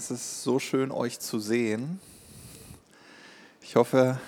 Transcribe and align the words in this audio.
es 0.00 0.10
ist 0.10 0.42
so 0.42 0.58
schön, 0.58 0.92
euch 0.92 1.20
zu 1.20 1.38
sehen. 1.38 2.00
Ich 3.60 3.76
hoffe, 3.76 4.18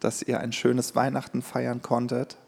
dass 0.00 0.22
ihr 0.22 0.40
ein 0.40 0.50
schönes 0.50 0.94
Weihnachten 0.94 1.42
feiern 1.42 1.82
konntet. 1.82 2.38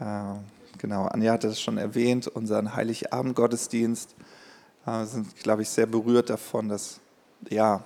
Äh, 0.00 0.36
genau, 0.78 1.04
Anja 1.04 1.34
hatte 1.34 1.48
es 1.48 1.60
schon 1.60 1.76
erwähnt, 1.76 2.28
unseren 2.28 2.74
Heiligabend-Gottesdienst. 2.74 4.14
Äh, 4.86 4.90
wir 4.90 5.06
sind, 5.06 5.36
glaube 5.36 5.60
ich, 5.60 5.68
sehr 5.68 5.84
berührt 5.84 6.30
davon, 6.30 6.70
dass 6.70 6.98
ja, 7.50 7.84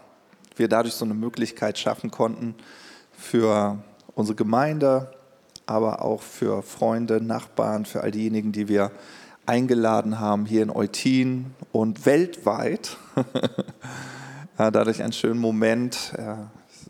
wir 0.54 0.68
dadurch 0.68 0.94
so 0.94 1.04
eine 1.04 1.14
Möglichkeit 1.14 1.76
schaffen 1.76 2.12
konnten 2.12 2.54
für 3.18 3.82
unsere 4.14 4.36
Gemeinde, 4.36 5.12
aber 5.66 6.00
auch 6.00 6.22
für 6.22 6.62
Freunde, 6.62 7.20
Nachbarn, 7.20 7.86
für 7.86 8.02
all 8.02 8.12
diejenigen, 8.12 8.52
die 8.52 8.68
wir 8.68 8.92
eingeladen 9.46 10.20
haben 10.20 10.46
hier 10.46 10.62
in 10.62 10.70
Eutin 10.70 11.54
und 11.72 12.06
weltweit. 12.06 12.96
Dadurch 14.56 15.02
einen 15.02 15.12
schönen 15.12 15.40
Moment 15.40 16.14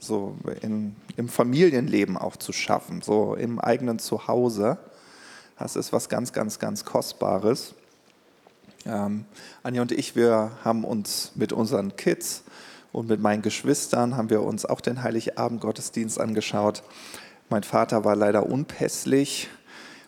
so 0.04 0.36
in, 0.60 0.94
im 1.16 1.28
Familienleben 1.28 2.16
auch 2.16 2.36
zu 2.36 2.52
schaffen, 2.52 3.02
so 3.02 3.34
im 3.34 3.58
eigenen 3.58 3.98
Zuhause. 3.98 4.78
Das 5.58 5.77
ist 5.77 5.92
was 5.92 6.08
ganz, 6.08 6.32
ganz, 6.32 6.58
ganz 6.58 6.84
Kostbares. 6.84 7.74
Ähm, 8.86 9.24
Anja 9.62 9.82
und 9.82 9.92
ich, 9.92 10.14
wir 10.14 10.52
haben 10.62 10.84
uns 10.84 11.32
mit 11.34 11.52
unseren 11.52 11.96
Kids 11.96 12.44
und 12.92 13.08
mit 13.08 13.20
meinen 13.20 13.42
Geschwistern 13.42 14.16
haben 14.16 14.30
wir 14.30 14.42
uns 14.42 14.66
auch 14.66 14.80
den 14.80 15.02
Heiligabend-Gottesdienst 15.02 16.20
angeschaut. 16.20 16.82
Mein 17.48 17.62
Vater 17.62 18.05
war 18.05 18.16
leider 18.16 18.47
unpässlich 18.47 19.48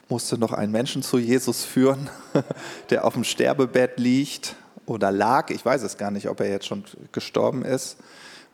musste 0.09 0.39
noch 0.39 0.53
einen 0.53 0.73
Menschen 0.73 1.03
zu 1.03 1.19
Jesus 1.19 1.65
führen, 1.65 2.09
der 2.91 3.05
auf 3.05 3.15
dem 3.15 3.25
Sterbebett 3.25 3.99
liegt 3.99 4.57
oder 4.87 5.11
lag. 5.11 5.51
Ich 5.51 5.65
weiß 5.65 5.83
es 5.83 5.99
gar 5.99 6.11
nicht, 6.11 6.29
ob 6.29 6.41
er 6.41 6.49
jetzt 6.49 6.67
schon 6.67 6.85
gestorben 7.13 7.65
ist. 7.65 7.99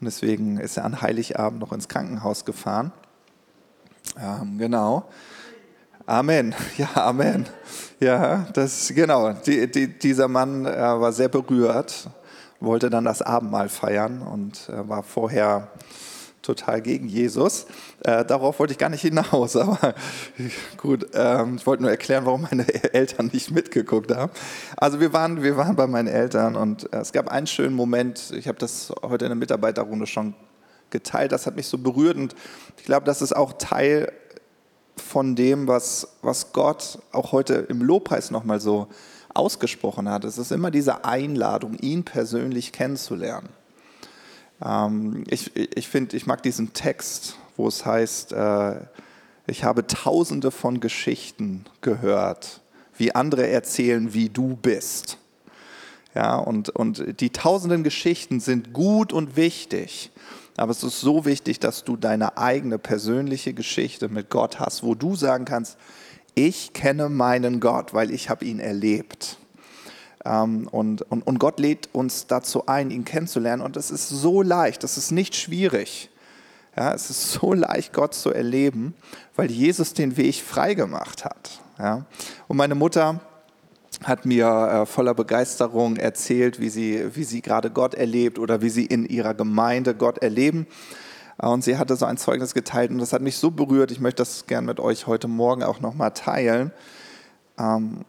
Und 0.00 0.06
deswegen 0.06 0.58
ist 0.58 0.77
er 0.77 0.84
an 0.84 1.03
Heiligabend 1.03 1.61
noch 1.61 1.73
ins 1.73 1.89
Krankenhaus 1.89 2.45
gefahren. 2.45 2.92
Ähm, 4.20 4.58
genau. 4.58 5.08
Amen. 6.06 6.55
Ja, 6.77 6.89
Amen. 6.95 7.47
Ja, 8.00 8.47
das 8.53 8.92
genau. 8.95 9.33
Die, 9.33 9.70
die, 9.70 9.86
dieser 9.86 10.28
Mann 10.28 10.67
äh, 10.67 10.77
war 10.77 11.12
sehr 11.12 11.28
berührt, 11.28 12.08
wollte 12.61 12.91
dann 12.91 13.05
das 13.05 13.23
Abendmahl 13.23 13.69
feiern 13.69 14.23
und 14.23 14.69
äh, 14.69 14.89
war 14.89 15.03
vorher 15.03 15.69
total 16.43 16.83
gegen 16.83 17.09
Jesus. 17.09 17.67
Äh, 18.01 18.25
darauf 18.25 18.59
wollte 18.59 18.73
ich 18.73 18.79
gar 18.79 18.89
nicht 18.89 19.03
hinaus, 19.03 19.57
aber 19.57 19.95
gut, 20.77 21.07
ähm, 21.15 21.57
ich 21.57 21.67
wollte 21.67 21.83
nur 21.83 21.91
erklären, 21.91 22.27
warum 22.27 22.43
meine 22.43 22.67
Eltern 22.93 23.31
nicht 23.33 23.51
mitgeguckt 23.51 24.15
haben. 24.15 24.33
Also 24.77 25.01
wir 25.01 25.13
waren, 25.13 25.43
wir 25.43 25.57
waren 25.57 25.77
bei 25.77 25.87
meinen 25.87 26.09
Eltern 26.09 26.57
und 26.57 26.93
äh, 26.93 26.98
es 26.98 27.13
gab 27.13 27.29
einen 27.29 27.47
schönen 27.47 27.75
Moment, 27.75 28.33
ich 28.37 28.48
habe 28.48 28.59
das 28.59 28.93
heute 29.03 29.25
in 29.25 29.31
der 29.31 29.37
Mitarbeiterrunde 29.37 30.07
schon 30.07 30.35
geteilt, 30.91 31.33
das 31.33 31.47
hat 31.47 31.57
mich 31.57 31.67
so 31.67 31.79
berührt 31.79 32.17
und 32.17 32.35
ich 32.77 32.85
glaube, 32.85 33.07
das 33.07 33.23
ist 33.23 33.35
auch 33.35 33.55
Teil 33.55 34.13
von 34.97 35.35
dem, 35.35 35.69
was, 35.69 36.19
was 36.20 36.53
Gott 36.53 36.98
auch 37.13 37.33
heute 37.33 37.55
im 37.55 37.81
Lobpreis 37.81 38.31
nochmal 38.31 38.61
so 38.61 38.89
ausgesprochen 39.35 40.09
hat. 40.11 40.25
Es 40.25 40.37
ist 40.37 40.53
immer 40.53 40.70
diese 40.70 41.05
Einladung, 41.05 41.75
ihn 41.75 42.05
persönlich 42.05 42.73
kennenzulernen. 42.73 43.48
Ähm, 44.65 45.25
ich 45.29 45.55
ich 45.55 45.89
finde, 45.89 46.17
ich 46.17 46.27
mag 46.27 46.43
diesen 46.43 46.73
Text, 46.73 47.37
wo 47.57 47.69
es 47.69 47.85
heißt, 47.85 48.33
äh, 48.33 48.77
ich 49.47 49.65
habe 49.65 49.87
tausende 49.87 50.51
von 50.51 50.81
Geschichten 50.81 51.65
gehört, 51.81 52.61
wie 52.97 53.15
andere 53.15 53.48
erzählen, 53.48 54.14
wie 54.14 54.29
du 54.29 54.57
bist. 54.57 55.19
Ja, 56.14 56.36
und, 56.36 56.69
und 56.69 57.20
die 57.20 57.31
tausenden 57.31 57.85
Geschichten 57.85 58.39
sind 58.39 58.73
gut 58.73 59.13
und 59.13 59.36
wichtig. 59.36 60.11
Aber 60.57 60.70
es 60.70 60.83
ist 60.83 61.01
so 61.01 61.25
wichtig, 61.25 61.59
dass 61.61 61.85
du 61.85 61.97
deine 61.97 62.36
eigene 62.36 62.79
persönliche 62.79 63.55
Geschichte 63.55 64.09
mit 64.09 64.29
Gott 64.29 64.61
hast, 64.61 64.83
wo 64.83 64.95
du 64.95 65.17
sagen 65.17 65.47
kannst, 65.47 65.79
ich 66.35 66.73
kenne 66.73 67.09
meinen 67.09 67.61
Gott, 67.61 67.95
weil 67.95 68.11
ich 68.11 68.29
habe 68.29 68.45
ihn 68.45 68.61
erlebt. 68.61 69.39
Ähm, 70.25 70.69
und, 70.71 71.03
und, 71.03 71.27
und 71.27 71.39
Gott 71.39 71.59
lädt 71.59 71.89
uns 71.93 72.27
dazu 72.27 72.67
ein, 72.67 72.91
ihn 72.91 73.05
kennenzulernen. 73.05 73.63
Und 73.63 73.77
es 73.77 73.91
ist 73.91 74.09
so 74.09 74.43
leicht, 74.43 74.85
es 74.85 74.97
ist 74.97 75.11
nicht 75.11 75.35
schwierig. 75.35 76.11
Ja, 76.77 76.95
es 76.95 77.11
ist 77.11 77.33
so 77.33 77.53
leicht, 77.53 77.93
Gott 77.93 78.15
zu 78.15 78.31
erleben, 78.31 78.95
weil 79.37 79.51
Jesus 79.51 79.93
den 79.93 80.17
Weg 80.17 80.37
freigemacht 80.37 81.25
hat. 81.25 81.61
Ja. 81.79 82.07
Und 82.49 82.57
meine 82.57 82.75
Mutter 82.75 83.21
hat 84.05 84.25
mir 84.25 84.47
äh, 84.47 84.87
voller 84.87 85.15
Begeisterung 85.15 85.97
erzählt, 85.97 86.61
wie 86.61 86.71
sie, 86.71 87.15
wie 87.15 87.25
sie 87.25 87.43
gerade 87.43 87.71
Gott 87.71 87.95
erlebt 87.95 88.39
oder 88.39 88.63
wie 88.63 88.71
sie 88.71 88.87
in 88.87 89.05
ihrer 89.05 89.35
Gemeinde 89.35 89.95
Gott 89.95 90.19
erleben. 90.19 90.67
Äh, 91.39 91.47
und 91.47 91.63
sie 91.63 91.77
hatte 91.77 91.97
so 91.97 92.07
ein 92.07 92.17
Zeugnis 92.17 92.55
geteilt 92.55 92.91
und 92.91 92.99
das 92.99 93.13
hat 93.13 93.23
mich 93.23 93.37
so 93.37 93.51
berührt. 93.51 93.91
Ich 93.91 94.01
möchte 94.01 94.23
das 94.23 94.47
gerne 94.47 94.67
mit 94.67 94.81
euch 94.81 95.07
heute 95.07 95.29
Morgen 95.29 95.63
auch 95.63 95.81
nochmal 95.81 96.13
teilen. 96.13 96.73
Ähm, 97.59 98.05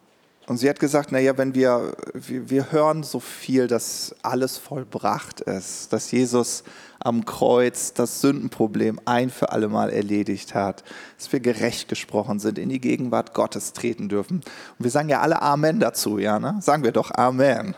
und 0.46 0.58
sie 0.58 0.70
hat 0.70 0.80
gesagt, 0.80 1.14
naja, 1.14 1.38
wenn 1.38 1.56
wir, 1.56 1.96
wir, 2.14 2.50
wir 2.50 2.72
hören 2.72 3.04
so 3.04 3.22
viel, 3.22 3.68
dass 3.68 4.14
alles 4.24 4.58
vollbracht 4.58 5.40
ist, 5.40 5.94
dass 5.94 6.12
Jesus 6.12 6.64
am 7.00 7.24
Kreuz 7.24 7.94
das 7.94 8.20
Sündenproblem 8.20 9.00
ein 9.06 9.30
für 9.30 9.54
alle 9.54 9.70
Mal 9.70 9.90
erledigt 9.90 10.54
hat, 10.54 10.84
dass 11.18 11.32
wir 11.32 11.40
gerecht 11.40 11.88
gesprochen 11.88 12.40
sind, 12.40 12.58
in 12.58 12.68
die 12.68 12.82
Gegenwart 12.82 13.34
Gottes 13.34 13.72
treten 13.72 14.10
dürfen. 14.10 14.38
Und 14.38 14.84
wir 14.84 14.92
sagen 14.92 15.08
ja 15.08 15.22
alle 15.22 15.42
Amen 15.42 15.80
dazu, 15.80 16.18
ja, 16.18 16.40
ne? 16.40 16.58
Sagen 16.60 16.84
wir 16.84 16.92
doch 16.92 17.12
Amen. 17.12 17.74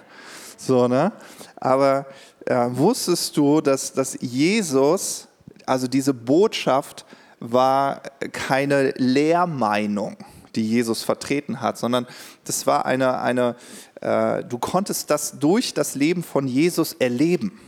So, 0.58 0.88
ne? 0.88 1.12
Aber 1.58 2.08
äh, 2.46 2.68
wusstest 2.72 3.38
du, 3.38 3.62
dass, 3.62 3.94
dass 3.94 4.18
Jesus, 4.22 5.28
also 5.68 5.88
diese 5.88 6.16
Botschaft 6.16 7.06
war 7.40 8.02
keine 8.32 8.92
Lehrmeinung 8.98 10.18
die 10.56 10.68
Jesus 10.68 11.04
vertreten 11.04 11.62
hat, 11.62 11.78
sondern 11.78 12.08
das 12.44 12.68
war 12.68 12.86
eine, 12.86 13.20
eine 13.20 13.56
äh, 14.02 14.44
du 14.44 14.58
konntest 14.58 15.10
das 15.10 15.40
durch 15.40 15.74
das 15.74 15.96
Leben 15.96 16.24
von 16.24 16.48
Jesus 16.48 16.94
erleben. 16.94 17.60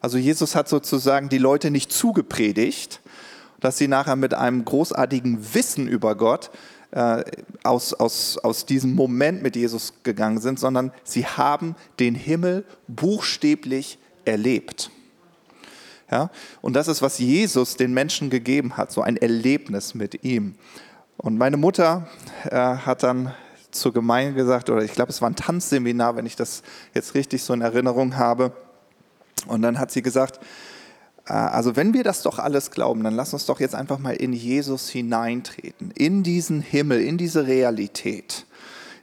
Also 0.00 0.18
Jesus 0.18 0.54
hat 0.54 0.68
sozusagen 0.68 1.28
die 1.28 1.38
Leute 1.38 1.70
nicht 1.70 1.92
zugepredigt, 1.92 3.00
dass 3.60 3.76
sie 3.76 3.88
nachher 3.88 4.16
mit 4.16 4.32
einem 4.34 4.64
großartigen 4.64 5.54
Wissen 5.54 5.86
über 5.86 6.14
Gott 6.14 6.50
äh, 6.92 7.22
aus, 7.62 7.92
aus, 7.92 8.38
aus 8.38 8.66
diesem 8.66 8.94
Moment 8.94 9.42
mit 9.42 9.56
Jesus 9.56 9.92
gegangen 10.02 10.40
sind, 10.40 10.58
sondern 10.58 10.92
sie 11.04 11.26
haben 11.26 11.76
den 11.98 12.14
Himmel 12.14 12.64
buchstäblich 12.88 13.98
erlebt. 14.24 14.90
Ja? 16.10 16.30
Und 16.62 16.74
das 16.74 16.88
ist, 16.88 17.02
was 17.02 17.18
Jesus 17.18 17.76
den 17.76 17.92
Menschen 17.92 18.30
gegeben 18.30 18.76
hat, 18.76 18.90
so 18.92 19.02
ein 19.02 19.16
Erlebnis 19.16 19.94
mit 19.94 20.24
ihm. 20.24 20.54
Und 21.22 21.36
meine 21.36 21.58
Mutter 21.58 22.06
äh, 22.50 22.56
hat 22.56 23.02
dann 23.02 23.34
zur 23.70 23.92
Gemeinde 23.92 24.32
gesagt, 24.32 24.70
oder 24.70 24.82
ich 24.82 24.92
glaube, 24.92 25.10
es 25.10 25.20
war 25.20 25.28
ein 25.28 25.36
Tanzseminar, 25.36 26.16
wenn 26.16 26.24
ich 26.24 26.34
das 26.34 26.62
jetzt 26.94 27.14
richtig 27.14 27.42
so 27.42 27.52
in 27.52 27.60
Erinnerung 27.60 28.16
habe. 28.16 28.52
Und 29.46 29.60
dann 29.60 29.78
hat 29.78 29.90
sie 29.90 30.00
gesagt, 30.00 30.40
äh, 31.26 31.34
also 31.34 31.76
wenn 31.76 31.92
wir 31.92 32.04
das 32.04 32.22
doch 32.22 32.38
alles 32.38 32.70
glauben, 32.70 33.04
dann 33.04 33.14
lass 33.14 33.34
uns 33.34 33.44
doch 33.44 33.60
jetzt 33.60 33.74
einfach 33.74 33.98
mal 33.98 34.14
in 34.14 34.32
Jesus 34.32 34.88
hineintreten, 34.88 35.90
in 35.90 36.22
diesen 36.22 36.62
Himmel, 36.62 37.02
in 37.02 37.18
diese 37.18 37.46
Realität. 37.46 38.46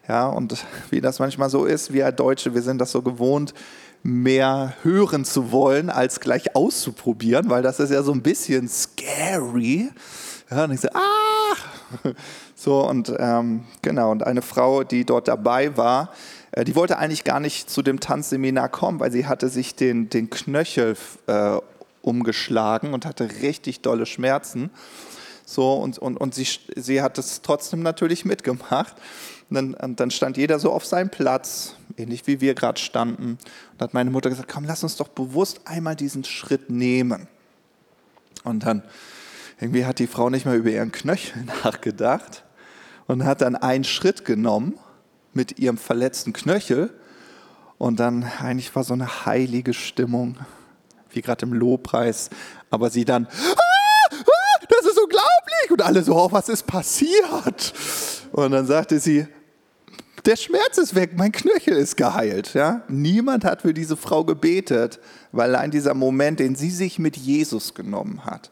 Ja, 0.07 0.28
und 0.28 0.66
wie 0.89 1.01
das 1.01 1.19
manchmal 1.19 1.51
so 1.51 1.66
ist, 1.66 1.94
wir 1.94 2.11
Deutsche, 2.11 2.55
wir 2.55 2.63
sind 2.63 2.79
das 2.79 2.91
so 2.91 3.03
gewohnt, 3.03 3.53
mehr 4.01 4.73
hören 4.81 5.23
zu 5.23 5.51
wollen, 5.51 5.91
als 5.91 6.19
gleich 6.19 6.55
auszuprobieren, 6.55 7.51
weil 7.51 7.61
das 7.61 7.79
ist 7.79 7.91
ja 7.91 8.02
so 8.02 8.11
ein 8.11 8.23
bisschen 8.23 8.67
scary. 8.67 9.91
Ja, 10.49 10.64
und 10.64 10.72
ich 10.72 10.81
so, 10.81 10.87
ah! 10.93 11.27
So, 12.55 12.87
und 12.87 13.13
ähm, 13.19 13.66
genau, 13.84 14.11
und 14.11 14.23
eine 14.23 14.41
Frau, 14.41 14.84
die 14.84 15.05
dort 15.05 15.28
dabei 15.28 15.78
war, 15.78 16.11
äh, 16.51 16.66
die 16.66 16.75
wollte 16.75 16.97
eigentlich 16.97 17.23
gar 17.23 17.39
nicht 17.39 17.69
zu 17.69 17.84
dem 17.84 17.99
Tanzseminar 17.99 18.69
kommen, 18.69 18.99
weil 18.99 19.11
sie 19.11 19.28
hatte 19.28 19.49
sich 19.49 19.75
den, 19.75 20.09
den 20.09 20.29
Knöchel 20.29 20.97
äh, 21.28 21.57
umgeschlagen 22.01 22.93
und 22.93 23.05
hatte 23.05 23.29
richtig 23.41 23.81
dolle 23.81 24.05
Schmerzen. 24.05 24.72
So, 25.45 25.75
und, 25.75 25.97
und, 25.97 26.17
und 26.17 26.34
sie, 26.34 26.47
sie 26.75 27.01
hat 27.01 27.17
es 27.17 27.41
trotzdem 27.41 27.81
natürlich 27.81 28.25
mitgemacht. 28.25 28.95
Und 29.49 29.55
dann, 29.55 29.73
und 29.75 29.99
dann 29.99 30.11
stand 30.11 30.35
jeder 30.35 30.59
so 30.59 30.72
auf 30.72 30.85
seinem 30.85 31.09
Platz, 31.09 31.75
ähnlich 31.95 32.28
wie 32.28 32.41
wir 32.41 32.53
gerade 32.53 32.79
standen. 32.79 33.37
Und 33.73 33.81
hat 33.81 33.93
meine 33.93 34.09
Mutter 34.09 34.29
gesagt, 34.29 34.51
komm, 34.51 34.66
lass 34.66 34.83
uns 34.83 34.97
doch 34.97 35.07
bewusst 35.07 35.61
einmal 35.66 35.95
diesen 35.95 36.23
Schritt 36.23 36.69
nehmen. 36.69 37.28
Und 38.43 38.66
dann 38.66 38.83
irgendwie 39.59 39.85
hat 39.85 39.99
die 39.99 40.07
Frau 40.07 40.29
nicht 40.29 40.45
mehr 40.45 40.55
über 40.55 40.69
ihren 40.69 40.91
Knöchel 40.91 41.43
nachgedacht 41.63 42.43
und 43.07 43.25
hat 43.25 43.41
dann 43.41 43.55
einen 43.55 43.83
Schritt 43.83 44.25
genommen 44.25 44.77
mit 45.33 45.59
ihrem 45.59 45.77
verletzten 45.77 46.33
Knöchel 46.33 46.93
und 47.77 47.99
dann 47.99 48.23
eigentlich 48.39 48.75
war 48.75 48.83
so 48.83 48.93
eine 48.93 49.25
heilige 49.25 49.73
Stimmung, 49.73 50.37
wie 51.11 51.21
gerade 51.21 51.45
im 51.45 51.53
Lobpreis, 51.53 52.29
aber 52.69 52.89
sie 52.89 53.05
dann, 53.05 53.27
ah, 53.27 54.09
ah, 54.11 54.65
das 54.69 54.85
ist 54.91 54.99
unglaublich 54.99 55.71
und 55.71 55.81
alle 55.81 56.03
so, 56.03 56.15
oh, 56.15 56.31
was 56.31 56.49
ist 56.49 56.65
passiert? 56.65 57.73
Und 58.31 58.51
dann 58.51 58.65
sagte 58.65 58.99
sie, 58.99 59.27
der 60.25 60.35
Schmerz 60.35 60.77
ist 60.77 60.93
weg, 60.93 61.11
mein 61.15 61.31
Knöchel 61.31 61.77
ist 61.77 61.95
geheilt. 61.95 62.53
Ja? 62.53 62.81
Niemand 62.89 63.45
hat 63.45 63.61
für 63.61 63.73
diese 63.73 63.95
Frau 63.95 64.25
gebetet, 64.25 64.99
weil 65.31 65.55
allein 65.55 65.71
dieser 65.71 65.93
Moment, 65.93 66.39
den 66.39 66.55
sie 66.55 66.69
sich 66.69 66.99
mit 66.99 67.15
Jesus 67.15 67.73
genommen 67.73 68.25
hat, 68.25 68.51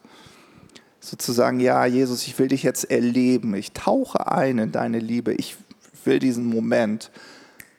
sozusagen, 1.06 1.60
ja, 1.60 1.86
Jesus, 1.86 2.26
ich 2.26 2.36
will 2.38 2.48
dich 2.48 2.64
jetzt 2.64 2.90
erleben, 2.90 3.54
ich 3.54 3.72
tauche 3.72 4.30
ein 4.30 4.58
in 4.58 4.72
deine 4.72 4.98
Liebe, 4.98 5.32
ich 5.34 5.56
will 6.04 6.18
diesen 6.18 6.46
Moment, 6.46 7.12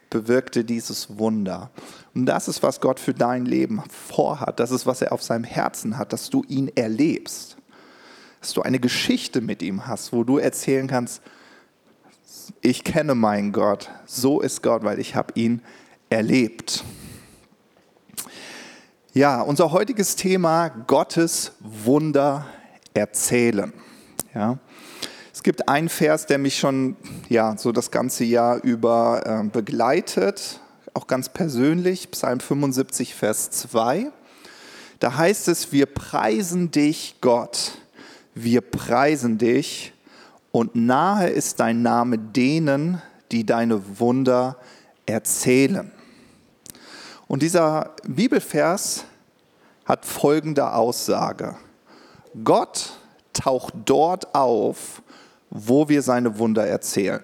bewirkte 0.10 0.64
dieses 0.64 1.18
Wunder. 1.18 1.70
Und 2.16 2.26
das 2.26 2.48
ist, 2.48 2.64
was 2.64 2.80
Gott 2.80 3.02
für 3.02 3.14
dein 3.14 3.46
Leben 3.46 3.84
vorhat. 3.90 4.62
Das 4.62 4.72
ist, 4.72 4.86
was 4.86 5.02
er 5.02 5.12
auf 5.12 5.22
seinem 5.22 5.44
Herzen 5.44 5.98
hat, 5.98 6.14
dass 6.14 6.30
du 6.30 6.46
ihn 6.48 6.72
erlebst. 6.74 7.58
Dass 8.40 8.54
du 8.54 8.62
eine 8.62 8.80
Geschichte 8.80 9.42
mit 9.42 9.62
ihm 9.62 9.88
hast, 9.88 10.14
wo 10.14 10.24
du 10.24 10.38
erzählen 10.38 10.88
kannst, 10.88 11.22
ich 12.62 12.86
kenne 12.86 13.14
meinen 13.14 13.52
Gott, 13.52 13.90
so 14.06 14.40
ist 14.40 14.64
Gott, 14.64 14.86
weil 14.86 15.00
ich 15.00 15.16
habe 15.16 15.34
ihn 15.36 15.62
erlebt. 16.10 16.86
Ja, 19.14 19.42
unser 19.42 19.72
heutiges 19.74 20.16
Thema 20.16 20.70
Gottes 20.70 21.52
Wunder 21.60 22.46
erzählen. 22.98 23.72
Ja. 24.34 24.58
Es 25.34 25.44
gibt 25.44 25.70
einen 25.70 25.88
Vers, 25.88 26.26
der 26.26 26.40
mich 26.40 26.58
schon 26.58 26.96
ja, 27.30 27.56
so 27.58 27.72
das 27.72 27.92
ganze 27.92 28.24
Jahr 28.24 28.64
über 28.64 29.22
äh, 29.26 29.48
begleitet, 29.48 30.60
auch 30.94 31.06
ganz 31.06 31.30
persönlich, 31.30 32.10
Psalm 32.12 32.40
75, 32.40 33.14
Vers 33.14 33.52
2. 33.52 34.12
Da 35.00 35.16
heißt 35.16 35.48
es, 35.48 35.72
wir 35.72 35.86
preisen 35.86 36.72
dich, 36.72 37.18
Gott, 37.22 37.74
wir 38.34 38.62
preisen 38.62 39.38
dich 39.38 39.94
und 40.52 40.76
nahe 40.76 41.30
ist 41.30 41.60
dein 41.60 41.84
Name 41.84 42.18
denen, 42.18 43.02
die 43.32 43.46
deine 43.46 44.00
Wunder 44.00 44.58
erzählen. 45.06 45.92
Und 47.28 47.44
dieser 47.44 47.94
Bibelvers 48.08 49.06
hat 49.86 50.06
folgende 50.06 50.74
Aussage. 50.74 51.56
Gott 52.44 52.92
taucht 53.34 53.74
dort 53.86 54.36
auf, 54.36 55.02
wo 55.50 55.90
wir 55.90 56.02
seine 56.02 56.40
Wunder 56.40 56.66
erzählen. 56.66 57.22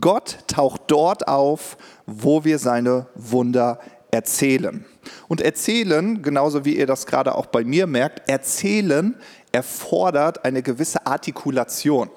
Gott 0.00 0.38
taucht 0.46 0.82
dort 0.86 1.28
auf, 1.28 1.76
wo 2.06 2.44
wir 2.44 2.58
seine 2.58 3.06
Wunder 3.14 3.78
erzählen. 4.10 4.84
Und 5.28 5.40
erzählen, 5.40 6.22
genauso 6.22 6.64
wie 6.64 6.76
ihr 6.76 6.86
das 6.86 7.06
gerade 7.06 7.34
auch 7.34 7.46
bei 7.46 7.64
mir 7.64 7.86
merkt, 7.86 8.28
erzählen 8.28 9.16
erfordert 9.50 10.44
eine 10.44 10.62
gewisse 10.62 11.06
Artikulation. 11.06 12.10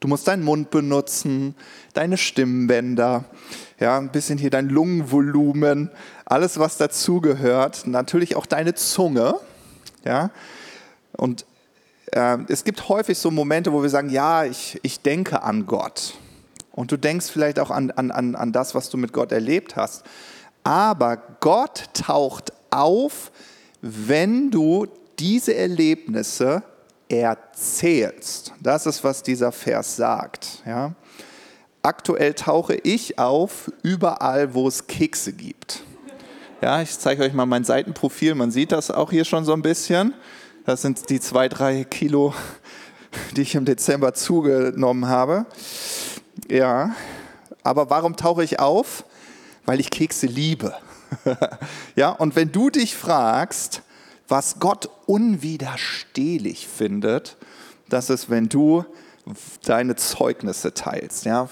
Du 0.00 0.08
musst 0.08 0.28
deinen 0.28 0.42
Mund 0.42 0.70
benutzen, 0.70 1.54
deine 1.92 2.16
Stimmbänder, 2.16 3.24
ja, 3.78 3.98
ein 3.98 4.10
bisschen 4.10 4.38
hier 4.38 4.50
dein 4.50 4.68
Lungenvolumen, 4.68 5.90
alles 6.24 6.58
was 6.58 6.78
dazugehört, 6.78 7.86
natürlich 7.86 8.36
auch 8.36 8.46
deine 8.46 8.74
Zunge, 8.74 9.36
ja. 10.04 10.30
Und 11.20 11.44
äh, 12.12 12.38
es 12.48 12.64
gibt 12.64 12.88
häufig 12.88 13.18
so 13.18 13.30
Momente, 13.30 13.72
wo 13.74 13.82
wir 13.82 13.90
sagen, 13.90 14.08
ja, 14.08 14.44
ich, 14.44 14.80
ich 14.82 15.00
denke 15.00 15.42
an 15.42 15.66
Gott. 15.66 16.14
Und 16.72 16.90
du 16.92 16.96
denkst 16.96 17.26
vielleicht 17.30 17.58
auch 17.58 17.70
an, 17.70 17.90
an, 17.90 18.34
an 18.34 18.52
das, 18.52 18.74
was 18.74 18.88
du 18.88 18.96
mit 18.96 19.12
Gott 19.12 19.30
erlebt 19.30 19.76
hast. 19.76 20.02
Aber 20.64 21.18
Gott 21.40 21.84
taucht 21.92 22.54
auf, 22.70 23.32
wenn 23.82 24.50
du 24.50 24.86
diese 25.18 25.54
Erlebnisse 25.54 26.62
erzählst. 27.10 28.54
Das 28.60 28.86
ist, 28.86 29.04
was 29.04 29.22
dieser 29.22 29.52
Vers 29.52 29.96
sagt. 29.96 30.62
Ja? 30.64 30.94
Aktuell 31.82 32.32
tauche 32.32 32.76
ich 32.76 33.18
auf 33.18 33.70
überall, 33.82 34.54
wo 34.54 34.66
es 34.68 34.86
Kekse 34.86 35.34
gibt. 35.34 35.82
Ja, 36.62 36.80
ich 36.80 36.98
zeige 36.98 37.24
euch 37.24 37.34
mal 37.34 37.46
mein 37.46 37.64
Seitenprofil. 37.64 38.34
Man 38.34 38.50
sieht 38.50 38.72
das 38.72 38.90
auch 38.90 39.10
hier 39.10 39.26
schon 39.26 39.44
so 39.44 39.52
ein 39.52 39.62
bisschen. 39.62 40.14
Das 40.70 40.82
sind 40.82 41.10
die 41.10 41.18
zwei, 41.18 41.48
drei 41.48 41.82
Kilo, 41.82 42.32
die 43.34 43.42
ich 43.42 43.56
im 43.56 43.64
Dezember 43.64 44.14
zugenommen 44.14 45.08
habe. 45.08 45.46
Ja, 46.48 46.94
aber 47.64 47.90
warum 47.90 48.14
tauche 48.14 48.44
ich 48.44 48.60
auf? 48.60 49.04
Weil 49.66 49.80
ich 49.80 49.90
Kekse 49.90 50.28
liebe. 50.28 50.72
ja, 51.96 52.10
und 52.10 52.36
wenn 52.36 52.52
du 52.52 52.70
dich 52.70 52.94
fragst, 52.94 53.82
was 54.28 54.60
Gott 54.60 54.88
unwiderstehlich 55.06 56.68
findet, 56.68 57.36
das 57.88 58.08
ist, 58.08 58.30
wenn 58.30 58.48
du 58.48 58.84
deine 59.64 59.96
Zeugnisse 59.96 60.72
teilst, 60.72 61.24
ja, 61.24 61.48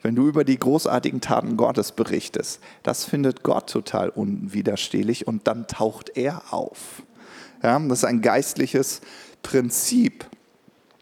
wenn 0.00 0.14
du 0.14 0.28
über 0.28 0.44
die 0.44 0.60
großartigen 0.60 1.20
Taten 1.20 1.56
Gottes 1.56 1.90
berichtest. 1.90 2.60
Das 2.84 3.04
findet 3.04 3.42
Gott 3.42 3.68
total 3.68 4.10
unwiderstehlich 4.10 5.26
und 5.26 5.48
dann 5.48 5.66
taucht 5.66 6.12
er 6.14 6.54
auf. 6.54 7.02
Ja, 7.62 7.78
das 7.78 7.98
ist 7.98 8.04
ein 8.04 8.22
geistliches 8.22 9.00
Prinzip. 9.42 10.24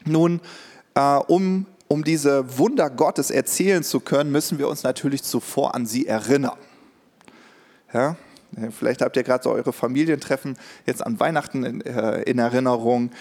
Nun, 0.05 0.41
äh, 0.95 1.15
um, 1.27 1.65
um 1.87 2.03
diese 2.03 2.57
Wunder 2.57 2.89
Gottes 2.89 3.31
erzählen 3.31 3.83
zu 3.83 3.99
können, 3.99 4.31
müssen 4.31 4.59
wir 4.59 4.67
uns 4.67 4.83
natürlich 4.83 5.23
zuvor 5.23 5.75
an 5.75 5.85
sie 5.85 6.07
erinnern. 6.07 6.57
Ja, 7.93 8.17
Vielleicht 8.71 9.01
habt 9.01 9.15
ihr 9.15 9.23
gerade 9.23 9.43
so 9.43 9.51
eure 9.51 9.71
Familientreffen 9.71 10.57
jetzt 10.85 11.05
an 11.05 11.19
Weihnachten 11.19 11.63
in, 11.63 11.81
äh, 11.81 12.23
in, 12.23 12.39
Erinnerung. 12.39 13.11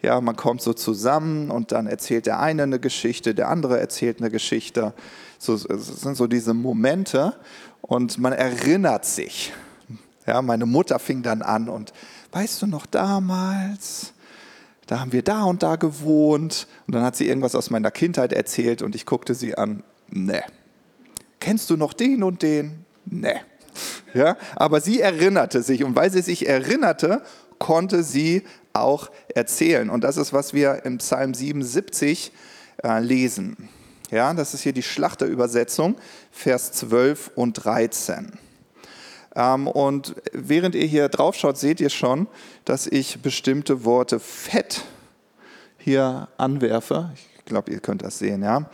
Ja, 0.00 0.20
man 0.20 0.34
kommt 0.34 0.62
so 0.62 0.72
zusammen 0.72 1.50
und 1.50 1.72
dann 1.72 1.86
erzählt 1.86 2.26
der 2.26 2.40
eine 2.40 2.62
eine 2.62 2.78
Geschichte, 2.78 3.34
der 3.34 3.48
andere 3.48 3.78
erzählt 3.78 4.20
eine 4.20 4.30
Geschichte. 4.30 4.94
So, 5.38 5.54
es 5.54 6.00
sind 6.00 6.16
so 6.16 6.26
diese 6.26 6.54
Momente 6.54 7.34
und 7.82 8.18
man 8.18 8.32
erinnert 8.32 9.04
sich. 9.04 9.52
Ja, 10.28 10.42
meine 10.42 10.66
Mutter 10.66 10.98
fing 10.98 11.22
dann 11.22 11.40
an 11.40 11.70
und 11.70 11.94
weißt 12.32 12.60
du 12.60 12.66
noch 12.66 12.84
damals? 12.84 14.12
Da 14.86 15.00
haben 15.00 15.12
wir 15.12 15.22
da 15.22 15.44
und 15.44 15.62
da 15.62 15.76
gewohnt. 15.76 16.68
Und 16.86 16.94
dann 16.94 17.02
hat 17.02 17.16
sie 17.16 17.26
irgendwas 17.26 17.54
aus 17.54 17.70
meiner 17.70 17.90
Kindheit 17.90 18.34
erzählt 18.34 18.82
und 18.82 18.94
ich 18.94 19.06
guckte 19.06 19.34
sie 19.34 19.56
an. 19.56 19.82
Ne. 20.10 20.42
Kennst 21.40 21.70
du 21.70 21.78
noch 21.78 21.94
den 21.94 22.22
und 22.22 22.42
den? 22.42 22.84
Ne. 23.06 23.40
Ja, 24.12 24.36
aber 24.54 24.82
sie 24.82 25.00
erinnerte 25.00 25.62
sich 25.62 25.82
und 25.82 25.96
weil 25.96 26.10
sie 26.10 26.20
sich 26.20 26.46
erinnerte, 26.46 27.22
konnte 27.58 28.02
sie 28.02 28.42
auch 28.74 29.10
erzählen. 29.34 29.88
Und 29.88 30.04
das 30.04 30.18
ist, 30.18 30.34
was 30.34 30.52
wir 30.52 30.84
im 30.84 30.98
Psalm 30.98 31.32
77 31.32 32.32
äh, 32.84 33.00
lesen. 33.00 33.70
Ja, 34.10 34.34
das 34.34 34.52
ist 34.52 34.60
hier 34.60 34.74
die 34.74 34.82
Schlachterübersetzung, 34.82 35.96
Vers 36.30 36.72
12 36.72 37.30
und 37.34 37.54
13. 37.54 38.38
Ähm, 39.38 39.68
und 39.68 40.16
während 40.32 40.74
ihr 40.74 40.86
hier 40.86 41.08
drauf 41.08 41.36
schaut, 41.36 41.56
seht 41.56 41.80
ihr 41.80 41.90
schon, 41.90 42.26
dass 42.64 42.88
ich 42.88 43.22
bestimmte 43.22 43.84
Worte 43.84 44.18
fett 44.18 44.82
hier 45.78 46.28
anwerfe. 46.36 47.14
Ich 47.14 47.44
glaube, 47.44 47.70
ihr 47.70 47.78
könnt 47.78 48.02
das 48.02 48.18
sehen, 48.18 48.42
ja. 48.42 48.68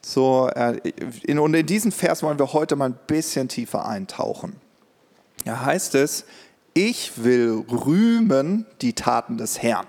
So, 0.00 0.48
äh, 0.54 0.78
in, 1.24 1.40
und 1.40 1.52
in 1.52 1.66
diesen 1.66 1.90
Vers 1.90 2.22
wollen 2.22 2.38
wir 2.38 2.52
heute 2.52 2.76
mal 2.76 2.90
ein 2.90 2.98
bisschen 3.08 3.48
tiefer 3.48 3.86
eintauchen. 3.86 4.54
Da 5.44 5.64
heißt 5.66 5.96
es, 5.96 6.24
ich 6.74 7.24
will 7.24 7.64
rühmen 7.68 8.66
die 8.80 8.92
Taten 8.92 9.36
des 9.36 9.60
Herrn. 9.60 9.86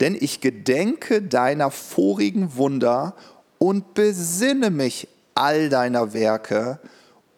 Denn 0.00 0.16
ich 0.18 0.40
gedenke 0.40 1.20
deiner 1.20 1.70
vorigen 1.70 2.56
Wunder 2.56 3.14
und 3.58 3.92
besinne 3.92 4.70
mich 4.70 5.06
all 5.34 5.68
deiner 5.68 6.14
Werke 6.14 6.80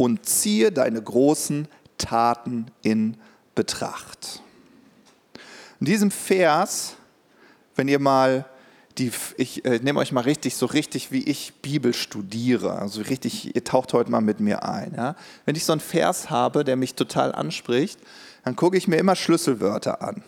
und 0.00 0.25
ziehe 0.25 0.73
deine 0.73 1.02
großen 1.02 1.69
Taten 1.99 2.69
in 2.80 3.19
Betracht. 3.54 4.40
In 5.78 5.85
diesem 5.85 6.11
Vers, 6.11 6.95
wenn 7.75 7.87
ihr 7.87 7.99
mal 7.99 8.47
die, 8.97 9.12
ich 9.37 9.62
äh, 9.66 9.78
nehme 9.83 10.00
euch 10.00 10.11
mal 10.12 10.23
richtig, 10.23 10.57
so 10.57 10.64
richtig, 10.64 11.12
wie 11.12 11.25
ich 11.25 11.52
Bibel 11.61 11.92
studiere. 11.92 12.78
Also 12.78 13.02
richtig, 13.02 13.54
ihr 13.54 13.62
taucht 13.62 13.92
heute 13.92 14.11
mal 14.11 14.23
mit 14.23 14.40
mir 14.40 14.64
ein. 14.64 14.95
Ja? 14.97 15.16
Wenn 15.45 15.54
ich 15.54 15.66
so 15.66 15.73
einen 15.73 15.83
Vers 15.83 16.30
habe, 16.30 16.64
der 16.64 16.76
mich 16.76 16.95
total 16.95 17.35
anspricht, 17.35 18.00
dann 18.42 18.57
gucke 18.57 18.78
ich 18.78 18.88
mir 18.88 18.97
immer 18.97 19.16
Schlüsselwörter 19.16 20.00
an. 20.00 20.23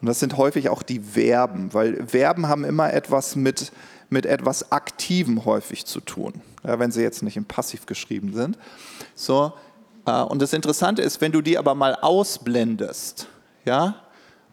Und 0.00 0.06
das 0.06 0.20
sind 0.20 0.36
häufig 0.36 0.68
auch 0.68 0.82
die 0.82 1.00
Verben, 1.00 1.74
weil 1.74 2.06
Verben 2.06 2.48
haben 2.48 2.64
immer 2.64 2.92
etwas 2.92 3.36
mit, 3.36 3.72
mit 4.08 4.26
etwas 4.26 4.72
Aktivem 4.72 5.44
häufig 5.44 5.84
zu 5.84 6.00
tun, 6.00 6.40
ja, 6.64 6.78
wenn 6.78 6.90
sie 6.90 7.02
jetzt 7.02 7.22
nicht 7.22 7.36
im 7.36 7.44
Passiv 7.44 7.86
geschrieben 7.86 8.32
sind. 8.32 8.58
So, 9.14 9.52
äh, 10.06 10.22
und 10.22 10.40
das 10.40 10.52
Interessante 10.52 11.02
ist, 11.02 11.20
wenn 11.20 11.32
du 11.32 11.42
die 11.42 11.58
aber 11.58 11.74
mal 11.74 11.94
ausblendest, 11.94 13.28
ja, 13.64 13.96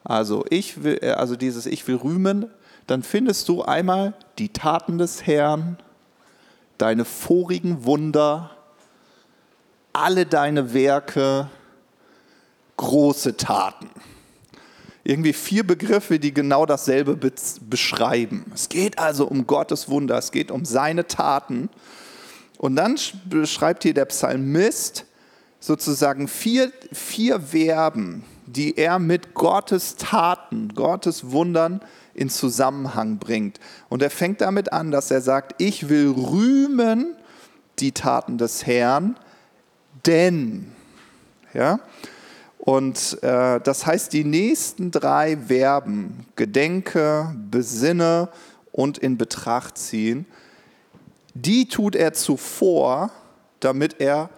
also 0.03 0.45
ich 0.49 0.83
will, 0.83 0.99
äh, 1.01 1.11
also 1.11 1.35
dieses 1.35 1.65
Ich 1.65 1.87
will 1.87 1.95
rühmen, 1.95 2.49
dann 2.87 3.03
findest 3.03 3.49
du 3.49 3.63
einmal 3.63 4.13
die 4.37 4.49
Taten 4.49 4.97
des 4.97 5.25
Herrn, 5.25 5.77
deine 6.77 7.05
vorigen 7.05 7.85
Wunder, 7.85 8.51
alle 9.93 10.25
deine 10.25 10.73
Werke, 10.73 11.49
große 12.77 13.35
Taten. 13.35 13.89
Irgendwie 15.07 15.31
vier 15.31 15.65
Begriffe, 15.65 16.19
die 16.19 16.33
genau 16.33 16.65
dasselbe 16.65 17.15
be 17.15 17.31
beschreiben. 17.61 18.51
Es 18.53 18.67
geht 18.67 18.99
also 18.99 19.25
um 19.25 19.47
Gottes 19.47 19.87
Wunder, 19.87 20.17
es 20.17 20.31
geht 20.31 20.51
um 20.51 20.65
seine 20.65 21.07
Taten. 21.07 21.69
Und 22.57 22.75
dann 22.75 22.99
beschreibt 23.23 23.83
hier 23.83 23.93
der 23.93 24.03
Psalmist 24.03 25.05
sozusagen 25.61 26.27
vier, 26.27 26.73
vier 26.91 27.39
Verben, 27.39 28.25
die 28.47 28.77
er 28.77 28.99
mit 28.99 29.33
Gottes 29.33 29.95
Taten, 29.95 30.73
Gottes 30.75 31.31
Wundern 31.31 31.79
in 32.13 32.29
Zusammenhang 32.29 33.17
bringt. 33.17 33.61
Und 33.87 34.01
er 34.01 34.09
fängt 34.09 34.41
damit 34.41 34.73
an, 34.73 34.91
dass 34.91 35.09
er 35.09 35.21
sagt, 35.21 35.61
ich 35.61 35.87
will 35.87 36.09
rühmen 36.09 37.15
die 37.79 37.93
Taten 37.93 38.37
des 38.37 38.65
Herrn, 38.65 39.15
denn. 40.05 40.73
Ja? 41.53 41.79
Und 42.67 43.23
äh, 43.23 43.61
das 43.61 43.85
heißt, 43.85 44.11
die 44.11 44.25
nächsten 44.25 44.91
drei 44.91 45.37
Verben, 45.37 46.25
gedenke, 46.35 47.33
besinne 47.49 48.27
und 48.73 48.97
in 48.97 49.17
Betracht 49.17 49.77
ziehen, 49.77 50.25
die 51.33 51.69
tut 51.69 51.95
er 51.95 52.11
zuvor, 52.11 53.09
damit 53.61 54.01
er 54.01 54.29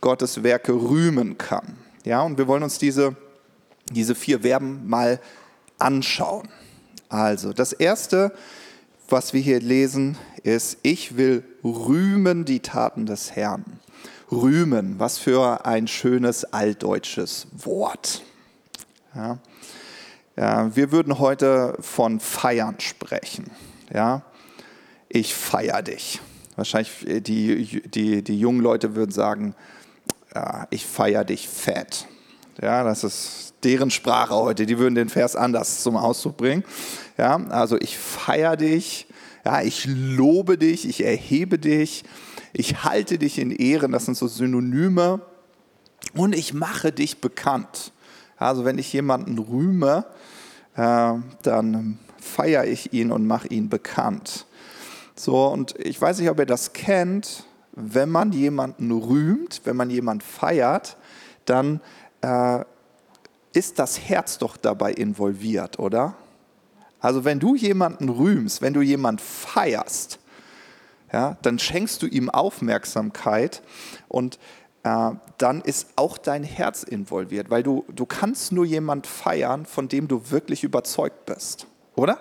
Gottes 0.00 0.42
Werke 0.42 0.72
rühmen 0.72 1.36
kann. 1.36 1.76
Ja, 2.06 2.22
und 2.22 2.38
wir 2.38 2.48
wollen 2.48 2.62
uns 2.62 2.78
diese, 2.78 3.16
diese 3.90 4.14
vier 4.14 4.40
Verben 4.40 4.88
mal 4.88 5.20
anschauen. 5.78 6.48
Also, 7.10 7.52
das 7.52 7.74
erste, 7.74 8.32
was 9.10 9.34
wir 9.34 9.42
hier 9.42 9.60
lesen, 9.60 10.16
ist, 10.42 10.78
ich 10.82 11.18
will 11.18 11.44
rühmen 11.62 12.46
die 12.46 12.60
Taten 12.60 13.04
des 13.04 13.36
Herrn. 13.36 13.78
Rühmen, 14.30 14.98
was 14.98 15.18
für 15.18 15.66
ein 15.66 15.86
schönes 15.88 16.44
altdeutsches 16.44 17.46
Wort. 17.52 18.22
Ja. 19.14 19.38
Ja, 20.34 20.74
wir 20.74 20.92
würden 20.92 21.18
heute 21.18 21.76
von 21.80 22.18
Feiern 22.18 22.76
sprechen. 22.78 23.50
Ja. 23.92 24.22
Ich 25.08 25.34
feiere 25.34 25.82
dich. 25.82 26.20
Wahrscheinlich 26.56 27.06
äh, 27.06 27.20
die, 27.20 27.82
die, 27.88 28.22
die 28.22 28.38
jungen 28.38 28.60
Leute 28.60 28.94
würden 28.94 29.10
sagen, 29.10 29.54
ja, 30.34 30.66
ich 30.70 30.86
feiere 30.86 31.24
dich 31.24 31.48
fett. 31.48 32.06
Ja, 32.60 32.82
das 32.84 33.04
ist 33.04 33.54
deren 33.62 33.90
Sprache 33.90 34.34
heute. 34.34 34.66
Die 34.66 34.78
würden 34.78 34.94
den 34.94 35.08
Vers 35.10 35.36
anders 35.36 35.82
zum 35.82 35.96
Ausdruck 35.96 36.38
bringen. 36.38 36.64
Ja, 37.18 37.36
also 37.48 37.78
ich 37.78 37.98
feiere 37.98 38.56
dich, 38.56 39.06
ja, 39.44 39.60
ich 39.62 39.86
lobe 39.86 40.56
dich, 40.56 40.88
ich 40.88 41.04
erhebe 41.04 41.58
dich, 41.58 42.04
ich 42.52 42.84
halte 42.84 43.18
dich 43.18 43.38
in 43.38 43.50
Ehren, 43.50 43.92
das 43.92 44.04
sind 44.04 44.16
so 44.16 44.26
Synonyme. 44.26 45.20
Und 46.14 46.34
ich 46.34 46.52
mache 46.52 46.92
dich 46.92 47.20
bekannt. 47.20 47.92
Also 48.36 48.64
wenn 48.64 48.78
ich 48.78 48.92
jemanden 48.92 49.38
rühme, 49.38 50.04
äh, 50.74 51.14
dann 51.42 51.98
feiere 52.18 52.66
ich 52.66 52.92
ihn 52.92 53.12
und 53.12 53.26
mache 53.26 53.48
ihn 53.48 53.68
bekannt. 53.68 54.46
So, 55.14 55.46
und 55.46 55.78
ich 55.78 56.00
weiß 56.00 56.18
nicht, 56.18 56.30
ob 56.30 56.38
ihr 56.38 56.46
das 56.46 56.72
kennt, 56.72 57.44
wenn 57.72 58.10
man 58.10 58.32
jemanden 58.32 58.90
rühmt, 58.90 59.62
wenn 59.64 59.76
man 59.76 59.90
jemanden 59.90 60.22
feiert, 60.22 60.96
dann 61.44 61.80
äh, 62.20 62.64
ist 63.52 63.78
das 63.78 64.00
Herz 64.00 64.38
doch 64.38 64.56
dabei 64.56 64.92
involviert, 64.92 65.78
oder? 65.78 66.14
Also 67.00 67.24
wenn 67.24 67.40
du 67.40 67.54
jemanden 67.54 68.08
rühmst, 68.08 68.62
wenn 68.62 68.74
du 68.74 68.80
jemanden 68.80 69.22
feierst, 69.22 70.18
ja, 71.12 71.36
dann 71.42 71.58
schenkst 71.58 72.02
du 72.02 72.06
ihm 72.06 72.30
Aufmerksamkeit 72.30 73.62
und 74.08 74.38
äh, 74.82 75.10
dann 75.38 75.60
ist 75.60 75.88
auch 75.96 76.18
dein 76.18 76.42
Herz 76.42 76.82
involviert, 76.82 77.50
weil 77.50 77.62
du, 77.62 77.84
du 77.88 78.06
kannst 78.06 78.52
nur 78.52 78.64
jemanden 78.64 79.04
feiern, 79.04 79.66
von 79.66 79.88
dem 79.88 80.08
du 80.08 80.30
wirklich 80.30 80.64
überzeugt 80.64 81.26
bist, 81.26 81.66
oder? 81.94 82.18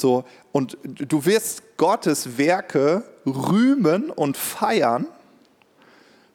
So, 0.00 0.24
und 0.50 0.78
du 0.82 1.24
wirst 1.26 1.76
Gottes 1.76 2.36
Werke 2.38 3.04
rühmen 3.24 4.10
und 4.10 4.36
feiern, 4.36 5.06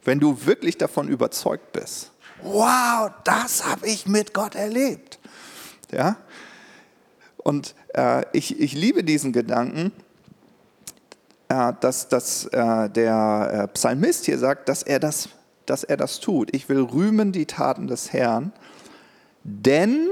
wenn 0.04 0.20
du 0.20 0.46
wirklich 0.46 0.78
davon 0.78 1.10
überzeugt 1.10 1.74
bist. 1.74 2.12
Wow, 2.44 3.12
das 3.26 3.66
habe 3.66 3.88
ich 3.88 4.06
mit 4.06 4.34
Gott 4.34 4.56
erlebt. 4.56 5.20
Ja? 5.92 6.18
Und 7.38 7.76
äh, 7.94 8.24
ich, 8.32 8.60
ich 8.60 8.74
liebe 8.74 9.04
diesen 9.04 9.34
Gedanken, 9.34 9.92
dass, 11.48 12.08
dass 12.10 12.46
äh, 12.46 12.90
der 12.90 13.52
äh, 13.64 13.68
Psalmist 13.70 14.26
hier 14.26 14.38
sagt, 14.38 14.68
dass 14.70 14.84
er, 14.84 15.00
das, 15.00 15.30
dass 15.66 15.84
er 15.84 15.98
das 15.98 16.20
tut. 16.20 16.54
Ich 16.54 16.68
will 16.70 16.82
rühmen 16.82 17.32
die 17.32 17.46
Taten 17.46 17.88
des 17.88 18.12
Herrn, 18.12 18.52
denn, 19.44 20.10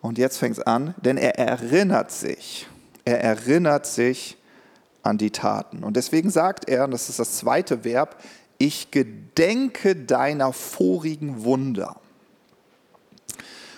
und 0.00 0.16
jetzt 0.16 0.38
fängt 0.38 0.58
es 0.58 0.62
an, 0.66 0.94
denn 1.04 1.18
er 1.18 1.38
erinnert 1.38 2.10
sich, 2.10 2.66
er 3.04 3.22
erinnert 3.22 3.86
sich 3.86 4.38
an 5.02 5.18
die 5.18 5.30
Taten. 5.30 5.84
Und 5.84 5.96
deswegen 5.96 6.30
sagt 6.30 6.68
er, 6.68 6.84
und 6.84 6.92
das 6.92 7.10
ist 7.10 7.18
das 7.18 7.36
zweite 7.36 7.84
Verb, 7.84 8.16
ich 8.56 8.90
gedenke 8.90 9.94
deiner 9.96 10.54
vorigen 10.54 11.44
Wunder. 11.44 11.96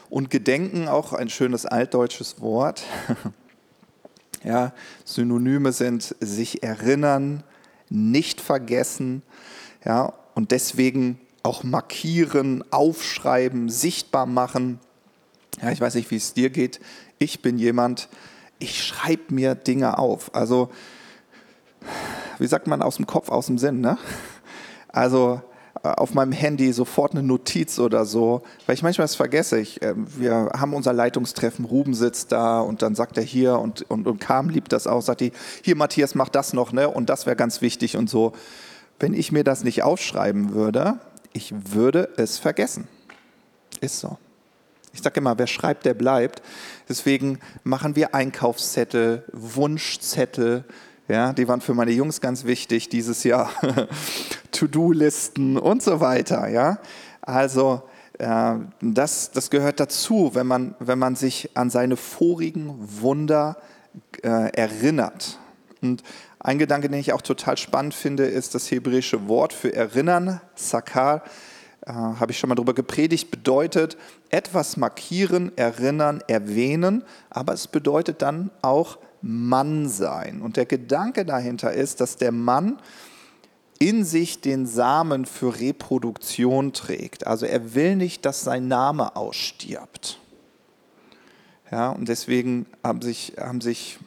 Und 0.09 0.31
Gedenken, 0.31 0.87
auch 0.87 1.13
ein 1.13 1.29
schönes 1.29 1.67
altdeutsches 1.67 2.41
Wort. 2.41 2.85
Ja, 4.47 4.73
Synonyme 5.05 5.73
sind 5.73 6.15
sich 6.21 6.63
erinnern, 6.63 7.43
nicht 7.91 8.41
vergessen. 8.41 9.23
Ja, 9.85 10.13
und 10.37 10.53
deswegen 10.53 11.19
auch 11.43 11.65
markieren, 11.65 12.63
aufschreiben, 12.71 13.69
sichtbar 13.69 14.25
machen. 14.25 14.79
Ja, 15.61 15.73
ich 15.73 15.81
weiß 15.81 15.97
nicht, 15.97 16.13
wie 16.13 16.17
es 16.17 16.33
dir 16.33 16.51
geht. 16.51 16.79
Ich 17.19 17.43
bin 17.43 17.59
jemand, 17.59 18.09
ich 18.61 18.85
schreibe 18.85 19.35
mir 19.35 19.57
Dinge 19.57 19.99
auf. 19.99 20.33
Also, 20.33 20.71
wie 22.39 22.47
sagt 22.47 22.69
man, 22.69 22.83
aus 22.83 22.97
dem 22.97 23.07
Kopf, 23.09 23.31
aus 23.31 23.47
dem 23.47 23.59
Sinn. 23.59 23.81
Ne? 23.81 23.99
Also 24.89 25.43
auf 25.95 26.15
meinem 26.15 26.33
Handy 26.33 26.73
sofort 26.73 27.13
eine 27.13 27.23
Notiz 27.23 27.79
oder 27.79 28.05
so, 28.05 28.43
weil 28.67 28.75
ich 28.75 28.83
manchmal 28.83 29.05
das 29.05 29.15
vergesse. 29.15 29.59
Ich, 29.59 29.83
äh, 29.83 29.95
wir 29.97 30.51
haben 30.57 30.75
unser 30.75 30.93
Leitungstreffen, 30.93 31.65
Ruben 31.65 31.95
sitzt 31.95 32.33
da 32.33 32.61
und 32.61 32.83
dann 32.83 32.95
sagt 32.95 33.17
er 33.17 33.23
hier 33.23 33.59
und, 33.59 33.89
und, 33.91 34.07
und 34.07 34.21
Kam 34.21 34.49
liebt 34.49 34.73
das 34.73 34.87
auch, 34.87 35.03
sagt 35.03 35.21
die, 35.21 35.33
hier 35.63 35.77
Matthias, 35.77 36.15
mach 36.15 36.29
das 36.29 36.53
noch, 36.53 36.73
ne? 36.73 36.89
Und 36.89 37.09
das 37.09 37.27
wäre 37.27 37.37
ganz 37.37 37.61
wichtig 37.61 37.97
und 37.97 38.11
so. 38.11 38.33
Wenn 38.99 39.15
ich 39.15 39.33
mir 39.33 39.45
das 39.45 39.65
nicht 39.65 39.83
aufschreiben 39.83 40.55
würde, 40.55 40.99
ich 41.33 41.53
würde 41.73 42.09
es 42.17 42.39
vergessen. 42.39 42.89
Ist 43.81 44.01
so. 44.01 44.19
Ich 44.95 45.03
sage 45.03 45.21
immer, 45.21 45.39
wer 45.39 45.47
schreibt, 45.47 45.85
der 45.85 45.93
bleibt. 45.93 46.41
Deswegen 46.89 47.39
machen 47.65 47.97
wir 47.97 48.15
Einkaufszettel, 48.15 49.25
Wunschzettel, 49.33 50.65
ja, 51.09 51.33
die 51.33 51.47
waren 51.47 51.61
für 51.61 51.75
meine 51.75 51.93
Jungs 51.93 52.21
ganz 52.21 52.45
wichtig 52.45 52.89
dieses 52.89 53.23
Jahr. 53.23 53.51
To-Do-Listen 54.57 55.59
und 55.59 55.83
so 55.83 56.01
weiter. 56.01 56.49
Ja, 56.49 56.79
also 57.21 57.83
äh, 58.19 58.55
das, 58.81 59.31
das 59.31 59.51
gehört 59.51 59.81
dazu, 59.81 60.31
wenn 60.33 60.47
man, 60.47 60.75
wenn 60.79 60.99
man 60.99 61.15
sich 61.15 61.51
an 61.55 61.69
seine 61.71 61.97
vorigen 61.97 62.75
Wunder 63.01 63.59
äh, 64.23 64.51
erinnert. 64.55 65.39
Und 65.83 66.03
ein 66.39 66.59
Gedanke, 66.59 66.89
den 66.89 66.99
ich 66.99 67.13
auch 67.13 67.23
total 67.23 67.57
spannend 67.59 67.93
finde, 67.93 68.25
ist 68.25 68.55
das 68.55 68.71
hebräische 68.71 69.29
Wort 69.29 69.53
für 69.53 69.75
erinnern, 69.75 70.41
Sakar. 70.55 71.23
Äh, 71.85 71.93
Habe 71.93 72.33
ich 72.33 72.39
schon 72.39 72.49
mal 72.49 72.55
darüber 72.55 72.75
gepredigt, 72.75 73.31
bedeutet 73.31 73.99
etwas 74.31 74.79
markieren, 74.79 75.53
erinnern, 75.57 76.23
erwähnen, 76.29 77.05
aber 77.29 77.53
es 77.53 77.67
bedeutet 77.69 78.23
dann 78.23 78.51
auch 78.63 78.99
Mann 79.21 79.89
sein. 79.89 80.41
Und 80.41 80.57
der 80.57 80.67
Gedanke 80.67 81.27
dahinter 81.27 81.73
ist, 81.73 82.01
dass 82.01 82.17
der 82.17 82.33
Mann 82.33 82.79
in 83.79 84.05
sich 84.05 84.41
den 84.41 84.67
Samen 84.67 85.27
für 85.27 85.61
Reproduktion 85.61 86.73
trägt. 86.73 87.27
Also 87.27 87.47
er 87.47 87.75
will 87.75 87.97
nicht, 87.97 88.25
dass 88.25 88.43
sein 88.43 88.69
Name 88.69 89.17
ausstirbt. 89.17 90.19
Ja, 91.71 91.91
und 91.91 92.09
deswegen 92.09 92.67
haben 92.83 93.03
sich, 93.03 93.35
haben 93.39 93.61
sich 93.61 93.99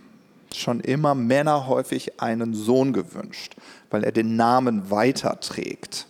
schon 0.53 0.79
immer 0.79 1.13
Männer 1.13 1.67
häufig 1.67 2.21
einen 2.21 2.53
Sohn 2.53 2.93
gewünscht, 2.93 3.55
weil 3.89 4.03
er 4.03 4.11
den 4.11 4.35
Namen 4.35 4.89
weiterträgt. 4.89 6.07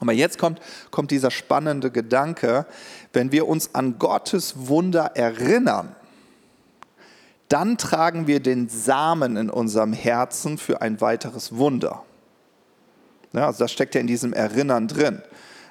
Aber 0.00 0.12
jetzt 0.12 0.38
kommt, 0.38 0.60
kommt 0.90 1.10
dieser 1.10 1.30
spannende 1.30 1.90
Gedanke, 1.90 2.66
wenn 3.12 3.32
wir 3.32 3.46
uns 3.46 3.74
an 3.74 3.98
Gottes 3.98 4.68
Wunder 4.68 5.12
erinnern, 5.14 5.94
dann 7.48 7.78
tragen 7.78 8.26
wir 8.26 8.40
den 8.40 8.68
Samen 8.68 9.36
in 9.36 9.50
unserem 9.50 9.92
Herzen 9.92 10.58
für 10.58 10.82
ein 10.82 11.00
weiteres 11.00 11.56
Wunder. 11.56 12.02
Ja, 13.32 13.46
also 13.46 13.60
das 13.60 13.72
steckt 13.72 13.94
ja 13.94 14.00
in 14.00 14.06
diesem 14.06 14.32
Erinnern 14.32 14.88
drin. 14.88 15.22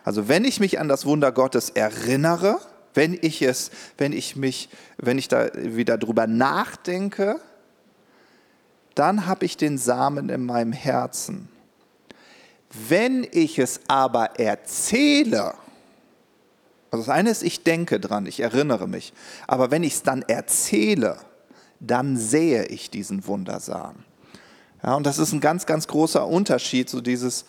Also 0.03 0.27
wenn 0.27 0.45
ich 0.45 0.59
mich 0.59 0.79
an 0.79 0.87
das 0.87 1.05
Wunder 1.05 1.31
Gottes 1.31 1.71
erinnere, 1.71 2.59
wenn 2.93 3.17
ich 3.19 3.41
es, 3.41 3.71
wenn 3.97 4.13
ich 4.13 4.35
mich, 4.35 4.69
wenn 4.97 5.17
ich 5.17 5.27
da 5.27 5.49
wieder 5.55 5.97
drüber 5.97 6.27
nachdenke, 6.27 7.39
dann 8.93 9.25
habe 9.25 9.45
ich 9.45 9.57
den 9.57 9.77
Samen 9.77 10.29
in 10.29 10.45
meinem 10.45 10.71
Herzen. 10.71 11.49
Wenn 12.87 13.27
ich 13.31 13.59
es 13.59 13.81
aber 13.87 14.39
erzähle, 14.39 15.53
Also 16.91 17.05
das 17.07 17.09
eine 17.13 17.29
ist, 17.29 17.43
ich 17.43 17.63
denke 17.63 17.99
dran, 17.99 18.25
ich 18.25 18.39
erinnere 18.39 18.87
mich. 18.87 19.11
Aber 19.47 19.69
wenn 19.69 19.83
ich 19.83 19.95
es 19.95 20.03
dann 20.03 20.21
erzähle, 20.21 21.17
dann 21.81 22.15
sehe 22.15 22.65
ich 22.67 22.89
diesen 22.89 23.27
Wundersamen. 23.27 24.05
Ja, 24.85 24.95
und 24.95 25.05
das 25.05 25.17
ist 25.17 25.31
ein 25.31 25.39
ganz, 25.39 25.65
ganz 25.65 25.87
großer 25.87 26.27
Unterschied, 26.27 26.89
so 26.89 27.01
dieses, 27.01 27.45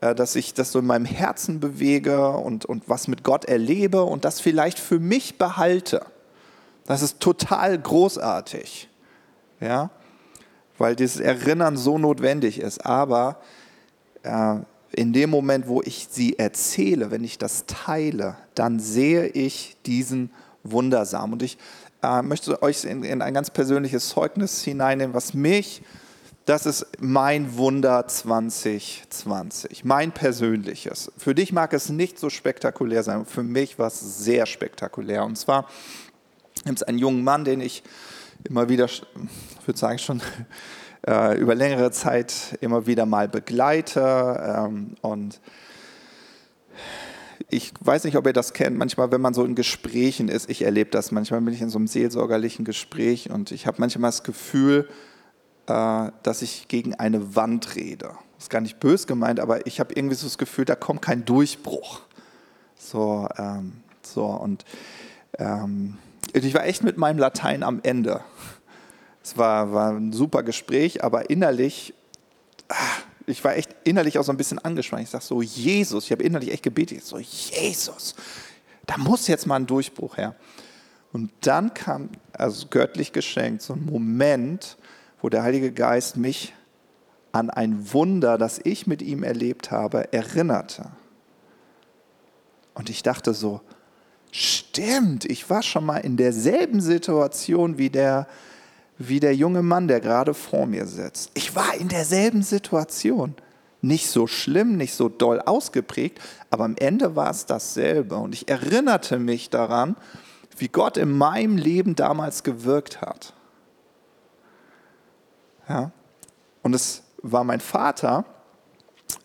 äh, 0.00 0.14
dass 0.14 0.36
ich 0.36 0.54
das 0.54 0.72
so 0.72 0.78
in 0.78 0.86
meinem 0.86 1.04
Herzen 1.04 1.60
bewege 1.60 2.30
und, 2.30 2.64
und 2.64 2.88
was 2.88 3.08
mit 3.08 3.22
Gott 3.22 3.44
erlebe 3.44 4.04
und 4.04 4.24
das 4.24 4.40
vielleicht 4.40 4.78
für 4.78 4.98
mich 4.98 5.36
behalte. 5.36 6.06
Das 6.86 7.02
ist 7.02 7.20
total 7.20 7.78
großartig. 7.78 8.88
Ja, 9.60 9.90
weil 10.78 10.96
dieses 10.96 11.20
Erinnern 11.20 11.76
so 11.76 11.98
notwendig 11.98 12.60
ist. 12.60 12.84
Aber 12.86 13.40
äh, 14.22 14.56
in 14.92 15.12
dem 15.12 15.30
Moment, 15.30 15.68
wo 15.68 15.82
ich 15.82 16.08
sie 16.10 16.38
erzähle, 16.38 17.10
wenn 17.10 17.24
ich 17.24 17.38
das 17.38 17.64
teile, 17.66 18.36
dann 18.54 18.80
sehe 18.80 19.26
ich 19.26 19.76
diesen 19.84 20.30
Wundersamen. 20.62 21.34
Und 21.34 21.42
ich 21.42 21.58
äh, 22.02 22.22
möchte 22.22 22.62
euch 22.62 22.84
in, 22.84 23.02
in, 23.04 23.20
ein 23.20 23.34
ganz 23.34 23.50
persönliches 23.50 24.08
Zeugnis 24.08 24.62
hineinnehmen, 24.62 25.14
was 25.14 25.34
mich, 25.34 25.82
das 26.46 26.64
ist 26.64 26.86
mein 27.00 27.56
Wunder 27.56 28.06
2020, 28.06 29.84
mein 29.84 30.12
persönliches. 30.12 31.10
Für 31.18 31.34
dich 31.34 31.52
mag 31.52 31.72
es 31.72 31.88
nicht 31.88 32.20
so 32.20 32.30
spektakulär 32.30 33.02
sein, 33.02 33.26
für 33.26 33.42
mich 33.42 33.80
war 33.80 33.88
es 33.88 34.24
sehr 34.24 34.46
spektakulär. 34.46 35.24
Und 35.24 35.36
zwar 35.36 35.68
gibt 36.64 36.78
es 36.78 36.82
einen 36.84 36.98
jungen 36.98 37.24
Mann, 37.24 37.44
den 37.44 37.60
ich 37.60 37.82
immer 38.44 38.68
wieder, 38.68 38.84
ich 38.84 39.02
würde 39.66 39.78
sagen 39.78 39.98
schon, 39.98 40.22
äh, 41.06 41.36
über 41.36 41.56
längere 41.56 41.90
Zeit 41.90 42.56
immer 42.60 42.86
wieder 42.86 43.06
mal 43.06 43.28
begleite. 43.28 44.00
Ähm, 44.40 44.94
und 45.00 45.40
ich 47.48 47.72
weiß 47.80 48.04
nicht, 48.04 48.16
ob 48.16 48.24
ihr 48.24 48.32
das 48.32 48.52
kennt, 48.52 48.78
manchmal, 48.78 49.10
wenn 49.10 49.20
man 49.20 49.34
so 49.34 49.44
in 49.44 49.56
Gesprächen 49.56 50.28
ist, 50.28 50.48
ich 50.48 50.62
erlebe 50.62 50.90
das, 50.90 51.10
manchmal 51.10 51.40
bin 51.40 51.54
ich 51.54 51.60
in 51.60 51.70
so 51.70 51.78
einem 51.78 51.88
seelsorgerlichen 51.88 52.64
Gespräch 52.64 53.30
und 53.30 53.50
ich 53.50 53.66
habe 53.66 53.78
manchmal 53.80 54.10
das 54.12 54.22
Gefühl, 54.22 54.88
äh, 55.66 56.10
dass 56.22 56.42
ich 56.42 56.68
gegen 56.68 56.94
eine 56.94 57.34
Wand 57.36 57.76
rede. 57.76 58.10
Das 58.36 58.44
ist 58.44 58.50
gar 58.50 58.60
nicht 58.60 58.80
bös 58.80 59.06
gemeint, 59.06 59.40
aber 59.40 59.66
ich 59.66 59.80
habe 59.80 59.94
irgendwie 59.94 60.14
so 60.14 60.26
das 60.26 60.38
Gefühl, 60.38 60.64
da 60.64 60.74
kommt 60.74 61.02
kein 61.02 61.24
Durchbruch. 61.24 62.00
So, 62.76 63.28
ähm, 63.38 63.82
so 64.02 64.26
und 64.26 64.64
ähm, 65.38 65.98
ich 66.32 66.54
war 66.54 66.64
echt 66.64 66.84
mit 66.84 66.98
meinem 66.98 67.18
Latein 67.18 67.62
am 67.62 67.80
Ende. 67.82 68.20
Es 69.22 69.36
war, 69.36 69.72
war 69.72 69.92
ein 69.92 70.12
super 70.12 70.42
Gespräch, 70.42 71.02
aber 71.02 71.30
innerlich, 71.30 71.94
ah, 72.68 72.74
ich 73.26 73.42
war 73.42 73.56
echt 73.56 73.74
innerlich 73.84 74.18
auch 74.18 74.22
so 74.22 74.32
ein 74.32 74.36
bisschen 74.36 74.58
angespannt. 74.58 75.02
Ich 75.02 75.10
sage 75.10 75.24
so, 75.24 75.42
Jesus, 75.42 76.04
ich 76.04 76.12
habe 76.12 76.22
innerlich 76.22 76.52
echt 76.52 76.62
gebetet, 76.62 77.04
so, 77.04 77.18
Jesus, 77.18 78.14
da 78.86 78.98
muss 78.98 79.26
jetzt 79.26 79.46
mal 79.46 79.56
ein 79.56 79.66
Durchbruch 79.66 80.16
her. 80.16 80.36
Und 81.12 81.32
dann 81.40 81.74
kam, 81.74 82.10
also 82.32 82.66
göttlich 82.68 83.12
geschenkt, 83.12 83.62
so 83.62 83.72
ein 83.72 83.84
Moment, 83.84 84.76
wo 85.20 85.28
der 85.28 85.42
Heilige 85.42 85.72
Geist 85.72 86.16
mich 86.16 86.54
an 87.32 87.50
ein 87.50 87.92
Wunder, 87.92 88.38
das 88.38 88.60
ich 88.62 88.86
mit 88.86 89.02
ihm 89.02 89.22
erlebt 89.22 89.70
habe, 89.70 90.12
erinnerte. 90.12 90.90
Und 92.74 92.90
ich 92.90 93.02
dachte 93.02 93.34
so, 93.34 93.60
stimmt, 94.30 95.24
ich 95.24 95.48
war 95.48 95.62
schon 95.62 95.84
mal 95.84 95.98
in 95.98 96.16
derselben 96.16 96.80
Situation 96.80 97.78
wie 97.78 97.90
der, 97.90 98.26
wie 98.98 99.20
der 99.20 99.34
junge 99.34 99.62
Mann, 99.62 99.88
der 99.88 100.00
gerade 100.00 100.34
vor 100.34 100.66
mir 100.66 100.86
sitzt. 100.86 101.30
Ich 101.34 101.54
war 101.56 101.74
in 101.74 101.88
derselben 101.88 102.42
Situation. 102.42 103.34
Nicht 103.82 104.08
so 104.08 104.26
schlimm, 104.26 104.76
nicht 104.76 104.94
so 104.94 105.08
doll 105.08 105.40
ausgeprägt, 105.40 106.20
aber 106.50 106.64
am 106.64 106.76
Ende 106.76 107.14
war 107.14 107.30
es 107.30 107.46
dasselbe. 107.46 108.16
Und 108.16 108.34
ich 108.34 108.48
erinnerte 108.48 109.18
mich 109.18 109.50
daran, 109.50 109.96
wie 110.56 110.68
Gott 110.68 110.96
in 110.96 111.12
meinem 111.12 111.56
Leben 111.56 111.94
damals 111.94 112.42
gewirkt 112.42 113.00
hat. 113.02 113.34
Ja? 115.68 115.90
Und 116.62 116.74
es 116.74 117.02
war 117.22 117.44
mein 117.44 117.60
Vater, 117.60 118.24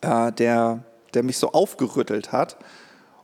äh, 0.01 0.31
der, 0.31 0.83
der 1.13 1.23
mich 1.23 1.37
so 1.37 1.51
aufgerüttelt 1.51 2.31
hat 2.31 2.57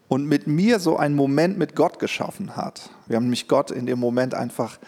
und 0.08 0.26
mit 0.26 0.48
mir 0.48 0.80
so 0.80 0.98
einen 0.98 1.16
Moment 1.16 1.58
mit 1.58 1.76
Gott 1.76 2.00
geschaffen 2.00 2.56
hat. 2.56 2.90
Wir 3.08 3.18
haben 3.18 3.24
nämlich 3.24 3.48
Gott 3.48 3.72
in 3.72 3.86
dem 3.86 4.00
Moment 4.00 4.34
einfach 4.34 4.80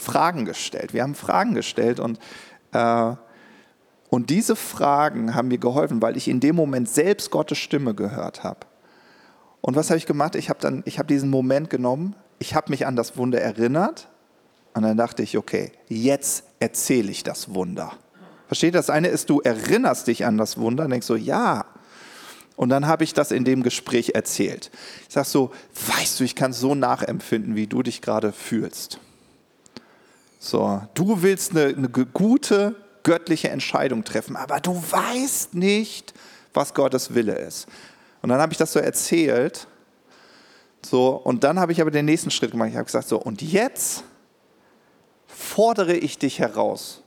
Fragen 0.00 0.44
gestellt. 0.44 0.92
Wir 0.92 1.02
haben 1.02 1.14
Fragen 1.14 1.54
gestellt 1.54 2.00
und, 2.00 2.18
äh, 2.72 3.14
und 4.08 4.30
diese 4.30 4.56
Fragen 4.56 5.34
haben 5.34 5.48
mir 5.48 5.58
geholfen, 5.58 6.02
weil 6.02 6.16
ich 6.16 6.28
in 6.28 6.40
dem 6.40 6.56
Moment 6.56 6.88
selbst 6.88 7.30
Gottes 7.30 7.58
Stimme 7.58 7.94
gehört 7.94 8.42
habe. 8.42 8.60
Und 9.60 9.76
was 9.76 9.90
habe 9.90 9.98
ich 9.98 10.06
gemacht? 10.06 10.34
Ich 10.34 10.48
habe 10.48 10.60
dann, 10.60 10.82
diesen 11.08 11.30
Moment 11.30 11.70
genommen, 11.70 12.16
ich 12.38 12.54
habe 12.54 12.70
mich 12.70 12.86
an 12.86 12.96
das 12.96 13.16
Wunder 13.16 13.40
erinnert 13.40 14.08
und 14.74 14.82
dann 14.82 14.96
dachte 14.96 15.22
ich, 15.22 15.36
okay, 15.36 15.72
jetzt 15.88 16.44
erzähle 16.60 17.10
ich 17.10 17.24
das 17.24 17.54
Wunder. 17.54 17.92
Versteht? 18.46 18.74
Das 18.74 18.90
eine 18.90 19.08
ist, 19.08 19.30
du 19.30 19.40
erinnerst 19.40 20.06
dich 20.06 20.24
an 20.24 20.38
das 20.38 20.58
Wunder 20.58 20.84
und 20.84 20.90
denkst 20.90 21.06
so, 21.06 21.16
ja. 21.16 21.66
Und 22.56 22.68
dann 22.68 22.86
habe 22.86 23.04
ich 23.04 23.14
das 23.14 23.30
in 23.30 23.44
dem 23.44 23.62
Gespräch 23.62 24.12
erzählt. 24.14 24.70
Ich 25.08 25.14
sage 25.14 25.26
so, 25.26 25.50
weißt 25.86 26.20
du, 26.20 26.24
ich 26.24 26.36
kann 26.36 26.52
so 26.52 26.74
nachempfinden, 26.74 27.56
wie 27.56 27.66
du 27.66 27.82
dich 27.82 28.02
gerade 28.02 28.32
fühlst. 28.32 28.98
So, 30.38 30.82
du 30.94 31.22
willst 31.22 31.52
eine, 31.52 31.74
eine 31.74 31.88
gute 31.88 32.74
göttliche 33.02 33.48
Entscheidung 33.48 34.04
treffen, 34.04 34.36
aber 34.36 34.60
du 34.60 34.74
weißt 34.74 35.54
nicht, 35.54 36.12
was 36.52 36.74
Gottes 36.74 37.14
Wille 37.14 37.38
ist. 37.38 37.66
Und 38.22 38.28
dann 38.28 38.40
habe 38.40 38.52
ich 38.52 38.58
das 38.58 38.72
so 38.72 38.78
erzählt. 38.78 39.66
So, 40.84 41.10
und 41.10 41.44
dann 41.44 41.58
habe 41.60 41.72
ich 41.72 41.80
aber 41.80 41.90
den 41.90 42.06
nächsten 42.06 42.30
Schritt 42.30 42.50
gemacht. 42.50 42.70
Ich 42.70 42.76
habe 42.76 42.84
gesagt, 42.84 43.08
so, 43.08 43.18
und 43.18 43.42
jetzt 43.42 44.04
fordere 45.40 45.94
ich 45.94 46.18
dich 46.18 46.38
heraus. 46.38 47.02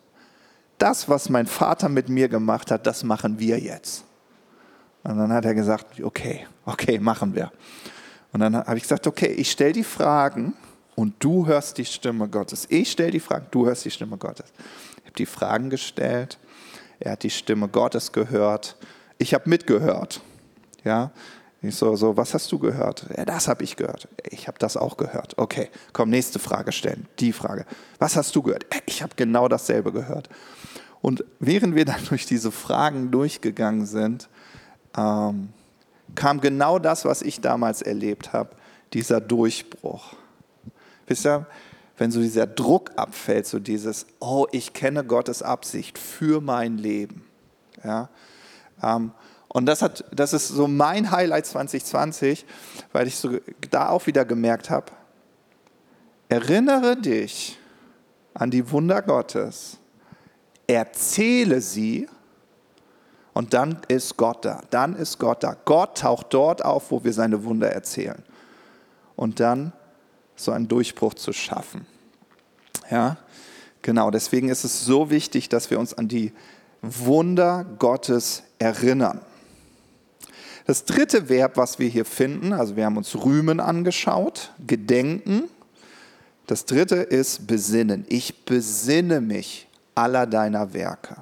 Das, 0.78 1.08
was 1.08 1.30
mein 1.30 1.48
Vater 1.48 1.88
mit 1.88 2.10
mir 2.10 2.28
gemacht 2.28 2.72
hat, 2.72 2.88
das 2.88 3.04
machen 3.04 3.40
wir 3.40 3.60
jetzt. 3.60 4.04
Und 5.04 5.18
dann 5.18 5.32
hat 5.32 5.46
er 5.46 5.54
gesagt, 5.54 6.02
okay, 6.02 6.48
okay, 6.66 7.00
machen 7.00 7.36
wir. 7.36 7.52
Und 8.32 8.40
dann 8.40 8.56
habe 8.56 8.78
ich 8.78 8.84
gesagt, 8.84 9.06
okay, 9.06 9.28
ich 9.28 9.52
stelle 9.52 9.74
die 9.74 9.84
Fragen 9.84 10.54
und 10.96 11.16
du 11.20 11.46
hörst 11.46 11.78
die 11.78 11.86
Stimme 11.86 12.28
Gottes. 12.28 12.66
Ich 12.70 12.92
stelle 12.92 13.12
die 13.12 13.20
Fragen, 13.20 13.46
du 13.52 13.66
hörst 13.66 13.86
die 13.86 13.92
Stimme 13.92 14.18
Gottes. 14.18 14.52
Ich 14.98 15.06
habe 15.06 15.16
die 15.18 15.26
Fragen 15.26 15.70
gestellt, 15.70 16.40
er 17.00 17.14
hat 17.14 17.24
die 17.24 17.30
Stimme 17.30 17.68
Gottes 17.68 18.12
gehört, 18.12 18.78
ich 19.18 19.34
habe 19.34 19.50
mitgehört. 19.50 20.22
Ja, 20.84 21.12
ich 21.70 21.76
so, 21.76 21.96
so, 21.96 22.18
was 22.18 22.34
hast 22.34 22.52
du 22.52 22.60
gehört? 22.60 23.06
Ja, 23.16 23.24
das 23.24 23.48
habe 23.48 23.64
ich 23.64 23.78
gehört. 23.78 24.10
Ich 24.30 24.48
habe 24.48 24.60
das 24.60 24.76
auch 24.76 24.98
gehört. 24.98 25.38
Okay, 25.38 25.70
komm, 25.94 26.10
nächste 26.10 26.38
Frage 26.40 26.74
stellen. 26.74 27.08
Die 27.20 27.32
Frage. 27.32 27.66
Was 28.00 28.18
hast 28.18 28.36
du 28.36 28.42
gehört? 28.42 28.66
Ich 28.86 29.02
habe 29.02 29.14
genau 29.16 29.48
dasselbe 29.48 29.94
gehört. 29.94 30.28
Und 31.02 31.24
während 31.40 31.76
wir 31.76 31.86
dann 31.86 32.04
durch 32.10 32.26
diese 32.26 32.52
Fragen 32.52 33.12
durchgegangen 33.12 33.86
sind, 33.86 34.28
ähm, 34.98 35.50
kam 36.16 36.42
genau 36.42 36.80
das, 36.80 37.06
was 37.06 37.22
ich 37.22 37.40
damals 37.40 37.82
erlebt 37.82 38.34
habe, 38.34 38.50
dieser 38.92 39.22
Durchbruch. 39.22 40.14
Wisst 41.08 41.26
ihr, 41.26 41.48
wenn 41.98 42.12
so 42.12 42.20
dieser 42.20 42.48
Druck 42.48 42.92
abfällt, 42.98 43.48
so 43.48 43.60
dieses, 43.60 44.06
oh, 44.20 44.48
ich 44.52 44.74
kenne 44.74 45.04
Gottes 45.04 45.42
Absicht 45.42 45.98
für 45.98 46.42
mein 46.42 46.78
Leben. 46.78 47.24
Ja? 47.84 48.10
Ähm, 48.82 49.12
und 49.54 49.68
das, 49.68 49.84
hat, 49.84 50.04
das 50.12 50.34
ist 50.34 50.48
so 50.50 50.68
mein 50.68 51.12
Highlight 51.12 51.46
2020, 51.46 52.46
weil 52.92 53.08
ich 53.08 53.16
so 53.16 53.38
da 53.70 53.90
auch 53.90 54.08
wieder 54.08 54.26
gemerkt 54.26 54.72
habe, 54.72 54.92
erinnere 56.28 56.98
dich 56.98 57.60
an 58.34 58.50
die 58.50 58.72
Wunder 58.72 59.04
Gottes, 59.04 59.78
erzähle 60.66 61.62
sie 61.62 62.10
und 63.34 63.54
dann 63.54 63.80
ist 63.88 64.18
Gott 64.18 64.44
da. 64.44 64.62
Dann 64.72 64.96
ist 64.96 65.20
Gott 65.20 65.44
da. 65.44 65.56
Gott 65.66 66.00
taucht 66.00 66.34
dort 66.34 66.66
auf, 66.66 66.90
wo 66.90 67.04
wir 67.04 67.14
seine 67.14 67.44
Wunder 67.44 67.72
erzählen. 67.72 68.24
Und 69.16 69.40
dann 69.40 69.72
so 70.36 70.52
einen 70.52 70.68
Durchbruch 70.68 71.14
zu 71.14 71.32
schaffen. 71.32 71.86
Ja, 72.90 73.18
genau. 73.84 74.10
Deswegen 74.10 74.50
ist 74.50 74.64
es 74.64 74.84
so 74.84 75.12
wichtig, 75.12 75.50
dass 75.50 75.70
wir 75.70 75.80
uns 75.80 75.94
an 75.94 76.08
die 76.08 76.34
Wunder 76.82 77.66
Gottes 77.78 78.44
erinnern. 78.58 79.22
Das 80.66 80.86
dritte 80.86 81.28
Verb, 81.28 81.58
was 81.58 81.78
wir 81.78 81.90
hier 81.90 82.06
finden, 82.06 82.54
also 82.54 82.76
wir 82.76 82.86
haben 82.86 82.98
uns 82.98 83.16
rühmen 83.16 83.60
angeschaut, 83.60 84.52
gedenken. 84.66 85.50
Das 86.48 86.66
dritte 86.66 86.96
ist 86.96 87.48
besinnen. 87.48 88.06
Ich 88.08 88.46
besinne 88.46 89.20
mich 89.20 89.68
aller 89.96 90.26
deiner 90.26 90.74
Werke. 90.74 91.18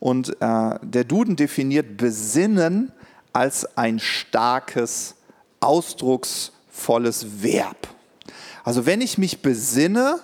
Und 0.00 0.30
äh, 0.40 0.78
der 0.82 1.04
Duden 1.04 1.36
definiert 1.36 1.96
besinnen 1.96 2.92
als 3.32 3.76
ein 3.76 3.98
starkes, 3.98 5.14
ausdrucksvolles 5.60 7.42
Verb. 7.42 7.88
Also 8.64 8.86
wenn 8.86 9.00
ich 9.00 9.18
mich 9.18 9.42
besinne, 9.42 10.20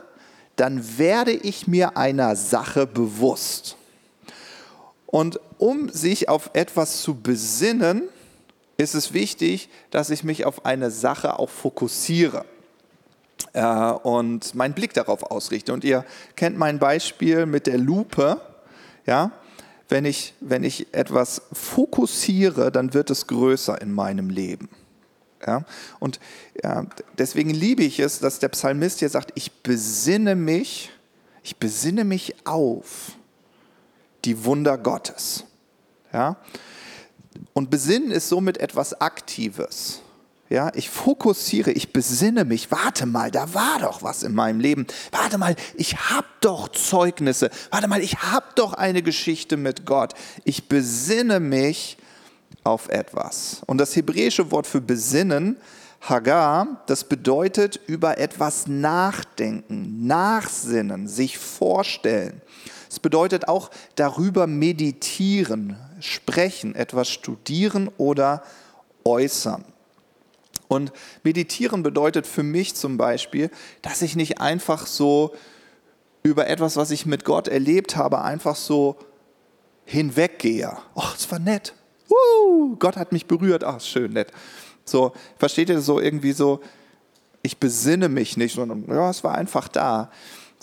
dann 0.57 0.99
werde 0.99 1.33
ich 1.33 1.67
mir 1.67 1.97
einer 1.97 2.37
Sache 2.37 2.87
bewusst. 2.87 3.77
Und 5.15 5.39
um 5.59 5.91
sich 5.91 6.29
auf 6.29 6.51
etwas 6.55 7.03
zu 7.03 7.15
besinnen, 7.15 8.09
ist 8.77 8.97
es 8.97 9.13
wichtig, 9.13 9.69
dass 9.93 10.11
ich 10.11 10.25
mich 10.25 10.45
auf 10.45 10.67
eine 10.67 10.91
Sache 10.91 11.39
auch 11.39 11.51
fokussiere 11.51 12.45
äh, 13.53 13.63
und 13.63 14.57
meinen 14.57 14.75
Blick 14.75 14.93
darauf 14.93 15.23
ausrichte. 15.23 15.73
Und 15.73 15.85
ihr 15.85 16.05
kennt 16.35 16.59
mein 16.59 16.81
Beispiel 16.81 17.47
mit 17.47 17.69
der 17.69 17.79
Lupe. 17.79 18.41
Ja? 19.07 19.31
Wenn, 19.89 20.05
ich, 20.05 20.35
wenn 20.41 20.65
ich 20.65 20.93
etwas 20.93 21.43
fokussiere, 21.53 22.73
dann 22.73 22.93
wird 22.93 23.09
es 23.09 23.29
größer 23.29 23.81
in 23.81 23.93
meinem 23.93 24.31
Leben. 24.31 24.69
Ja? 25.47 25.65
Und 26.01 26.19
ja, 26.61 26.87
deswegen 27.19 27.51
liebe 27.51 27.85
ich 27.85 28.01
es, 28.01 28.19
dass 28.19 28.41
der 28.41 28.49
Psalmist 28.49 28.99
hier 28.99 29.11
sagt, 29.11 29.31
ich 29.37 29.53
besinne 29.63 30.35
mich, 30.35 30.91
ich 31.45 31.59
besinne 31.59 32.03
mich 32.03 32.35
auf 32.45 33.13
die 34.25 34.45
Wunder 34.45 34.79
Gottes. 34.79 35.45
Ja? 36.13 36.37
Und 37.53 37.71
besinnen 37.71 38.11
ist 38.11 38.29
somit 38.29 38.59
etwas 38.59 39.01
Aktives. 39.01 40.01
Ja, 40.51 40.71
ich 40.75 40.91
fokussiere, 40.91 41.73
ich 41.73 41.93
besinne 41.93 42.45
mich. 42.45 42.71
Warte 42.71 43.07
mal, 43.07 43.31
da 43.31 43.55
war 43.55 43.79
doch 43.81 44.03
was 44.03 44.23
in 44.23 44.35
meinem 44.35 44.61
Leben. 44.61 44.87
Warte 45.11 45.39
mal, 45.39 45.57
ich 45.75 45.97
habe 46.11 46.27
doch 46.41 46.69
Zeugnisse. 46.69 47.51
Warte 47.71 47.89
mal, 47.89 48.03
ich 48.03 48.19
habe 48.19 48.47
doch 48.55 48.75
eine 48.75 49.03
Geschichte 49.03 49.57
mit 49.57 49.87
Gott. 49.87 50.13
Ich 50.45 50.69
besinne 50.69 51.41
mich 51.41 51.97
auf 52.63 52.89
etwas. 52.89 53.63
Und 53.67 53.79
das 53.79 53.97
hebräische 53.97 54.51
Wort 54.51 54.67
für 54.67 54.81
besinnen, 54.81 55.57
Hagar, 56.03 56.83
das 56.87 57.05
bedeutet 57.05 57.81
über 57.87 58.19
etwas 58.19 58.67
nachdenken, 58.67 60.07
nachsinnen, 60.07 61.09
sich 61.09 61.39
vorstellen. 61.39 62.43
Es 62.91 63.01
bedeutet 63.01 63.49
auch 63.49 63.71
darüber 63.95 64.47
meditieren, 64.47 65.77
sprechen, 66.01 66.75
etwas 66.75 67.09
studieren 67.09 67.91
oder 67.99 68.43
äußern. 69.05 69.65
Und 70.69 70.93
meditieren 71.23 71.83
bedeutet 71.83 72.27
für 72.27 72.43
mich 72.43 72.75
zum 72.75 72.97
Beispiel, 72.97 73.51
dass 73.83 74.03
ich 74.03 74.17
nicht 74.17 74.41
einfach 74.41 74.87
so 74.87 75.35
über 76.23 76.49
etwas, 76.49 76.77
was 76.77 76.91
ich 76.91 77.07
mit 77.07 77.25
Gott 77.25 77.49
erlebt 77.49 77.97
habe, 77.97 78.23
einfach 78.23 78.57
so 78.57 78.97
hinweggehe. 79.85 80.77
Oh, 80.95 81.05
es 81.15 81.31
war 81.31 81.39
nett. 81.39 81.75
Uh, 82.09 82.77
Gott 82.77 82.97
hat 82.97 83.13
mich 83.13 83.27
berührt. 83.27 83.63
Ach, 83.63 83.81
schön, 83.81 84.13
nett. 84.13 84.33
So, 84.85 85.13
versteht 85.39 85.69
ihr 85.69 85.81
so 85.81 86.01
irgendwie 86.01 86.33
so, 86.33 86.61
ich 87.43 87.59
besinne 87.59 88.09
mich 88.09 88.37
nicht, 88.37 88.55
sondern 88.55 88.87
ja, 88.89 89.11
es 89.11 89.23
war 89.23 89.35
einfach 89.35 89.69
da. 89.69 90.11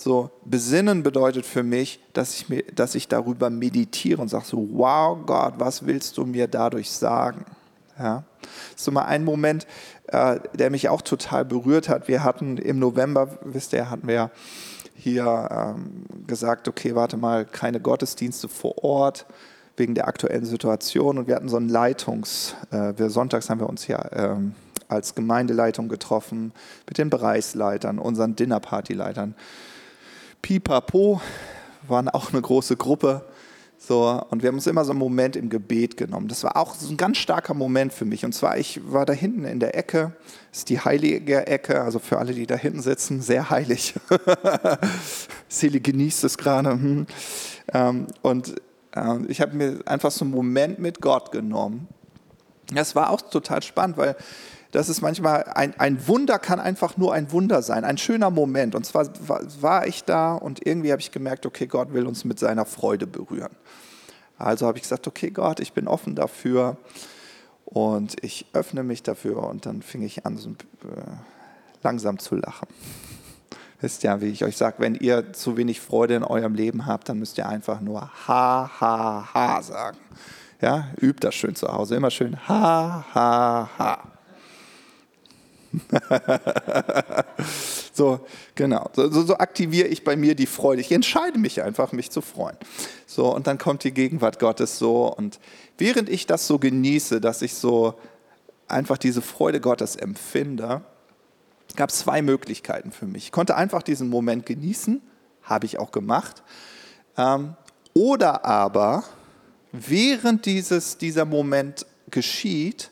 So, 0.03 0.31
besinnen 0.45 1.03
bedeutet 1.03 1.45
für 1.45 1.61
mich, 1.61 1.99
dass 2.13 2.33
ich, 2.33 2.49
mir, 2.49 2.63
dass 2.73 2.95
ich 2.95 3.07
darüber 3.07 3.51
meditiere 3.51 4.19
und 4.19 4.29
sage 4.29 4.45
so, 4.45 4.67
wow 4.71 5.15
Gott, 5.27 5.53
was 5.57 5.85
willst 5.85 6.17
du 6.17 6.25
mir 6.25 6.47
dadurch 6.47 6.89
sagen? 6.89 7.45
Ja. 7.99 8.23
Das 8.41 8.77
ist 8.77 8.85
so 8.85 8.91
mal 8.91 9.05
ein 9.05 9.23
Moment, 9.23 9.67
äh, 10.07 10.39
der 10.55 10.71
mich 10.71 10.89
auch 10.89 11.03
total 11.03 11.45
berührt 11.45 11.87
hat. 11.87 12.07
Wir 12.07 12.23
hatten 12.23 12.57
im 12.57 12.79
November, 12.79 13.37
wisst 13.43 13.73
ihr, 13.73 13.91
hatten 13.91 14.07
wir 14.07 14.31
hier 14.95 15.75
ähm, 15.77 16.05
gesagt, 16.25 16.67
okay, 16.67 16.95
warte 16.95 17.17
mal, 17.17 17.45
keine 17.45 17.79
Gottesdienste 17.79 18.49
vor 18.49 18.83
Ort 18.83 19.27
wegen 19.77 19.93
der 19.93 20.07
aktuellen 20.07 20.45
Situation. 20.45 21.19
Und 21.19 21.27
wir 21.27 21.35
hatten 21.35 21.47
so 21.47 21.57
ein 21.57 21.69
Leitungs, 21.69 22.55
äh, 22.71 22.93
wir, 22.97 23.11
sonntags 23.11 23.51
haben 23.51 23.59
wir 23.59 23.69
uns 23.69 23.83
hier 23.83 24.09
ähm, 24.13 24.55
als 24.87 25.13
Gemeindeleitung 25.13 25.89
getroffen 25.89 26.53
mit 26.87 26.97
den 26.97 27.11
Bereichsleitern, 27.11 27.99
unseren 27.99 28.35
Dinnerpartyleitern. 28.35 29.35
Pipapo, 30.41 31.21
waren 31.87 32.09
auch 32.09 32.31
eine 32.31 32.41
große 32.41 32.77
Gruppe. 32.77 33.25
So, 33.77 34.23
und 34.29 34.43
wir 34.43 34.49
haben 34.49 34.55
uns 34.55 34.67
immer 34.67 34.85
so 34.85 34.91
einen 34.91 34.99
Moment 34.99 35.35
im 35.35 35.49
Gebet 35.49 35.97
genommen. 35.97 36.27
Das 36.27 36.43
war 36.43 36.55
auch 36.55 36.75
so 36.75 36.93
ein 36.93 36.97
ganz 36.97 37.17
starker 37.17 37.55
Moment 37.55 37.91
für 37.93 38.05
mich. 38.05 38.23
Und 38.23 38.33
zwar, 38.33 38.59
ich 38.59 38.79
war 38.91 39.07
da 39.07 39.13
hinten 39.13 39.43
in 39.43 39.59
der 39.59 39.75
Ecke, 39.75 40.13
das 40.51 40.59
ist 40.59 40.69
die 40.69 40.79
heilige 40.79 41.47
Ecke, 41.47 41.81
also 41.81 41.97
für 41.97 42.19
alle, 42.19 42.33
die 42.33 42.45
da 42.45 42.55
hinten 42.55 42.81
sitzen, 42.81 43.21
sehr 43.21 43.49
heilig. 43.49 43.95
Seele 45.49 45.79
genießt 45.79 46.23
es 46.23 46.37
gerade. 46.37 46.71
Hm. 46.71 47.07
Ähm, 47.73 48.07
und 48.21 48.53
ähm, 48.95 49.25
ich 49.27 49.41
habe 49.41 49.55
mir 49.55 49.79
einfach 49.85 50.11
so 50.11 50.25
einen 50.25 50.33
Moment 50.33 50.77
mit 50.77 51.01
Gott 51.01 51.31
genommen. 51.31 51.87
Das 52.71 52.95
war 52.95 53.09
auch 53.09 53.21
total 53.21 53.63
spannend, 53.63 53.97
weil 53.97 54.15
das 54.71 54.87
ist 54.87 55.01
manchmal, 55.01 55.43
ein, 55.43 55.77
ein 55.79 56.07
Wunder 56.07 56.39
kann 56.39 56.59
einfach 56.59 56.95
nur 56.95 57.13
ein 57.13 57.31
Wunder 57.31 57.61
sein, 57.61 57.83
ein 57.83 57.97
schöner 57.97 58.31
Moment. 58.31 58.73
Und 58.73 58.85
zwar 58.85 59.07
war, 59.27 59.41
war 59.59 59.87
ich 59.87 60.05
da 60.05 60.33
und 60.33 60.65
irgendwie 60.65 60.91
habe 60.91 61.01
ich 61.01 61.11
gemerkt, 61.11 61.45
okay, 61.45 61.67
Gott 61.67 61.93
will 61.93 62.07
uns 62.07 62.23
mit 62.23 62.39
seiner 62.39 62.65
Freude 62.65 63.05
berühren. 63.05 63.51
Also 64.37 64.65
habe 64.65 64.77
ich 64.77 64.83
gesagt, 64.83 65.07
okay, 65.07 65.29
Gott, 65.29 65.59
ich 65.59 65.73
bin 65.73 65.87
offen 65.87 66.15
dafür 66.15 66.77
und 67.65 68.23
ich 68.23 68.45
öffne 68.53 68.83
mich 68.83 69.03
dafür 69.03 69.43
und 69.43 69.65
dann 69.65 69.81
fing 69.81 70.01
ich 70.03 70.25
an, 70.25 70.37
so, 70.37 70.49
äh, 70.49 70.53
langsam 71.83 72.17
zu 72.17 72.35
lachen. 72.35 72.67
Wisst 73.81 74.03
ja, 74.03 74.21
wie 74.21 74.27
ich 74.27 74.43
euch 74.45 74.55
sage, 74.55 74.75
wenn 74.79 74.95
ihr 74.95 75.33
zu 75.33 75.57
wenig 75.57 75.81
Freude 75.81 76.15
in 76.15 76.23
eurem 76.23 76.55
Leben 76.55 76.85
habt, 76.85 77.09
dann 77.09 77.19
müsst 77.19 77.37
ihr 77.37 77.47
einfach 77.47 77.81
nur 77.81 78.09
ha, 78.27 78.71
ha, 78.79 79.33
ha 79.33 79.61
sagen. 79.61 79.97
Ja, 80.61 80.89
übt 81.01 81.25
das 81.25 81.35
schön 81.35 81.55
zu 81.55 81.67
Hause, 81.67 81.95
immer 81.95 82.11
schön 82.11 82.37
ha, 82.47 83.03
ha, 83.13 83.69
ha. 83.77 84.10
so, 87.93 88.25
genau. 88.55 88.89
So, 88.93 89.09
so, 89.09 89.37
aktiviere 89.37 89.87
ich 89.87 90.03
bei 90.03 90.15
mir 90.15 90.35
die 90.35 90.45
Freude. 90.45 90.81
Ich 90.81 90.91
entscheide 90.91 91.39
mich 91.39 91.61
einfach, 91.61 91.91
mich 91.91 92.11
zu 92.11 92.21
freuen. 92.21 92.57
So, 93.05 93.33
und 93.33 93.47
dann 93.47 93.57
kommt 93.57 93.83
die 93.83 93.93
Gegenwart 93.93 94.39
Gottes 94.39 94.77
so. 94.77 95.13
Und 95.13 95.39
während 95.77 96.09
ich 96.09 96.27
das 96.27 96.47
so 96.47 96.59
genieße, 96.59 97.21
dass 97.21 97.41
ich 97.41 97.53
so 97.53 97.95
einfach 98.67 98.97
diese 98.97 99.21
Freude 99.21 99.61
Gottes 99.61 99.95
empfinde, 99.95 100.81
gab 101.75 101.89
es 101.89 101.99
zwei 101.99 102.21
Möglichkeiten 102.21 102.91
für 102.91 103.05
mich. 103.05 103.25
Ich 103.25 103.31
konnte 103.31 103.55
einfach 103.55 103.81
diesen 103.81 104.09
Moment 104.09 104.45
genießen, 104.45 105.01
habe 105.43 105.65
ich 105.65 105.79
auch 105.79 105.91
gemacht. 105.91 106.43
Ähm, 107.17 107.55
oder 107.93 108.45
aber, 108.45 109.03
während 109.71 110.45
dieses, 110.45 110.97
dieser 110.97 111.25
Moment 111.25 111.85
geschieht, 112.09 112.91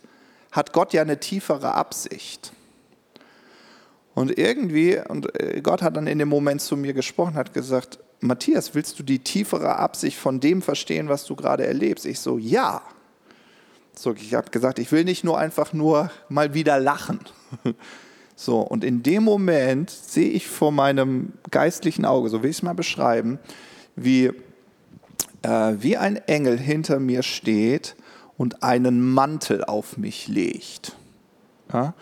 hat 0.52 0.74
Gott 0.74 0.94
ja 0.94 1.02
eine 1.02 1.20
tiefere 1.20 1.74
Absicht. 1.74 2.52
Und 4.15 4.38
irgendwie, 4.38 5.00
und 5.08 5.34
äh, 5.39 5.62
Gott 5.62 5.82
hat 5.82 5.95
dann 5.95 6.08
in 6.08 6.19
dem 6.19 6.30
Moment 6.30 6.62
zu 6.62 6.76
mir 6.76 6.93
gesprochen, 6.93 7.36
hat 7.36 7.54
gesagt, 7.54 8.00
Matthias, 8.22 8.76
willst 8.76 9.00
du 9.00 9.04
die 9.04 9.19
tiefere 9.19 9.78
Absicht 9.78 10.17
von 10.17 10.39
dem 10.39 10.62
verstehen, 10.62 11.10
was 11.10 11.26
du 11.26 11.36
gerade 11.36 11.65
erlebst? 11.65 12.06
Ich 12.06 12.19
so, 12.19 12.38
ja. 12.38 12.82
So, 13.95 14.13
ich 14.13 14.34
habe 14.34 14.50
gesagt, 14.50 14.80
ich 14.80 14.91
will 14.91 15.04
nicht 15.04 15.24
nur 15.24 15.38
einfach 15.38 15.74
nur 15.74 16.12
mal 16.28 16.54
wieder 16.54 16.80
lachen. 16.80 17.19
So, 18.41 18.62
und 18.62 18.86
in 18.86 19.04
dem 19.04 19.24
Moment 19.26 19.89
sehe 19.89 20.30
ich 20.30 20.48
vor 20.48 20.72
meinem 20.72 21.34
geistlichen 21.52 22.06
Auge, 22.06 22.30
so 22.30 22.41
will 22.41 22.50
ich 22.50 22.56
es 22.56 22.63
mal 22.63 22.74
beschreiben, 22.74 23.38
wie, 23.98 24.32
äh, 25.41 25.74
wie 25.78 25.98
ein 25.98 26.15
Engel 26.15 26.58
hinter 26.58 27.02
mir 27.02 27.22
steht 27.22 27.98
und 28.38 28.63
einen 28.63 29.12
Mantel 29.12 29.65
auf 29.65 29.98
mich 29.98 30.30
legt. 30.30 30.95
Ja? 31.74 31.93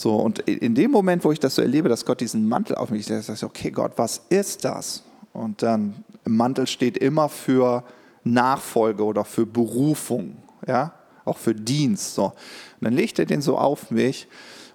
So, 0.00 0.16
und 0.16 0.38
in 0.38 0.74
dem 0.74 0.92
Moment, 0.92 1.24
wo 1.24 1.30
ich 1.30 1.40
das 1.40 1.56
so 1.56 1.60
erlebe, 1.60 1.90
dass 1.90 2.06
Gott 2.06 2.22
diesen 2.22 2.48
Mantel 2.48 2.76
auf 2.76 2.88
mich 2.88 3.06
legt, 3.06 3.22
sage 3.22 3.36
ich, 3.36 3.44
okay, 3.44 3.70
Gott, 3.70 3.92
was 3.96 4.22
ist 4.30 4.64
das? 4.64 5.02
Und 5.34 5.62
dann 5.62 6.02
im 6.24 6.38
Mantel 6.38 6.66
steht 6.66 6.96
immer 6.96 7.28
für 7.28 7.84
Nachfolge 8.24 9.04
oder 9.04 9.26
für 9.26 9.44
Berufung, 9.44 10.38
ja, 10.66 10.94
auch 11.26 11.36
für 11.36 11.54
Dienst. 11.54 12.14
So. 12.14 12.24
Und 12.24 12.32
dann 12.80 12.94
legt 12.94 13.18
er 13.18 13.26
den 13.26 13.42
so 13.42 13.58
auf 13.58 13.90
mich 13.90 14.26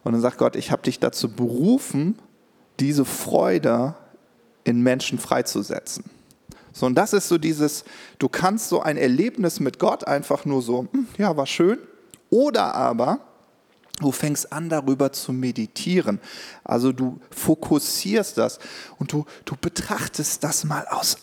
und 0.04 0.12
dann 0.12 0.22
sagt 0.22 0.38
Gott, 0.38 0.56
ich 0.56 0.70
habe 0.70 0.84
dich 0.84 1.00
dazu 1.00 1.28
berufen, 1.28 2.20
diese 2.80 3.04
Freude 3.04 3.96
in 4.64 4.84
Menschen 4.84 5.18
freizusetzen. 5.18 6.04
So, 6.72 6.86
und 6.86 6.94
das 6.94 7.14
ist 7.14 7.30
so 7.30 7.40
dieses, 7.40 7.84
du 8.20 8.30
kannst 8.30 8.70
so 8.70 8.80
ein 8.80 8.96
Erlebnis 8.96 9.60
mit 9.60 9.80
Gott 9.80 10.06
einfach 10.06 10.46
nur 10.46 10.62
so, 10.62 10.86
hm, 10.92 11.08
ja, 11.18 11.36
war 11.36 11.48
schön. 11.48 11.80
Oder 12.30 12.76
aber, 12.76 13.22
Du 14.00 14.12
fängst 14.12 14.52
an, 14.52 14.70
darüber 14.70 15.14
zu 15.14 15.32
meditieren. 15.32 16.20
Also 16.64 16.92
du 16.92 17.20
fokussierst 17.32 18.38
das 18.38 18.60
und 18.98 19.12
du, 19.12 19.26
du 19.46 19.56
betrachtest 19.56 20.44
das 20.44 20.66
mal 20.66 20.86
aus 20.88 21.18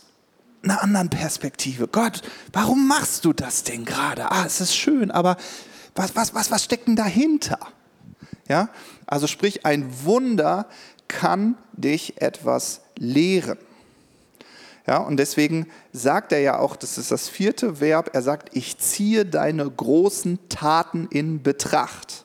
einer 0.62 0.82
anderen 0.82 1.10
Perspektive. 1.10 1.88
Gott, 1.88 2.22
warum 2.52 2.88
machst 2.88 3.24
du 3.24 3.32
das 3.32 3.64
denn 3.64 3.84
gerade? 3.84 4.30
Ah, 4.30 4.44
es 4.46 4.60
ist 4.60 4.74
schön, 4.74 5.10
aber 5.10 5.36
was, 5.94 6.16
was, 6.16 6.34
was, 6.34 6.50
was 6.50 6.64
steckt 6.64 6.88
denn 6.88 6.96
dahinter? 6.96 7.58
Ja? 8.48 8.70
Also 9.06 9.26
sprich, 9.26 9.66
ein 9.66 10.04
Wunder 10.04 10.66
kann 11.08 11.56
dich 11.72 12.22
etwas 12.22 12.80
lehren. 12.96 13.58
Ja, 14.86 14.96
und 14.98 15.16
deswegen 15.16 15.68
sagt 15.92 16.32
er 16.32 16.40
ja 16.40 16.58
auch, 16.58 16.74
das 16.74 16.98
ist 16.98 17.12
das 17.12 17.28
vierte 17.28 17.80
Verb, 17.80 18.10
er 18.14 18.22
sagt, 18.22 18.56
ich 18.56 18.78
ziehe 18.78 19.24
deine 19.24 19.70
großen 19.70 20.38
Taten 20.48 21.06
in 21.10 21.42
Betracht. 21.42 22.24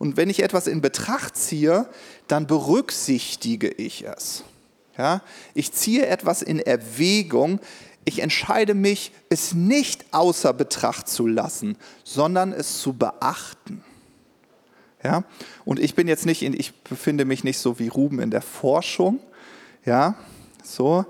Und 0.00 0.16
wenn 0.16 0.30
ich 0.30 0.42
etwas 0.42 0.66
in 0.66 0.80
Betracht 0.80 1.36
ziehe, 1.36 1.86
dann 2.26 2.46
berücksichtige 2.46 3.68
ich 3.68 4.06
es. 4.06 4.44
Ja? 4.96 5.20
Ich 5.52 5.72
ziehe 5.72 6.06
etwas 6.06 6.40
in 6.40 6.58
Erwägung. 6.58 7.60
ich 8.06 8.20
entscheide 8.20 8.72
mich, 8.72 9.12
es 9.28 9.52
nicht 9.52 10.06
außer 10.10 10.54
Betracht 10.54 11.06
zu 11.06 11.26
lassen, 11.26 11.76
sondern 12.02 12.54
es 12.54 12.80
zu 12.80 12.94
beachten. 12.94 13.84
Ja? 15.04 15.24
Und 15.66 15.78
ich 15.78 15.94
bin 15.94 16.08
jetzt 16.08 16.24
nicht 16.24 16.40
in, 16.40 16.54
ich 16.54 16.72
befinde 16.82 17.26
mich 17.26 17.44
nicht 17.44 17.58
so 17.58 17.78
wie 17.78 17.88
Ruben 17.88 18.20
in 18.20 18.30
der 18.30 18.42
Forschung, 18.42 19.20
ja, 19.84 20.14
so, 20.64 21.04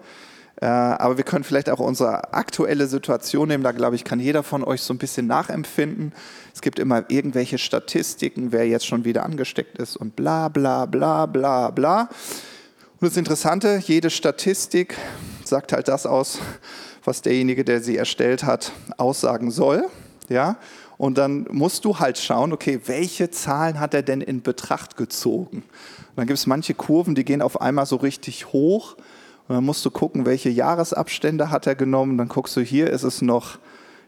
aber 0.61 1.17
wir 1.17 1.25
können 1.25 1.45
vielleicht 1.45 1.71
auch 1.71 1.81
unsere 1.81 2.35
aktuelle 2.35 2.87
Situation 2.87 3.49
nehmen. 3.49 3.65
Da 3.65 3.73
glaube 3.73 3.97
ich, 3.97 4.05
kann 4.05 4.21
jeder 4.21 4.43
von 4.43 4.63
euch 4.63 4.83
so 4.83 4.93
ein 4.93 4.99
bisschen 4.99 5.27
nachempfinden. 5.27 6.13
Es 6.55 6.61
gibt 6.61 6.79
immer 6.79 7.05
irgendwelche 7.09 7.57
Statistiken, 7.57 8.53
wer 8.53 8.67
jetzt 8.69 8.87
schon 8.87 9.05
wieder 9.05 9.25
angesteckt 9.25 9.79
ist 9.79 9.97
und 9.97 10.17
bla 10.17 10.49
bla 10.49 10.87
bla 10.87 11.27
bla 11.27 11.71
bla. 11.71 12.09
Und 13.01 13.09
das 13.09 13.17
Interessante, 13.17 13.81
jede 13.83 14.11
Statistik 14.11 14.95
sagt 15.45 15.73
halt 15.73 15.89
das 15.89 16.05
aus, 16.05 16.39
was 17.03 17.23
derjenige, 17.23 17.65
der 17.65 17.81
sie 17.81 17.97
erstellt 17.97 18.45
hat, 18.45 18.73
aussagen 18.99 19.51
soll. 19.51 19.89
Ja? 20.29 20.59
Und 20.99 21.17
dann 21.17 21.47
musst 21.51 21.87
du 21.87 21.99
halt 21.99 22.19
schauen, 22.19 22.53
okay, 22.53 22.81
welche 22.85 23.31
Zahlen 23.31 23.81
hat 23.81 23.95
er 23.95 24.03
denn 24.03 24.21
in 24.21 24.43
Betracht 24.43 24.99
gezogen? 24.99 25.59
Und 25.59 26.17
dann 26.17 26.27
gibt 26.27 26.39
es 26.39 26.47
manche 26.47 26.75
Kurven, 26.75 27.15
die 27.15 27.25
gehen 27.25 27.41
auf 27.41 27.63
einmal 27.63 27.87
so 27.87 27.97
richtig 27.97 28.53
hoch. 28.53 28.97
Und 29.51 29.57
dann 29.57 29.65
musst 29.65 29.85
du 29.85 29.91
gucken, 29.91 30.27
welche 30.27 30.49
Jahresabstände 30.49 31.51
hat 31.51 31.67
er 31.67 31.75
genommen. 31.75 32.17
Dann 32.17 32.29
guckst 32.29 32.57
du, 32.57 32.61
hier 32.61 32.89
ist 32.89 33.03
es 33.03 33.21
noch 33.21 33.59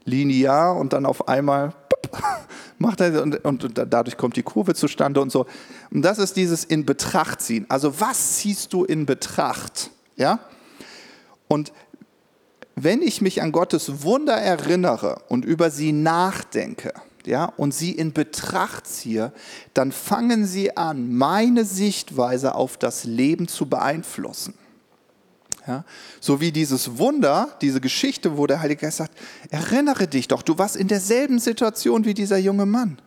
linear 0.05 0.76
und 0.76 0.92
dann 0.92 1.05
auf 1.05 1.26
einmal 1.26 1.74
macht 2.78 3.00
er 3.00 3.20
und, 3.20 3.44
und, 3.44 3.64
und, 3.64 3.92
dadurch 3.92 4.16
kommt 4.16 4.37
die 4.37 4.44
Kurve 4.44 4.76
zustande 4.76 5.20
und 5.20 5.33
so. 5.33 5.46
Und 5.90 6.02
das 6.02 6.20
ist 6.20 6.37
dieses 6.37 6.62
in 6.62 6.87
Betracht 6.87 7.40
ziehen. 7.40 7.66
Also 7.68 8.00
was 8.00 8.37
ziehst 8.37 8.72
du 8.72 8.85
in 8.85 9.05
Betracht? 9.05 9.90
Ja? 10.14 10.38
Und 11.48 11.72
wenn 12.76 13.02
ich 13.02 13.20
mich 13.20 13.42
an 13.42 13.50
Gottes 13.50 14.05
Wunder 14.05 14.35
erinnere 14.35 15.22
und 15.28 15.44
über 15.44 15.70
sie 15.70 15.90
nachdenke, 15.90 16.92
ja, 17.26 17.46
und 17.57 17.74
sie 17.74 17.90
in 17.90 18.12
Betracht 18.12 18.87
ziehe, 18.87 19.33
dann 19.74 19.90
fangen 19.90 20.46
sie 20.46 20.76
an, 20.76 21.12
meine 21.12 21.64
Sichtweise 21.64 22.55
auf 22.55 22.76
das 22.76 23.02
Leben 23.02 23.48
zu 23.48 23.66
beeinflussen. 23.66 24.55
Ja, 25.66 25.85
so 26.20 26.40
wie 26.40 26.51
dieses 26.51 26.98
Wunder, 26.98 27.57
diese 27.61 27.81
Geschichte, 27.81 28.37
wo 28.37 28.48
der 28.48 28.61
Heilige 28.61 28.81
Geist 28.83 28.96
sagt, 28.96 29.16
erinnere 29.51 30.09
dich 30.09 30.27
doch, 30.27 30.42
du 30.42 30.59
warst 30.59 30.75
in 30.75 30.88
derselben 30.88 31.38
Situation 31.38 32.05
wie 32.05 32.14
dieser 32.14 32.37
junge 32.38 32.66
Mann. 32.66 32.98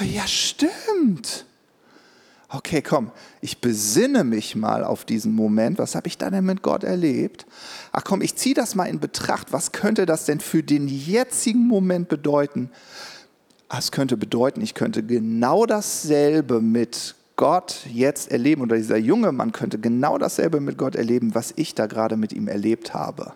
Ja, 0.00 0.26
stimmt. 0.26 1.46
Okay, 2.48 2.82
komm, 2.82 3.12
ich 3.40 3.62
besinne 3.62 4.24
mich 4.24 4.56
mal 4.56 4.84
auf 4.84 5.06
diesen 5.06 5.34
Moment. 5.34 5.78
Was 5.78 5.94
habe 5.94 6.08
ich 6.08 6.18
da 6.18 6.28
denn 6.28 6.44
mit 6.44 6.62
Gott 6.62 6.84
erlebt? 6.84 7.46
Ach 7.92 8.04
komm, 8.04 8.20
ich 8.20 8.36
ziehe 8.36 8.54
das 8.54 8.74
mal 8.74 8.84
in 8.84 9.00
Betracht. 9.00 9.52
Was 9.52 9.72
könnte 9.72 10.04
das 10.04 10.26
denn 10.26 10.40
für 10.40 10.62
den 10.62 10.86
jetzigen 10.86 11.66
Moment 11.66 12.08
bedeuten? 12.08 12.70
Ah, 13.68 13.78
es 13.78 13.90
könnte 13.90 14.18
bedeuten, 14.18 14.60
ich 14.60 14.74
könnte 14.74 15.02
genau 15.02 15.64
dasselbe 15.64 16.60
mit 16.60 17.14
Gott 17.42 17.88
jetzt 17.92 18.30
erleben 18.30 18.62
oder 18.62 18.76
dieser 18.76 18.98
junge 18.98 19.32
Mann 19.32 19.50
könnte 19.50 19.76
genau 19.76 20.16
dasselbe 20.16 20.60
mit 20.60 20.78
Gott 20.78 20.94
erleben, 20.94 21.34
was 21.34 21.52
ich 21.56 21.74
da 21.74 21.86
gerade 21.86 22.16
mit 22.16 22.32
ihm 22.32 22.46
erlebt 22.46 22.94
habe. 22.94 23.32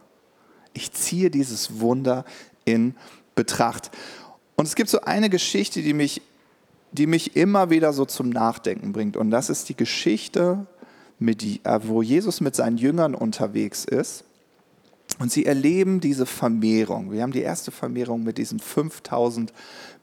Ich 0.74 0.92
ziehe 0.92 1.28
dieses 1.28 1.80
Wunder 1.80 2.24
in 2.64 2.94
Betracht. 3.34 3.90
Und 4.54 4.68
es 4.68 4.76
gibt 4.76 4.90
so 4.90 5.00
eine 5.00 5.28
Geschichte, 5.28 5.82
die 5.82 5.92
mich, 5.92 6.22
die 6.92 7.08
mich 7.08 7.34
immer 7.34 7.68
wieder 7.70 7.92
so 7.92 8.04
zum 8.04 8.30
Nachdenken 8.30 8.92
bringt. 8.92 9.16
Und 9.16 9.32
das 9.32 9.50
ist 9.50 9.68
die 9.70 9.76
Geschichte, 9.76 10.68
mit, 11.18 11.42
äh, 11.42 11.80
wo 11.82 12.00
Jesus 12.00 12.40
mit 12.40 12.54
seinen 12.54 12.76
Jüngern 12.76 13.16
unterwegs 13.16 13.84
ist. 13.84 14.22
Und 15.18 15.32
sie 15.32 15.46
erleben 15.46 15.98
diese 15.98 16.26
Vermehrung. 16.26 17.10
Wir 17.10 17.22
haben 17.22 17.32
die 17.32 17.42
erste 17.42 17.72
Vermehrung 17.72 18.22
mit 18.22 18.38
diesen 18.38 18.60
5000 18.60 19.52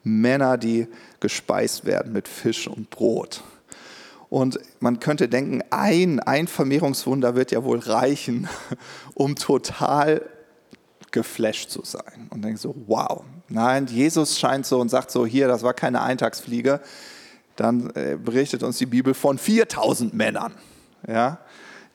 Männern, 0.04 0.60
die 0.60 0.88
gespeist 1.22 1.86
werden 1.86 2.12
mit 2.12 2.28
Fisch 2.28 2.68
und 2.68 2.90
Brot. 2.90 3.42
Und 4.34 4.60
man 4.80 5.00
könnte 5.00 5.30
denken, 5.30 5.62
ein, 5.70 6.20
ein 6.20 6.48
Vermehrungswunder 6.48 7.36
wird 7.36 7.52
ja 7.52 7.64
wohl 7.64 7.78
reichen, 7.78 8.50
um 9.14 9.36
total 9.36 10.28
geflasht 11.12 11.70
zu 11.70 11.84
sein. 11.84 12.30
Und 12.32 12.44
denkt 12.44 12.60
so, 12.60 12.74
wow. 12.88 13.26
Nein, 13.48 13.86
Jesus 13.86 14.40
scheint 14.40 14.66
so 14.66 14.82
und 14.82 14.90
sagt 14.90 15.12
so, 15.12 15.28
hier, 15.28 15.48
das 15.48 15.62
war 15.62 15.76
keine 15.76 16.02
Eintagsfliege. 16.02 16.82
Dann 17.58 17.92
äh, 17.92 18.18
berichtet 18.18 18.64
uns 18.64 18.80
die 18.80 18.88
Bibel 18.88 19.14
von 19.14 19.38
4000 19.38 20.16
Männern, 20.16 20.56
ja, 21.08 21.38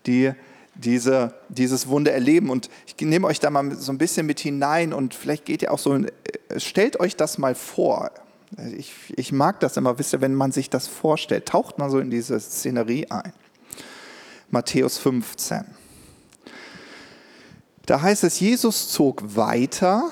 die 0.07 0.31
diese, 0.77 1.35
dieses 1.49 1.89
Wunder 1.89 2.13
erleben. 2.13 2.51
Und 2.51 2.71
ich 2.87 2.95
nehme 3.05 3.27
euch 3.27 3.41
da 3.41 3.51
mal 3.51 3.75
so 3.75 3.91
ein 3.91 3.99
bisschen 3.99 4.27
mit 4.27 4.39
hinein 4.39 4.93
und 4.93 5.13
vielleicht 5.13 5.45
geht 5.45 5.63
ihr 5.63 5.73
auch 5.73 5.81
so, 5.81 5.93
äh, 5.93 6.11
stellt 6.59 7.01
euch 7.01 7.17
das 7.17 7.37
mal 7.37 7.57
vor. 7.57 8.13
Ich, 8.77 8.95
ich 9.17 9.33
mag 9.33 9.61
das 9.61 9.77
immer, 9.77 9.99
wisst 9.99 10.15
ihr, 10.15 10.21
wenn 10.21 10.35
man 10.35 10.53
sich 10.53 10.71
das 10.71 10.87
vorstellt, 10.87 11.47
taucht 11.47 11.79
man 11.79 11.91
so 11.91 11.99
in 11.99 12.11
diese 12.11 12.39
Szenerie 12.41 13.11
ein. 13.11 13.33
Matthäus 14.51 14.97
15. 14.99 15.65
Da 17.85 18.01
heißt 18.01 18.25
es, 18.25 18.41
Jesus 18.41 18.89
zog 18.91 19.37
weiter 19.37 20.11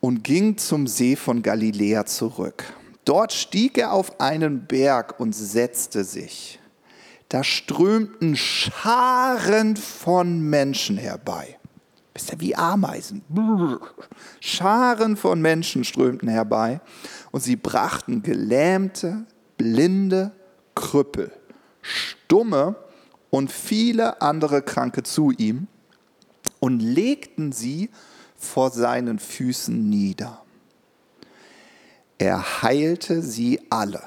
und 0.00 0.24
ging 0.24 0.58
zum 0.58 0.86
See 0.86 1.16
von 1.16 1.42
Galiläa 1.42 2.06
zurück. 2.06 2.64
Dort 3.04 3.32
stieg 3.32 3.78
er 3.78 3.92
auf 3.92 4.20
einen 4.20 4.66
Berg 4.66 5.20
und 5.20 5.32
setzte 5.34 6.02
sich. 6.04 6.58
Da 7.28 7.42
strömten 7.42 8.36
Scharen 8.36 9.76
von 9.76 10.40
Menschen 10.40 10.96
herbei. 10.96 11.55
Bist 12.16 12.32
ja 12.32 12.40
wie 12.40 12.56
Ameisen. 12.56 13.20
Scharen 14.40 15.18
von 15.18 15.38
Menschen 15.42 15.84
strömten 15.84 16.30
herbei 16.30 16.80
und 17.30 17.42
sie 17.42 17.56
brachten 17.56 18.22
Gelähmte, 18.22 19.26
Blinde, 19.58 20.32
Krüppel, 20.74 21.30
Stumme 21.82 22.74
und 23.28 23.52
viele 23.52 24.22
andere 24.22 24.62
Kranke 24.62 25.02
zu 25.02 25.30
ihm 25.30 25.66
und 26.58 26.80
legten 26.80 27.52
sie 27.52 27.90
vor 28.34 28.70
seinen 28.70 29.18
Füßen 29.18 29.86
nieder. 29.90 30.42
Er 32.16 32.62
heilte 32.62 33.20
sie 33.20 33.60
alle, 33.68 34.02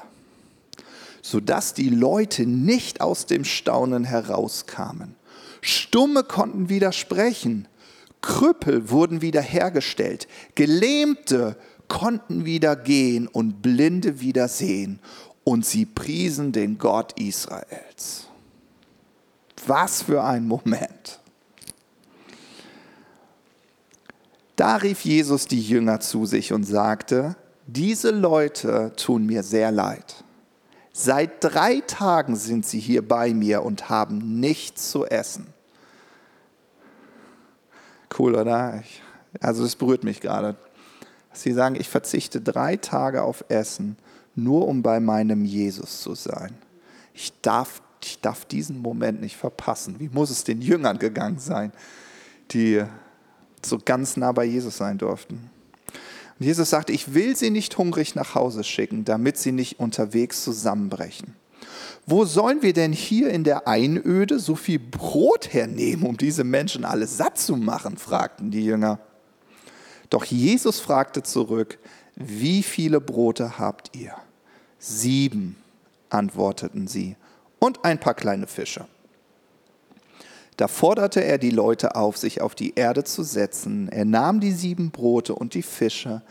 sodass 1.22 1.74
die 1.74 1.90
Leute 1.90 2.44
nicht 2.44 3.02
aus 3.02 3.26
dem 3.26 3.44
Staunen 3.44 4.02
herauskamen. 4.02 5.14
Stumme 5.60 6.24
konnten 6.24 6.68
widersprechen, 6.68 7.68
Krüppel 8.22 8.90
wurden 8.90 9.22
wiederhergestellt, 9.22 10.28
Gelähmte 10.54 11.56
konnten 11.88 12.44
wieder 12.44 12.76
gehen 12.76 13.26
und 13.26 13.62
Blinde 13.62 14.20
wieder 14.20 14.48
sehen 14.48 15.00
und 15.44 15.66
sie 15.66 15.86
priesen 15.86 16.52
den 16.52 16.78
Gott 16.78 17.18
Israels. 17.20 18.28
Was 19.66 20.02
für 20.02 20.22
ein 20.22 20.46
Moment. 20.46 21.20
Da 24.56 24.76
rief 24.76 25.04
Jesus 25.04 25.46
die 25.46 25.60
Jünger 25.60 26.00
zu 26.00 26.26
sich 26.26 26.52
und 26.52 26.64
sagte, 26.64 27.36
diese 27.66 28.10
Leute 28.10 28.92
tun 28.96 29.26
mir 29.26 29.42
sehr 29.42 29.72
leid. 29.72 30.24
Seit 30.92 31.42
drei 31.42 31.80
Tagen 31.86 32.36
sind 32.36 32.66
sie 32.66 32.80
hier 32.80 33.06
bei 33.06 33.32
mir 33.32 33.62
und 33.62 33.88
haben 33.88 34.40
nichts 34.40 34.90
zu 34.90 35.06
essen. 35.06 35.46
Cool, 38.20 38.34
oder? 38.34 38.82
also 39.40 39.64
es 39.64 39.76
berührt 39.76 40.04
mich 40.04 40.20
gerade. 40.20 40.54
Sie 41.32 41.54
sagen, 41.54 41.74
ich 41.74 41.88
verzichte 41.88 42.42
drei 42.42 42.76
Tage 42.76 43.22
auf 43.22 43.46
Essen, 43.48 43.96
nur 44.34 44.68
um 44.68 44.82
bei 44.82 45.00
meinem 45.00 45.46
Jesus 45.46 46.02
zu 46.02 46.14
sein. 46.14 46.54
Ich 47.14 47.32
darf, 47.40 47.80
ich 48.04 48.20
darf 48.20 48.44
diesen 48.44 48.82
Moment 48.82 49.22
nicht 49.22 49.38
verpassen. 49.38 49.94
Wie 50.00 50.10
muss 50.10 50.28
es 50.28 50.44
den 50.44 50.60
Jüngern 50.60 50.98
gegangen 50.98 51.38
sein, 51.38 51.72
die 52.50 52.84
so 53.64 53.78
ganz 53.82 54.18
nah 54.18 54.32
bei 54.32 54.44
Jesus 54.44 54.76
sein 54.76 54.98
durften? 54.98 55.50
Und 56.38 56.44
Jesus 56.44 56.68
sagte, 56.68 56.92
ich 56.92 57.14
will 57.14 57.36
sie 57.36 57.48
nicht 57.48 57.78
hungrig 57.78 58.14
nach 58.16 58.34
Hause 58.34 58.64
schicken, 58.64 59.06
damit 59.06 59.38
sie 59.38 59.52
nicht 59.52 59.80
unterwegs 59.80 60.44
zusammenbrechen. 60.44 61.39
Wo 62.10 62.24
sollen 62.24 62.60
wir 62.60 62.72
denn 62.72 62.92
hier 62.92 63.30
in 63.30 63.44
der 63.44 63.68
Einöde 63.68 64.40
so 64.40 64.56
viel 64.56 64.80
Brot 64.80 65.52
hernehmen, 65.52 66.04
um 66.04 66.16
diese 66.16 66.42
Menschen 66.42 66.84
alle 66.84 67.06
satt 67.06 67.38
zu 67.38 67.54
machen? 67.54 67.98
fragten 67.98 68.50
die 68.50 68.64
Jünger. 68.64 68.98
Doch 70.08 70.24
Jesus 70.24 70.80
fragte 70.80 71.22
zurück, 71.22 71.78
wie 72.16 72.64
viele 72.64 73.00
Brote 73.00 73.60
habt 73.60 73.96
ihr? 73.96 74.16
Sieben, 74.80 75.54
antworteten 76.08 76.88
sie, 76.88 77.14
und 77.60 77.84
ein 77.84 78.00
paar 78.00 78.14
kleine 78.14 78.48
Fische. 78.48 78.86
Da 80.56 80.66
forderte 80.66 81.22
er 81.22 81.38
die 81.38 81.50
Leute 81.50 81.94
auf, 81.94 82.16
sich 82.16 82.40
auf 82.40 82.56
die 82.56 82.74
Erde 82.74 83.04
zu 83.04 83.22
setzen. 83.22 83.88
Er 83.88 84.04
nahm 84.04 84.40
die 84.40 84.50
sieben 84.50 84.90
Brote 84.90 85.36
und 85.36 85.54
die 85.54 85.62
Fische, 85.62 86.22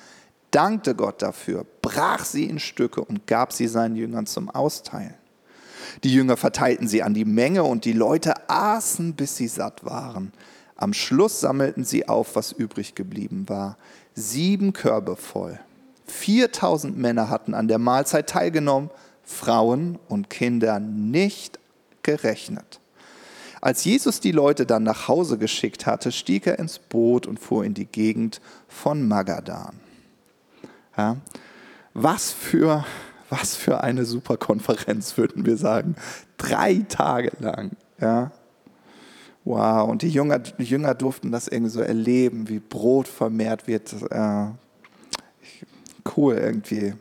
dankte 0.51 0.93
Gott 0.93 1.21
dafür, 1.21 1.65
brach 1.81 2.25
sie 2.25 2.43
in 2.43 2.59
Stücke 2.59 3.01
und 3.01 3.27
gab 3.27 3.53
sie 3.53 3.69
seinen 3.69 3.95
Jüngern 3.95 4.25
zum 4.25 4.49
Austeilen. 4.49 5.15
Die 6.03 6.13
Jünger 6.13 6.37
verteilten 6.37 6.87
sie 6.87 7.03
an 7.03 7.13
die 7.13 7.25
Menge 7.25 7.63
und 7.63 7.85
die 7.85 7.93
Leute 7.93 8.49
aßen, 8.49 9.13
bis 9.13 9.37
sie 9.37 9.47
satt 9.47 9.85
waren. 9.85 10.31
Am 10.75 10.93
Schluss 10.93 11.41
sammelten 11.41 11.83
sie 11.83 12.07
auf, 12.07 12.35
was 12.35 12.51
übrig 12.51 12.95
geblieben 12.95 13.49
war. 13.49 13.77
Sieben 14.15 14.73
Körbe 14.73 15.15
voll. 15.15 15.59
4000 16.07 16.97
Männer 16.97 17.29
hatten 17.29 17.53
an 17.53 17.67
der 17.67 17.79
Mahlzeit 17.79 18.29
teilgenommen, 18.29 18.89
Frauen 19.23 19.99
und 20.07 20.29
Kinder 20.29 20.79
nicht 20.79 21.59
gerechnet. 22.03 22.79
Als 23.61 23.83
Jesus 23.83 24.21
die 24.21 24.31
Leute 24.31 24.65
dann 24.65 24.83
nach 24.83 25.07
Hause 25.07 25.37
geschickt 25.37 25.85
hatte, 25.85 26.11
stieg 26.11 26.47
er 26.47 26.59
ins 26.59 26.79
Boot 26.79 27.27
und 27.27 27.39
fuhr 27.39 27.65
in 27.65 27.73
die 27.73 27.85
Gegend 27.85 28.39
von 28.67 29.07
Magadan. 29.07 29.79
Ja, 30.97 31.17
was, 31.93 32.31
für, 32.31 32.85
was 33.29 33.55
für 33.55 33.83
eine 33.83 34.05
super 34.05 34.37
Konferenz, 34.37 35.17
würden 35.17 35.45
wir 35.45 35.57
sagen. 35.57 35.95
Drei 36.37 36.85
Tage 36.87 37.31
lang. 37.39 37.71
Ja. 37.99 38.31
Wow, 39.45 39.89
und 39.89 40.01
die 40.01 40.09
Jünger, 40.09 40.39
die 40.39 40.63
Jünger 40.63 40.93
durften 40.93 41.31
das 41.31 41.47
irgendwie 41.47 41.71
so 41.71 41.81
erleben, 41.81 42.49
wie 42.49 42.59
Brot 42.59 43.07
vermehrt 43.07 43.67
wird. 43.67 43.93
Äh, 44.11 44.47
cool 46.15 46.35
irgendwie. 46.35 46.93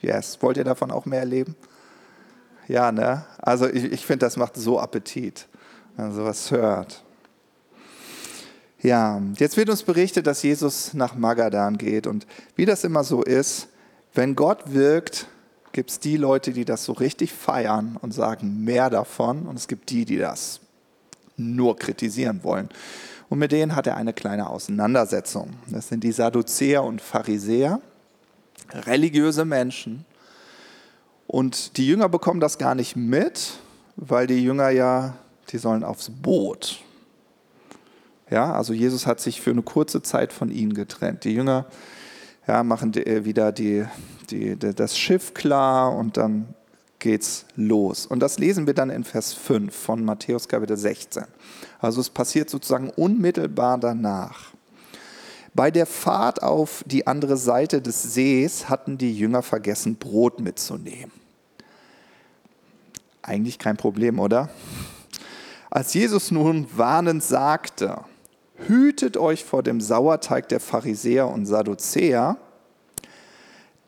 Yes. 0.00 0.38
Wollt 0.42 0.56
ihr 0.56 0.64
davon 0.64 0.90
auch 0.90 1.06
mehr 1.06 1.20
erleben? 1.20 1.56
Ja, 2.68 2.92
ne? 2.92 3.24
Also 3.38 3.66
ich, 3.68 3.84
ich 3.84 4.06
finde, 4.06 4.26
das 4.26 4.36
macht 4.36 4.56
so 4.56 4.78
Appetit 4.78 5.48
wenn 5.96 6.06
man 6.06 6.14
sowas 6.14 6.50
hört. 6.50 7.02
Ja, 8.82 9.22
jetzt 9.36 9.56
wird 9.56 9.70
uns 9.70 9.82
berichtet, 9.82 10.26
dass 10.26 10.42
Jesus 10.42 10.92
nach 10.92 11.14
Magadan 11.14 11.78
geht. 11.78 12.06
Und 12.06 12.26
wie 12.54 12.66
das 12.66 12.84
immer 12.84 13.04
so 13.04 13.22
ist, 13.22 13.68
wenn 14.12 14.34
Gott 14.34 14.74
wirkt, 14.74 15.26
gibt 15.74 15.90
es 15.90 15.98
die 15.98 16.16
Leute, 16.16 16.52
die 16.52 16.64
das 16.64 16.84
so 16.84 16.92
richtig 16.92 17.32
feiern 17.32 17.98
und 18.00 18.14
sagen 18.14 18.64
mehr 18.64 18.88
davon. 18.88 19.42
Und 19.42 19.56
es 19.56 19.68
gibt 19.68 19.90
die, 19.90 20.06
die 20.06 20.16
das 20.16 20.60
nur 21.36 21.76
kritisieren 21.76 22.44
wollen. 22.44 22.68
Und 23.28 23.40
mit 23.40 23.52
denen 23.52 23.74
hat 23.74 23.86
er 23.86 23.96
eine 23.96 24.12
kleine 24.12 24.48
Auseinandersetzung. 24.48 25.50
Das 25.68 25.88
sind 25.88 26.04
die 26.04 26.12
Sadduzäer 26.12 26.84
und 26.84 27.02
Pharisäer, 27.02 27.80
religiöse 28.72 29.44
Menschen. 29.44 30.06
Und 31.26 31.76
die 31.76 31.88
Jünger 31.88 32.08
bekommen 32.08 32.40
das 32.40 32.56
gar 32.58 32.74
nicht 32.74 32.94
mit, 32.94 33.54
weil 33.96 34.26
die 34.26 34.42
Jünger 34.42 34.70
ja 34.70 35.14
die 35.50 35.58
sollen 35.58 35.84
aufs 35.84 36.10
Boot. 36.10 36.80
Ja, 38.30 38.52
also 38.54 38.72
Jesus 38.72 39.06
hat 39.06 39.20
sich 39.20 39.40
für 39.40 39.50
eine 39.50 39.62
kurze 39.62 40.02
Zeit 40.02 40.32
von 40.32 40.50
ihnen 40.50 40.74
getrennt. 40.74 41.24
Die 41.24 41.34
Jünger 41.34 41.66
ja, 42.46 42.62
machen 42.62 42.94
äh, 42.94 43.24
wieder 43.24 43.52
die, 43.52 43.84
die, 44.30 44.56
das 44.58 44.98
Schiff 44.98 45.34
klar 45.34 45.94
und 45.94 46.16
dann 46.16 46.54
geht's 46.98 47.44
los. 47.56 48.06
Und 48.06 48.20
das 48.20 48.38
lesen 48.38 48.66
wir 48.66 48.74
dann 48.74 48.90
in 48.90 49.04
Vers 49.04 49.34
5 49.34 49.74
von 49.74 50.04
Matthäus 50.04 50.48
Kapitel 50.48 50.76
16. 50.76 51.24
Also 51.78 52.00
es 52.00 52.08
passiert 52.08 52.48
sozusagen 52.48 52.90
unmittelbar 52.90 53.78
danach. 53.78 54.52
Bei 55.52 55.70
der 55.70 55.86
Fahrt 55.86 56.42
auf 56.42 56.82
die 56.86 57.06
andere 57.06 57.36
Seite 57.36 57.80
des 57.80 58.02
Sees 58.02 58.68
hatten 58.68 58.98
die 58.98 59.16
Jünger 59.16 59.42
vergessen, 59.42 59.96
Brot 59.96 60.40
mitzunehmen. 60.40 61.12
Eigentlich 63.22 63.58
kein 63.58 63.76
Problem, 63.76 64.18
oder? 64.18 64.48
Als 65.70 65.94
Jesus 65.94 66.30
nun 66.30 66.66
warnend 66.76 67.22
sagte, 67.22 67.98
hütet 68.68 69.16
euch 69.16 69.44
vor 69.44 69.62
dem 69.62 69.80
Sauerteig 69.80 70.48
der 70.48 70.60
Pharisäer 70.60 71.28
und 71.28 71.46
Sadduzäer, 71.46 72.36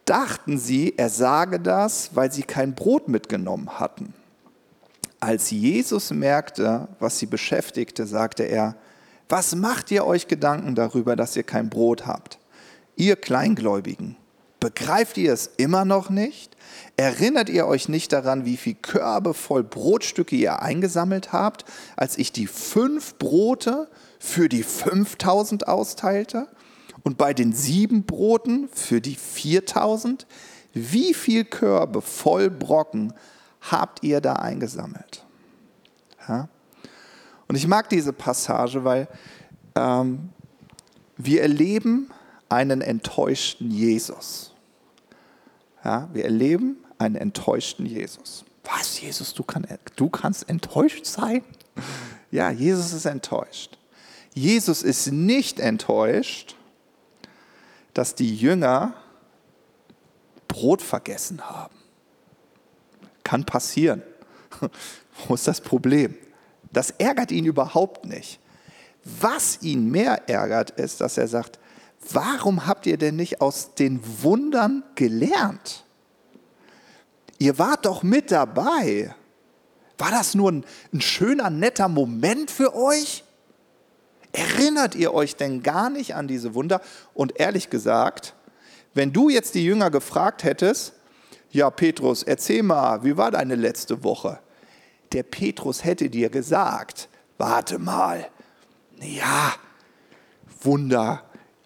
dachten 0.04 0.58
sie, 0.58 0.94
er 0.96 1.08
sage 1.08 1.60
das, 1.60 2.10
weil 2.14 2.32
sie 2.32 2.42
kein 2.42 2.74
Brot 2.74 3.08
mitgenommen 3.08 3.78
hatten. 3.78 4.14
Als 5.20 5.50
Jesus 5.50 6.10
merkte, 6.10 6.88
was 7.00 7.18
sie 7.18 7.26
beschäftigte, 7.26 8.06
sagte 8.06 8.44
er, 8.44 8.76
was 9.28 9.56
macht 9.56 9.90
ihr 9.90 10.06
euch 10.06 10.28
Gedanken 10.28 10.74
darüber, 10.74 11.16
dass 11.16 11.34
ihr 11.36 11.42
kein 11.42 11.68
Brot 11.68 12.06
habt? 12.06 12.38
Ihr 12.94 13.16
Kleingläubigen, 13.16 14.16
begreift 14.60 15.18
ihr 15.18 15.32
es 15.32 15.50
immer 15.56 15.84
noch 15.84 16.10
nicht? 16.10 16.56
Erinnert 16.96 17.48
ihr 17.48 17.66
euch 17.66 17.88
nicht 17.88 18.12
daran, 18.12 18.44
wie 18.44 18.56
viel 18.56 18.74
Körbe 18.74 19.34
voll 19.34 19.64
Brotstücke 19.64 20.36
ihr 20.36 20.62
eingesammelt 20.62 21.32
habt, 21.32 21.64
als 21.96 22.16
ich 22.18 22.30
die 22.30 22.46
fünf 22.46 23.16
Brote 23.18 23.88
für 24.18 24.48
die 24.48 24.62
5000 24.62 25.68
austeilte? 25.68 26.48
Und 27.02 27.18
bei 27.18 27.34
den 27.34 27.52
sieben 27.52 28.04
Broten 28.04 28.68
für 28.72 29.00
die 29.00 29.14
4000? 29.14 30.26
Wie 30.72 31.14
viel 31.14 31.44
Körbe 31.44 32.02
voll 32.02 32.50
Brocken 32.50 33.12
habt 33.60 34.02
ihr 34.02 34.20
da 34.20 34.34
eingesammelt? 34.34 35.24
Ja? 36.28 36.48
Und 37.48 37.54
ich 37.54 37.66
mag 37.66 37.88
diese 37.88 38.12
Passage, 38.12 38.84
weil 38.84 39.08
ähm, 39.74 40.30
wir 41.16 41.42
erleben 41.42 42.10
einen 42.48 42.80
enttäuschten 42.80 43.70
Jesus. 43.70 44.52
Ja, 45.84 46.08
wir 46.12 46.24
erleben 46.24 46.78
einen 46.98 47.14
enttäuschten 47.14 47.86
Jesus. 47.86 48.44
Was, 48.64 49.00
Jesus, 49.00 49.32
du, 49.34 49.44
kann, 49.44 49.66
du 49.94 50.08
kannst 50.08 50.48
enttäuscht 50.48 51.06
sein? 51.06 51.42
Ja, 52.30 52.50
Jesus 52.50 52.92
ist 52.92 53.04
enttäuscht. 53.04 53.78
Jesus 54.36 54.82
ist 54.82 55.10
nicht 55.12 55.58
enttäuscht, 55.58 56.56
dass 57.94 58.14
die 58.14 58.36
Jünger 58.36 58.92
Brot 60.46 60.82
vergessen 60.82 61.48
haben. 61.48 61.74
Kann 63.24 63.46
passieren. 63.46 64.02
Wo 65.26 65.34
ist 65.34 65.48
das 65.48 65.62
Problem? 65.62 66.14
Das 66.70 66.90
ärgert 66.90 67.32
ihn 67.32 67.46
überhaupt 67.46 68.04
nicht. 68.04 68.38
Was 69.04 69.62
ihn 69.62 69.90
mehr 69.90 70.28
ärgert, 70.28 70.70
ist, 70.72 71.00
dass 71.00 71.16
er 71.16 71.28
sagt, 71.28 71.58
warum 72.12 72.66
habt 72.66 72.84
ihr 72.84 72.98
denn 72.98 73.16
nicht 73.16 73.40
aus 73.40 73.72
den 73.74 74.02
Wundern 74.22 74.84
gelernt? 74.96 75.86
Ihr 77.38 77.58
wart 77.58 77.86
doch 77.86 78.02
mit 78.02 78.30
dabei. 78.30 79.14
War 79.96 80.10
das 80.10 80.34
nur 80.34 80.52
ein, 80.52 80.64
ein 80.92 81.00
schöner, 81.00 81.48
netter 81.48 81.88
Moment 81.88 82.50
für 82.50 82.74
euch? 82.74 83.24
Erinnert 84.36 84.94
ihr 84.94 85.14
euch 85.14 85.36
denn 85.36 85.62
gar 85.62 85.88
nicht 85.88 86.14
an 86.14 86.28
diese 86.28 86.54
Wunder? 86.54 86.82
Und 87.14 87.40
ehrlich 87.40 87.70
gesagt, 87.70 88.34
wenn 88.92 89.12
du 89.12 89.30
jetzt 89.30 89.54
die 89.54 89.64
Jünger 89.64 89.90
gefragt 89.90 90.44
hättest, 90.44 90.92
ja 91.50 91.70
Petrus, 91.70 92.22
erzähl 92.22 92.62
mal, 92.62 93.02
wie 93.02 93.16
war 93.16 93.30
deine 93.30 93.54
letzte 93.54 94.04
Woche? 94.04 94.40
Der 95.12 95.22
Petrus 95.22 95.84
hätte 95.84 96.10
dir 96.10 96.28
gesagt, 96.28 97.08
warte 97.38 97.78
mal, 97.78 98.26
ja, 99.00 99.54
Wunder 100.60 101.22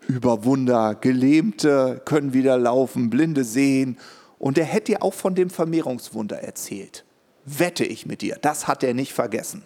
über 0.07 0.45
Wunder, 0.45 0.95
Gelähmte 0.95 2.03
können 2.05 2.33
wieder 2.33 2.59
laufen, 2.59 3.11
Blinde 3.11 3.45
sehen 3.45 3.99
und 4.39 4.59
er 4.59 4.65
hätte 4.65 4.93
dir 4.93 5.03
auch 5.03 5.15
von 5.15 5.35
dem 5.35 5.51
Vermehrungswunder 5.51 6.43
erzählt. 6.43 7.05
Wette 7.45 7.85
ich 7.85 8.07
mit 8.07 8.23
dir, 8.23 8.37
das 8.41 8.69
hat 8.69 8.83
er 8.83 8.95
nicht 8.95 9.13
vergessen. 9.13 9.65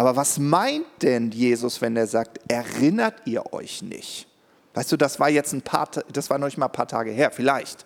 Aber 0.00 0.16
was 0.16 0.38
meint 0.38 0.86
denn 1.02 1.30
Jesus, 1.30 1.82
wenn 1.82 1.94
er 1.94 2.06
sagt, 2.06 2.40
erinnert 2.50 3.16
ihr 3.26 3.52
euch 3.52 3.82
nicht? 3.82 4.26
Weißt 4.72 4.90
du, 4.90 4.96
das 4.96 5.20
war 5.20 5.28
jetzt 5.28 5.52
ein 5.52 5.60
paar, 5.60 5.90
das 6.10 6.30
war 6.30 6.38
noch 6.38 6.46
nicht 6.46 6.56
mal 6.56 6.68
ein 6.68 6.72
paar 6.72 6.88
Tage 6.88 7.10
her, 7.10 7.30
vielleicht. 7.30 7.84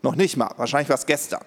Noch 0.00 0.14
nicht 0.14 0.36
mal, 0.36 0.48
wahrscheinlich 0.58 0.88
war 0.88 0.94
es 0.94 1.06
gestern. 1.06 1.44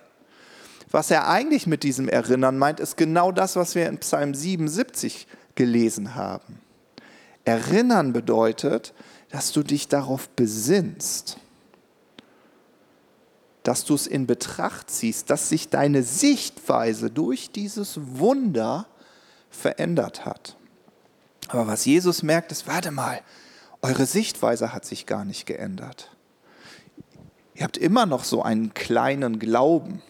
Was 0.92 1.10
er 1.10 1.30
eigentlich 1.30 1.68
mit 1.68 1.84
diesem 1.84 2.10
Erinnern 2.10 2.58
meint, 2.58 2.82
ist 2.82 2.98
genau 2.98 3.32
das, 3.32 3.56
was 3.56 3.76
wir 3.76 3.88
in 3.88 4.00
Psalm 4.00 4.34
77 4.34 5.26
gelesen 5.56 6.16
haben. 6.16 6.60
Erinnern 7.46 8.12
bedeutet, 8.12 8.94
dass 9.30 9.54
du 9.54 9.64
dich 9.64 9.88
darauf 9.88 10.28
besinnst 10.32 11.38
dass 13.64 13.86
du 13.86 13.94
es 13.94 14.08
in 14.08 14.26
Betracht 14.26 14.90
ziehst, 14.90 15.30
dass 15.30 15.50
sich 15.50 15.70
deine 15.70 16.02
Sichtweise 16.02 17.12
durch 17.12 17.52
dieses 17.52 18.00
Wunder 18.18 18.88
verändert 19.50 20.26
hat. 20.26 20.58
Aber 21.48 21.68
was 21.68 21.86
Jesus 21.86 22.24
merkt, 22.24 22.52
ist, 22.52 22.68
warte 22.68 22.92
mal, 22.92 23.22
eure 23.82 24.06
Sichtweise 24.06 24.74
hat 24.74 24.86
sich 24.86 25.06
gar 25.06 25.26
nicht 25.26 25.46
geändert. 25.46 26.12
Ihr 27.56 27.64
habt 27.64 27.78
immer 27.78 28.06
noch 28.06 28.24
so 28.24 28.44
einen 28.44 28.74
kleinen 28.74 29.40
Glauben. 29.40 30.02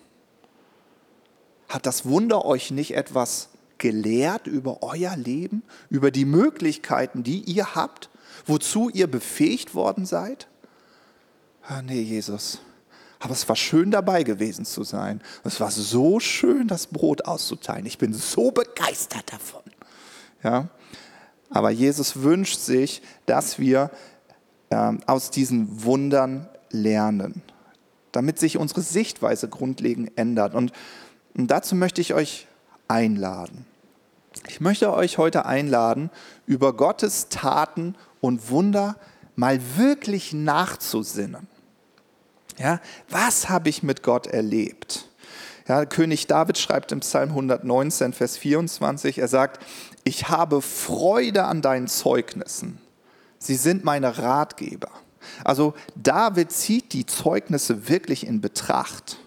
Hat 1.68 1.86
das 1.86 2.06
Wunder 2.06 2.46
euch 2.46 2.72
nicht 2.72 2.96
etwas 2.96 3.50
gelehrt 3.78 4.48
über 4.48 4.84
euer 4.84 5.16
Leben, 5.16 5.64
über 5.90 6.12
die 6.12 6.26
Möglichkeiten, 6.26 7.24
die 7.24 7.42
ihr 7.42 7.76
habt, 7.76 8.10
wozu 8.46 8.90
ihr 8.90 9.08
befähigt 9.08 9.74
worden 9.74 10.06
seid? 10.06 10.48
Ah, 11.64 11.82
nee, 11.82 12.02
Jesus, 12.02 12.60
aber 13.20 13.34
es 13.34 13.48
war 13.50 13.56
schön 13.58 13.92
dabei 13.92 14.24
gewesen 14.24 14.64
zu 14.64 14.84
sein. 14.84 15.22
Es 15.44 15.60
war 15.60 15.72
so 15.72 16.22
schön, 16.22 16.68
das 16.68 16.88
Brot 16.88 17.26
auszuteilen. 17.26 17.86
Ich 17.86 17.98
bin 17.98 18.14
so 18.14 18.52
begeistert 18.52 19.32
davon. 19.32 19.62
Ja? 20.42 20.70
Aber 21.50 21.70
Jesus 21.70 22.22
wünscht 22.22 22.60
sich, 22.60 23.02
dass 23.26 23.60
wir 23.60 23.92
äh, 24.70 24.94
aus 25.06 25.32
diesen 25.32 25.84
Wundern 25.84 26.48
lernen, 26.70 27.42
damit 28.14 28.40
sich 28.40 28.58
unsere 28.58 28.82
Sichtweise 28.82 29.50
grundlegend 29.50 30.12
ändert. 30.16 30.56
Und, 30.56 30.72
und 31.36 31.48
dazu 31.48 31.76
möchte 31.76 32.00
ich 32.00 32.14
euch 32.14 32.48
einladen. 32.88 33.66
Ich 34.48 34.62
möchte 34.62 34.94
euch 34.94 35.18
heute 35.18 35.46
einladen, 35.46 36.10
über 36.46 36.74
Gottes 36.74 37.28
Taten 37.28 37.96
und 38.22 38.50
Wunder 38.50 38.96
mal 39.36 39.60
wirklich 39.76 40.32
nachzusinnen. 40.32 41.48
Ja, 42.60 42.82
was 43.08 43.50
habe 43.50 43.70
ich 43.70 43.84
mit 43.84 44.04
Gott 44.04 44.28
erlebt? 44.28 45.08
Ja, 45.68 45.86
König 45.86 46.28
David 46.28 46.58
schreibt 46.58 46.92
im 46.92 47.00
Psalm 47.00 47.30
119, 47.30 48.12
Vers 48.12 48.38
24, 48.38 49.20
er 49.20 49.28
sagt, 49.28 49.64
ich 50.04 50.28
habe 50.28 50.62
Freude 50.62 51.46
an 51.46 51.62
deinen 51.62 51.88
Zeugnissen. 51.88 52.80
Sie 53.38 53.56
sind 53.56 53.86
meine 53.86 54.18
Ratgeber. 54.18 54.92
Also 55.46 55.74
David 55.96 56.52
zieht 56.52 56.92
die 56.92 57.06
Zeugnisse 57.06 57.88
wirklich 57.88 58.28
in 58.28 58.42
Betracht. 58.42 59.18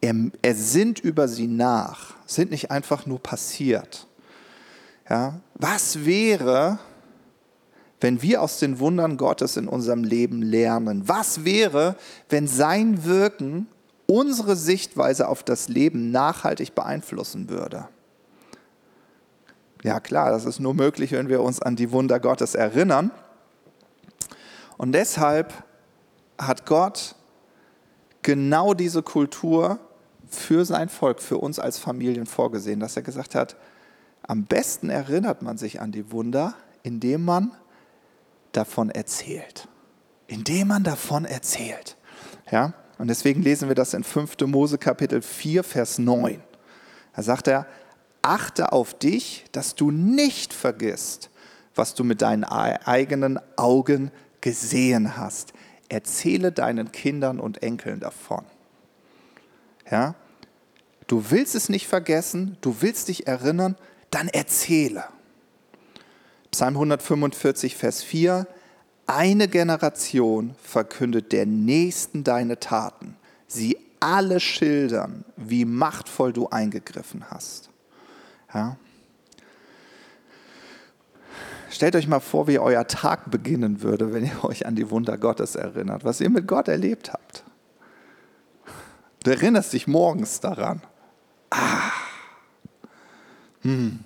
Er, 0.00 0.14
er 0.40 0.54
sinnt 0.54 1.00
über 1.00 1.28
sie 1.28 1.46
nach, 1.46 2.14
sind 2.26 2.50
nicht 2.50 2.70
einfach 2.70 3.04
nur 3.04 3.22
passiert. 3.22 4.06
Ja, 5.10 5.40
was 5.54 6.04
wäre, 6.06 6.78
wenn 8.04 8.20
wir 8.20 8.42
aus 8.42 8.58
den 8.58 8.80
Wundern 8.80 9.16
Gottes 9.16 9.56
in 9.56 9.66
unserem 9.66 10.04
Leben 10.04 10.42
lernen? 10.42 11.08
Was 11.08 11.46
wäre, 11.46 11.96
wenn 12.28 12.46
sein 12.46 13.06
Wirken 13.06 13.66
unsere 14.04 14.56
Sichtweise 14.56 15.26
auf 15.26 15.42
das 15.42 15.70
Leben 15.70 16.10
nachhaltig 16.10 16.74
beeinflussen 16.74 17.48
würde? 17.48 17.88
Ja 19.82 20.00
klar, 20.00 20.32
das 20.32 20.44
ist 20.44 20.60
nur 20.60 20.74
möglich, 20.74 21.12
wenn 21.12 21.30
wir 21.30 21.40
uns 21.40 21.62
an 21.62 21.76
die 21.76 21.92
Wunder 21.92 22.20
Gottes 22.20 22.54
erinnern. 22.54 23.10
Und 24.76 24.92
deshalb 24.92 25.64
hat 26.36 26.66
Gott 26.66 27.14
genau 28.20 28.74
diese 28.74 29.02
Kultur 29.02 29.78
für 30.28 30.66
sein 30.66 30.90
Volk, 30.90 31.22
für 31.22 31.38
uns 31.38 31.58
als 31.58 31.78
Familien 31.78 32.26
vorgesehen, 32.26 32.80
dass 32.80 32.96
er 32.96 33.02
gesagt 33.02 33.34
hat, 33.34 33.56
am 34.20 34.44
besten 34.44 34.90
erinnert 34.90 35.40
man 35.40 35.56
sich 35.56 35.80
an 35.80 35.90
die 35.90 36.12
Wunder, 36.12 36.52
indem 36.82 37.24
man 37.24 37.52
davon 38.56 38.90
erzählt. 38.90 39.68
Indem 40.26 40.68
man 40.68 40.84
davon 40.84 41.24
erzählt. 41.24 41.96
Ja? 42.50 42.72
Und 42.98 43.08
deswegen 43.08 43.42
lesen 43.42 43.68
wir 43.68 43.74
das 43.74 43.94
in 43.94 44.04
5. 44.04 44.36
Mose 44.46 44.78
Kapitel 44.78 45.20
4, 45.20 45.64
Vers 45.64 45.98
9. 45.98 46.40
Da 47.14 47.22
sagt 47.22 47.48
er, 47.48 47.66
achte 48.22 48.72
auf 48.72 48.94
dich, 48.94 49.44
dass 49.52 49.74
du 49.74 49.90
nicht 49.90 50.52
vergisst, 50.52 51.30
was 51.74 51.94
du 51.94 52.04
mit 52.04 52.22
deinen 52.22 52.44
eigenen 52.44 53.38
Augen 53.56 54.10
gesehen 54.40 55.16
hast. 55.16 55.52
Erzähle 55.88 56.52
deinen 56.52 56.92
Kindern 56.92 57.40
und 57.40 57.62
Enkeln 57.62 58.00
davon. 58.00 58.44
Ja? 59.90 60.14
Du 61.06 61.30
willst 61.30 61.54
es 61.54 61.68
nicht 61.68 61.86
vergessen, 61.86 62.56
du 62.60 62.76
willst 62.80 63.08
dich 63.08 63.26
erinnern, 63.26 63.76
dann 64.10 64.28
erzähle. 64.28 65.04
Psalm 66.54 66.76
145, 66.76 67.74
Vers 67.74 68.04
4. 68.04 68.46
Eine 69.08 69.48
Generation 69.48 70.54
verkündet 70.62 71.32
der 71.32 71.46
Nächsten 71.46 72.22
deine 72.22 72.60
Taten. 72.60 73.16
Sie 73.48 73.76
alle 73.98 74.38
schildern, 74.38 75.24
wie 75.36 75.64
machtvoll 75.64 76.32
du 76.32 76.48
eingegriffen 76.50 77.28
hast. 77.28 77.70
Ja? 78.54 78.76
Stellt 81.70 81.96
euch 81.96 82.06
mal 82.06 82.20
vor, 82.20 82.46
wie 82.46 82.60
euer 82.60 82.86
Tag 82.86 83.32
beginnen 83.32 83.82
würde, 83.82 84.12
wenn 84.12 84.24
ihr 84.24 84.44
euch 84.44 84.64
an 84.64 84.76
die 84.76 84.88
Wunder 84.90 85.18
Gottes 85.18 85.56
erinnert, 85.56 86.04
was 86.04 86.20
ihr 86.20 86.30
mit 86.30 86.46
Gott 86.46 86.68
erlebt 86.68 87.12
habt. 87.12 87.42
Du 89.24 89.32
erinnerst 89.32 89.72
dich 89.72 89.88
morgens 89.88 90.38
daran. 90.38 90.82
Ah. 91.50 91.90
Hm. 93.62 94.04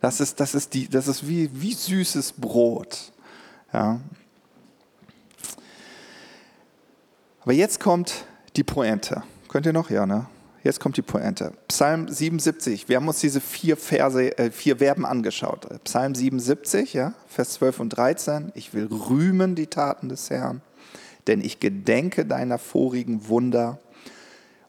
Das 0.00 0.20
ist, 0.20 0.40
das 0.40 0.54
ist, 0.54 0.74
die, 0.74 0.88
das 0.88 1.08
ist 1.08 1.28
wie, 1.28 1.50
wie 1.52 1.74
süßes 1.74 2.32
Brot. 2.32 3.12
Ja. 3.72 4.00
Aber 7.42 7.52
jetzt 7.52 7.80
kommt 7.80 8.24
die 8.56 8.64
Pointe. 8.64 9.22
Könnt 9.48 9.66
ihr 9.66 9.72
noch? 9.72 9.90
Ja, 9.90 10.06
ne? 10.06 10.26
Jetzt 10.62 10.78
kommt 10.78 10.96
die 10.98 11.02
Pointe. 11.02 11.52
Psalm 11.68 12.08
77. 12.08 12.88
Wir 12.88 12.96
haben 12.96 13.08
uns 13.08 13.20
diese 13.20 13.40
vier 13.40 13.76
Verse, 13.76 14.36
äh, 14.38 14.50
vier 14.50 14.76
Verben 14.76 15.06
angeschaut. 15.06 15.66
Psalm 15.84 16.14
77, 16.14 16.92
ja, 16.92 17.14
Vers 17.28 17.54
12 17.54 17.80
und 17.80 17.88
13. 17.90 18.52
Ich 18.54 18.74
will 18.74 18.86
rühmen 18.86 19.54
die 19.54 19.68
Taten 19.68 20.10
des 20.10 20.28
Herrn, 20.28 20.60
denn 21.26 21.40
ich 21.40 21.60
gedenke 21.60 22.26
deiner 22.26 22.58
vorigen 22.58 23.28
Wunder 23.28 23.78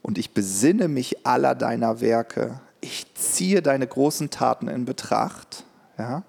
und 0.02 0.18
ich 0.18 0.34
besinne 0.34 0.88
mich 0.88 1.26
aller 1.28 1.56
deiner 1.56 2.00
Werke. 2.00 2.62
Ich 2.82 3.06
ziehe 3.14 3.62
deine 3.62 3.88
großen 3.88 4.30
Taten 4.30 4.68
in 4.68 4.86
Betracht. 4.86 5.64
Ja. 5.98 6.24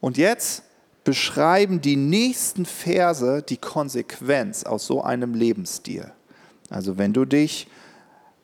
Und 0.00 0.16
jetzt 0.16 0.62
beschreiben 1.04 1.80
die 1.80 1.96
nächsten 1.96 2.66
Verse 2.66 3.42
die 3.42 3.58
Konsequenz 3.58 4.64
aus 4.64 4.86
so 4.86 5.02
einem 5.02 5.34
Lebensstil. 5.34 6.10
Also 6.68 6.98
wenn 6.98 7.12
du 7.12 7.24
dich 7.24 7.68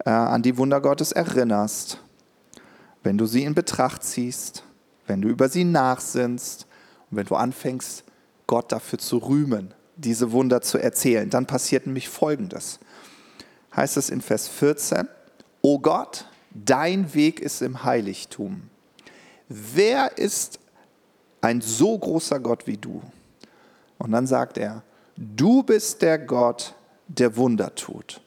äh, 0.05 0.11
an 0.11 0.43
die 0.43 0.57
Wunder 0.57 0.81
Gottes 0.81 1.13
erinnerst, 1.13 1.99
wenn 3.03 3.19
du 3.19 3.27
sie 3.27 3.43
in 3.45 3.55
Betracht 3.55 4.05
ziehst, 4.05 4.63
wenn 5.07 5.23
du 5.23 5.29
über 5.29 5.49
sie 5.49 5.65
nachsinnst 5.65 6.67
und 7.11 7.17
wenn 7.17 7.27
du 7.27 7.35
anfängst, 7.35 8.05
Gott 8.47 8.71
dafür 8.71 8.99
zu 8.99 9.19
rühmen, 9.19 9.75
diese 9.97 10.33
Wunder 10.33 10.61
zu 10.61 10.79
erzählen, 10.79 11.29
dann 11.31 11.47
passiert 11.47 11.87
nämlich 11.87 12.09
Folgendes. 12.09 12.79
Heißt 13.75 13.97
es 13.97 14.11
in 14.11 14.21
Vers 14.21 14.49
14, 14.49 15.09
O 15.63 15.79
Gott, 15.79 16.27
dein 16.55 17.15
Weg 17.15 17.41
ist 17.41 17.63
im 17.63 17.85
Heiligtum. 17.85 18.63
Wer 19.49 20.19
ist 20.19 20.59
ein 21.41 21.61
so 21.61 21.99
großer 21.99 22.41
Gott 22.41 22.67
wie 22.67 22.77
du? 22.77 23.03
Und 23.99 24.13
dann 24.13 24.27
sagt 24.27 24.59
er, 24.59 24.83
du 25.17 25.63
bist 25.63 26.03
der 26.03 26.19
Gott, 26.19 26.75
der 27.09 27.37
Wunder 27.37 27.75
tut. 27.75 28.21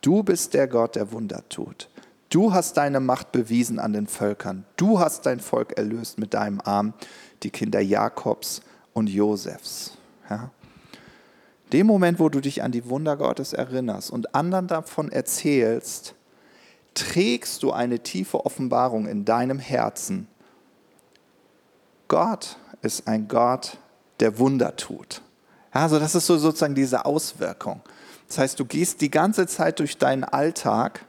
Du 0.00 0.22
bist 0.22 0.54
der 0.54 0.68
Gott, 0.68 0.96
der 0.96 1.12
Wunder 1.12 1.48
tut. 1.48 1.88
Du 2.30 2.52
hast 2.52 2.76
deine 2.76 3.00
Macht 3.00 3.32
bewiesen 3.32 3.78
an 3.78 3.92
den 3.92 4.06
Völkern. 4.06 4.64
Du 4.76 4.98
hast 4.98 5.24
dein 5.26 5.40
Volk 5.40 5.76
erlöst 5.78 6.18
mit 6.18 6.34
deinem 6.34 6.60
Arm, 6.60 6.94
die 7.42 7.50
Kinder 7.50 7.80
Jakobs 7.80 8.60
und 8.92 9.08
Josefs. 9.08 9.96
Ja? 10.28 10.50
Dem 11.72 11.86
Moment, 11.86 12.18
wo 12.18 12.28
du 12.28 12.40
dich 12.40 12.62
an 12.62 12.72
die 12.72 12.88
Wunder 12.88 13.16
Gottes 13.16 13.52
erinnerst 13.52 14.10
und 14.10 14.34
anderen 14.34 14.66
davon 14.66 15.12
erzählst, 15.12 16.14
trägst 16.94 17.62
du 17.62 17.72
eine 17.72 18.00
tiefe 18.00 18.44
Offenbarung 18.46 19.06
in 19.06 19.24
deinem 19.24 19.58
Herzen. 19.58 20.28
Gott 22.08 22.56
ist 22.82 23.08
ein 23.08 23.28
Gott, 23.28 23.78
der 24.20 24.38
Wunder 24.38 24.76
tut. 24.76 25.22
Also 25.70 25.98
das 25.98 26.14
ist 26.14 26.26
so 26.26 26.38
sozusagen 26.38 26.74
diese 26.74 27.04
Auswirkung. 27.04 27.80
Das 28.28 28.38
heißt, 28.38 28.60
du 28.60 28.64
gehst 28.64 29.00
die 29.00 29.10
ganze 29.10 29.46
Zeit 29.46 29.80
durch 29.80 29.98
deinen 29.98 30.24
Alltag 30.24 31.04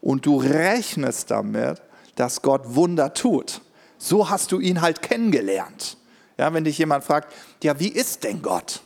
und 0.00 0.26
du 0.26 0.36
rechnest 0.38 1.30
damit, 1.30 1.80
dass 2.14 2.42
Gott 2.42 2.74
Wunder 2.74 3.14
tut. 3.14 3.62
So 3.98 4.28
hast 4.28 4.52
du 4.52 4.60
ihn 4.60 4.80
halt 4.80 5.02
kennengelernt. 5.02 5.96
Ja, 6.38 6.52
wenn 6.52 6.64
dich 6.64 6.78
jemand 6.78 7.04
fragt, 7.04 7.32
ja, 7.62 7.78
wie 7.80 7.88
ist 7.88 8.24
denn 8.24 8.42
Gott? 8.42 8.82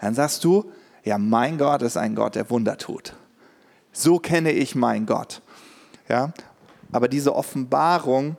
Dann 0.00 0.14
sagst 0.14 0.44
du, 0.44 0.70
ja, 1.04 1.18
mein 1.18 1.58
Gott 1.58 1.82
ist 1.82 1.96
ein 1.96 2.14
Gott, 2.14 2.34
der 2.34 2.48
Wunder 2.50 2.76
tut. 2.76 3.14
So 3.98 4.20
kenne 4.20 4.52
ich 4.52 4.76
meinen 4.76 5.06
Gott. 5.06 5.42
Ja, 6.08 6.32
aber 6.92 7.08
diese 7.08 7.34
Offenbarung 7.34 8.36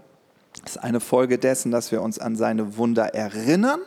ist 0.65 0.81
eine 0.81 1.01
Folge 1.01 1.37
dessen, 1.37 1.69
dass 1.69 1.91
wir 1.91 2.01
uns 2.01 2.17
an 2.17 2.37
seine 2.37 2.77
Wunder 2.77 3.13
erinnern 3.13 3.81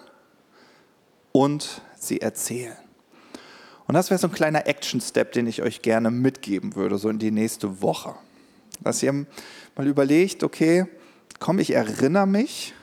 und 1.33 1.81
sie 1.99 2.21
erzählen. 2.21 2.77
Und 3.87 3.95
das 3.95 4.11
wäre 4.11 4.19
so 4.19 4.27
ein 4.27 4.35
kleiner 4.35 4.67
Action-Step, 4.67 5.33
den 5.33 5.47
ich 5.47 5.63
euch 5.63 5.81
gerne 5.81 6.11
mitgeben 6.11 6.77
würde, 6.77 6.99
so 6.99 7.09
in 7.09 7.19
die 7.19 7.31
nächste 7.31 7.81
Woche. 7.81 8.15
Dass 8.81 9.03
ihr 9.03 9.13
mal 9.75 9.87
überlegt, 9.87 10.45
okay, 10.45 10.85
komm, 11.41 11.59
ich 11.59 11.73
erinnere 11.73 12.27
mich 12.27 12.75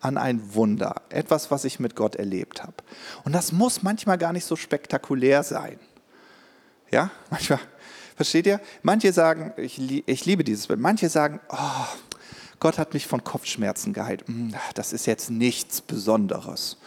an 0.00 0.18
ein 0.18 0.54
Wunder, 0.54 1.00
etwas, 1.08 1.50
was 1.50 1.64
ich 1.64 1.80
mit 1.80 1.96
Gott 1.96 2.14
erlebt 2.14 2.62
habe. 2.62 2.76
Und 3.24 3.32
das 3.34 3.52
muss 3.52 3.82
manchmal 3.82 4.18
gar 4.18 4.34
nicht 4.34 4.44
so 4.44 4.54
spektakulär 4.54 5.42
sein. 5.42 5.80
Ja, 6.90 7.10
manchmal, 7.30 7.60
versteht 8.18 8.48
ihr? 8.48 8.60
Manche 8.82 9.12
sagen, 9.12 9.52
ich, 9.56 9.78
ich 10.08 10.26
liebe 10.26 10.42
dieses 10.42 10.66
Bild, 10.66 10.80
manche 10.80 11.08
sagen, 11.08 11.38
oh, 11.50 11.86
Gott 12.58 12.76
hat 12.76 12.92
mich 12.92 13.06
von 13.06 13.22
Kopfschmerzen 13.22 13.92
geheilt. 13.92 14.26
Hm, 14.26 14.54
das 14.74 14.92
ist 14.92 15.06
jetzt 15.06 15.30
nichts 15.30 15.80
Besonderes. 15.80 16.78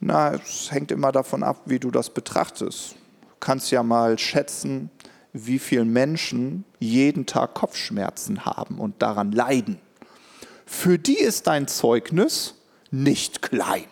Na, 0.00 0.32
es 0.32 0.72
hängt 0.72 0.90
immer 0.90 1.12
davon 1.12 1.42
ab, 1.42 1.60
wie 1.66 1.78
du 1.78 1.90
das 1.90 2.08
betrachtest. 2.08 2.92
Du 2.92 3.36
kannst 3.40 3.70
ja 3.70 3.82
mal 3.82 4.18
schätzen, 4.18 4.90
wie 5.34 5.58
viele 5.58 5.84
Menschen 5.84 6.64
jeden 6.78 7.26
Tag 7.26 7.52
Kopfschmerzen 7.52 8.46
haben 8.46 8.78
und 8.78 9.02
daran 9.02 9.32
leiden. 9.32 9.78
Für 10.64 10.98
die 10.98 11.18
ist 11.18 11.46
dein 11.46 11.68
Zeugnis 11.68 12.54
nicht 12.90 13.42
klein. 13.42 13.84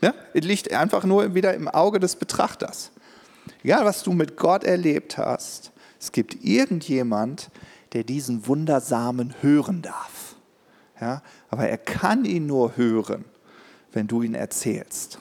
ja? 0.00 0.14
Es 0.34 0.44
liegt 0.44 0.72
einfach 0.72 1.02
nur 1.02 1.34
wieder 1.34 1.52
im 1.54 1.66
Auge 1.66 1.98
des 1.98 2.14
Betrachters. 2.14 2.92
Egal, 3.62 3.84
was 3.84 4.02
du 4.02 4.12
mit 4.12 4.36
Gott 4.36 4.64
erlebt 4.64 5.18
hast, 5.18 5.72
es 6.00 6.12
gibt 6.12 6.44
irgendjemand, 6.44 7.50
der 7.92 8.02
diesen 8.02 8.46
Wundersamen 8.46 9.34
hören 9.40 9.82
darf. 9.82 10.36
Ja? 11.00 11.22
Aber 11.48 11.68
er 11.68 11.78
kann 11.78 12.24
ihn 12.24 12.46
nur 12.46 12.76
hören, 12.76 13.24
wenn 13.92 14.06
du 14.06 14.22
ihn 14.22 14.34
erzählst. 14.34 15.18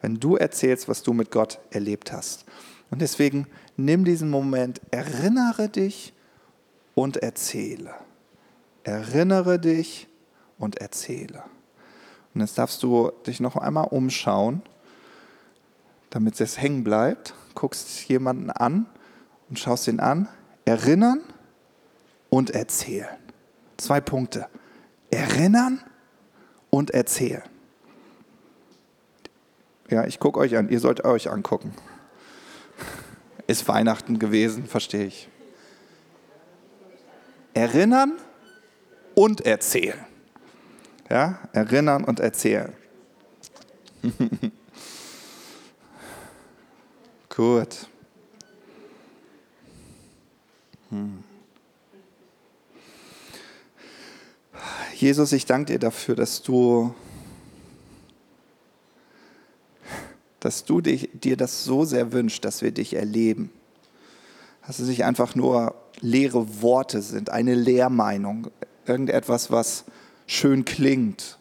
Wenn 0.00 0.18
du 0.18 0.36
erzählst, 0.36 0.88
was 0.88 1.02
du 1.02 1.12
mit 1.12 1.30
Gott 1.30 1.58
erlebt 1.70 2.12
hast. 2.12 2.44
Und 2.90 3.02
deswegen 3.02 3.46
nimm 3.76 4.04
diesen 4.04 4.30
Moment, 4.30 4.80
erinnere 4.90 5.68
dich 5.68 6.14
und 6.94 7.18
erzähle. 7.18 7.94
Erinnere 8.82 9.58
dich 9.58 10.08
und 10.58 10.78
erzähle. 10.78 11.42
Und 12.34 12.40
jetzt 12.40 12.58
darfst 12.58 12.82
du 12.82 13.10
dich 13.26 13.40
noch 13.40 13.56
einmal 13.56 13.88
umschauen, 13.88 14.62
damit 16.10 16.40
es 16.40 16.60
hängen 16.60 16.84
bleibt. 16.84 17.34
Guckst 17.58 18.08
jemanden 18.08 18.52
an 18.52 18.86
und 19.48 19.58
schaust 19.58 19.88
ihn 19.88 19.98
an. 19.98 20.28
Erinnern 20.64 21.24
und 22.30 22.50
erzählen. 22.50 23.08
Zwei 23.78 24.00
Punkte. 24.00 24.46
Erinnern 25.10 25.82
und 26.70 26.92
erzählen. 26.92 27.42
Ja, 29.90 30.04
ich 30.04 30.20
gucke 30.20 30.38
euch 30.38 30.56
an. 30.56 30.68
Ihr 30.68 30.78
sollt 30.78 31.04
euch 31.04 31.28
angucken. 31.28 31.74
Ist 33.48 33.66
Weihnachten 33.66 34.20
gewesen, 34.20 34.68
verstehe 34.68 35.06
ich. 35.06 35.28
Erinnern 37.54 38.18
und 39.16 39.40
erzählen. 39.40 39.98
Ja, 41.10 41.40
erinnern 41.52 42.04
und 42.04 42.20
erzählen. 42.20 42.72
Gut. 47.38 47.86
Hm. 50.90 51.22
Jesus, 54.96 55.30
ich 55.30 55.46
danke 55.46 55.74
dir 55.74 55.78
dafür, 55.78 56.16
dass 56.16 56.42
du, 56.42 56.92
dass 60.40 60.64
du 60.64 60.80
dich, 60.80 61.10
dir 61.14 61.36
das 61.36 61.62
so 61.62 61.84
sehr 61.84 62.10
wünschst, 62.10 62.44
dass 62.44 62.60
wir 62.60 62.72
dich 62.72 62.94
erleben. 62.94 63.52
Dass 64.66 64.80
es 64.80 64.88
nicht 64.88 65.04
einfach 65.04 65.36
nur 65.36 65.76
leere 66.00 66.60
Worte 66.60 67.02
sind, 67.02 67.30
eine 67.30 67.54
Lehrmeinung, 67.54 68.48
irgendetwas, 68.84 69.52
was 69.52 69.84
schön 70.26 70.64
klingt, 70.64 71.38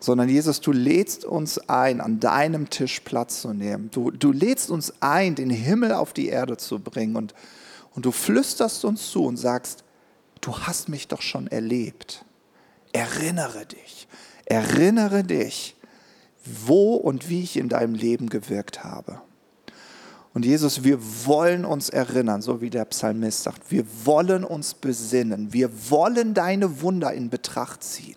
sondern 0.00 0.28
Jesus, 0.28 0.60
du 0.60 0.72
lädst 0.72 1.24
uns 1.24 1.58
ein, 1.68 2.00
an 2.00 2.20
deinem 2.20 2.70
Tisch 2.70 3.00
Platz 3.00 3.42
zu 3.42 3.52
nehmen. 3.52 3.90
Du, 3.90 4.10
du 4.10 4.30
lädst 4.30 4.70
uns 4.70 4.94
ein, 5.00 5.34
den 5.34 5.50
Himmel 5.50 5.92
auf 5.92 6.12
die 6.12 6.28
Erde 6.28 6.56
zu 6.56 6.78
bringen 6.78 7.16
und, 7.16 7.34
und 7.94 8.04
du 8.04 8.12
flüsterst 8.12 8.84
uns 8.84 9.10
zu 9.10 9.24
und 9.24 9.36
sagst, 9.36 9.82
du 10.40 10.56
hast 10.56 10.88
mich 10.88 11.08
doch 11.08 11.22
schon 11.22 11.48
erlebt. 11.48 12.24
Erinnere 12.92 13.66
dich, 13.66 14.06
erinnere 14.44 15.24
dich, 15.24 15.76
wo 16.44 16.94
und 16.94 17.28
wie 17.28 17.42
ich 17.42 17.56
in 17.56 17.68
deinem 17.68 17.94
Leben 17.94 18.28
gewirkt 18.28 18.84
habe. 18.84 19.20
Und 20.32 20.44
Jesus, 20.44 20.84
wir 20.84 20.98
wollen 21.26 21.64
uns 21.64 21.88
erinnern, 21.88 22.42
so 22.42 22.60
wie 22.60 22.70
der 22.70 22.84
Psalmist 22.84 23.42
sagt, 23.42 23.72
wir 23.72 23.84
wollen 24.04 24.44
uns 24.44 24.74
besinnen, 24.74 25.52
wir 25.52 25.90
wollen 25.90 26.32
deine 26.32 26.80
Wunder 26.80 27.12
in 27.12 27.28
Betracht 27.28 27.82
ziehen. 27.82 28.16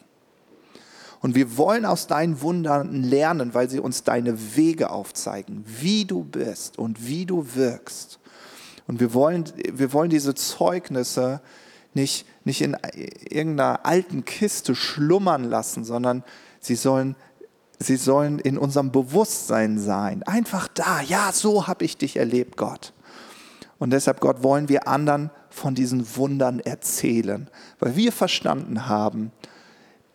Und 1.21 1.35
wir 1.35 1.57
wollen 1.57 1.85
aus 1.85 2.07
deinen 2.07 2.41
Wundern 2.41 3.03
lernen, 3.03 3.53
weil 3.53 3.69
sie 3.69 3.79
uns 3.79 4.03
deine 4.03 4.55
Wege 4.55 4.89
aufzeigen, 4.89 5.63
wie 5.65 6.05
du 6.05 6.23
bist 6.23 6.79
und 6.79 7.05
wie 7.05 7.25
du 7.25 7.55
wirkst. 7.55 8.19
Und 8.87 8.99
wir 8.99 9.13
wollen, 9.13 9.45
wir 9.71 9.93
wollen 9.93 10.09
diese 10.09 10.33
Zeugnisse 10.33 11.41
nicht, 11.93 12.25
nicht 12.43 12.61
in 12.61 12.75
irgendeiner 13.29 13.85
alten 13.85 14.25
Kiste 14.25 14.75
schlummern 14.75 15.43
lassen, 15.43 15.83
sondern 15.83 16.23
sie 16.59 16.75
sollen 16.75 17.15
sie 17.83 17.95
sollen 17.97 18.39
in 18.39 18.57
unserem 18.57 18.91
Bewusstsein 18.91 19.79
sein. 19.79 20.23
Einfach 20.23 20.67
da, 20.67 21.01
ja, 21.01 21.31
so 21.33 21.67
habe 21.67 21.85
ich 21.85 21.97
dich 21.97 22.17
erlebt, 22.17 22.57
Gott. 22.57 22.93
Und 23.79 23.91
deshalb, 23.91 24.19
Gott, 24.19 24.43
wollen 24.43 24.69
wir 24.69 24.87
anderen 24.87 25.31
von 25.49 25.73
diesen 25.73 26.15
Wundern 26.15 26.59
erzählen, 26.59 27.49
weil 27.79 27.95
wir 27.95 28.11
verstanden 28.11 28.87
haben, 28.87 29.31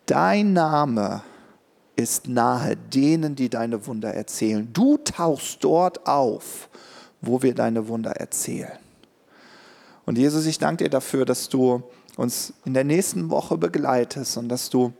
dein 0.07 0.53
Name 0.53 1.21
ist 1.95 2.27
nahe 2.27 2.75
denen, 2.75 3.35
die 3.35 3.49
deine 3.49 3.85
Wunder 3.85 4.13
erzählen. 4.13 4.67
Du 4.71 4.97
tauchst 4.97 5.63
dort 5.63 6.07
auf, 6.07 6.69
wo 7.21 7.41
wir 7.41 7.53
deine 7.53 7.87
Wunder 7.87 8.11
erzählen. 8.11 8.77
Und 10.05 10.17
Jesus, 10.17 10.45
ich 10.45 10.57
danke 10.57 10.85
dir 10.85 10.89
dafür, 10.89 11.25
dass 11.25 11.49
du 11.49 11.83
uns 12.15 12.53
in 12.65 12.73
der 12.73 12.83
nächsten 12.83 13.29
Woche 13.29 13.57
begleitest 13.57 14.37
und 14.37 14.49
dass 14.49 14.69
du, 14.69 14.93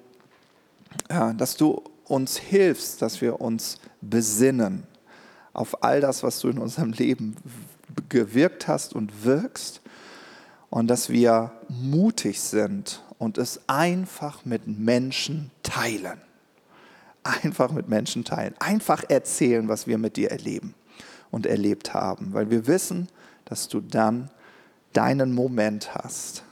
ja, 1.10 1.34
dass 1.34 1.56
du 1.56 1.82
uns 2.06 2.38
hilfst, 2.38 3.02
dass 3.02 3.22
wir 3.22 3.40
uns 3.42 3.80
besinnen 4.02 4.84
auf 5.54 5.84
all 5.84 6.02
das, 6.02 6.24
was 6.24 6.40
du 6.40 6.50
in 6.50 6.58
unserem 6.58 6.92
Leben 6.92 7.36
gewirkt 8.10 8.68
hast 8.68 8.94
und 8.94 9.24
wirkst 9.24 9.82
und 10.70 10.88
dass 10.88 11.10
wir 11.10 11.52
mutig 11.70 12.42
sind 12.42 13.02
und 13.18 13.38
es 13.38 13.62
einfach 13.68 14.46
mit 14.46 14.68
Menschen 14.68 15.52
teilen. 15.64 16.22
Einfach 17.24 17.72
mit 17.72 17.90
Menschen 17.90 18.24
teilen. 18.24 18.56
Einfach 18.60 19.04
erzählen, 19.10 19.68
was 19.68 19.88
wir 19.88 19.98
mit 19.98 20.16
dir 20.16 20.32
erleben 20.32 20.74
und 21.32 21.46
erlebt 21.46 21.94
haben, 21.94 22.34
weil 22.34 22.50
wir 22.50 22.68
wissen, 22.68 23.08
dass 23.46 23.68
du 23.68 23.82
dann 23.82 24.30
deinen 24.94 25.34
Moment 25.34 25.94
hast. 25.96 26.44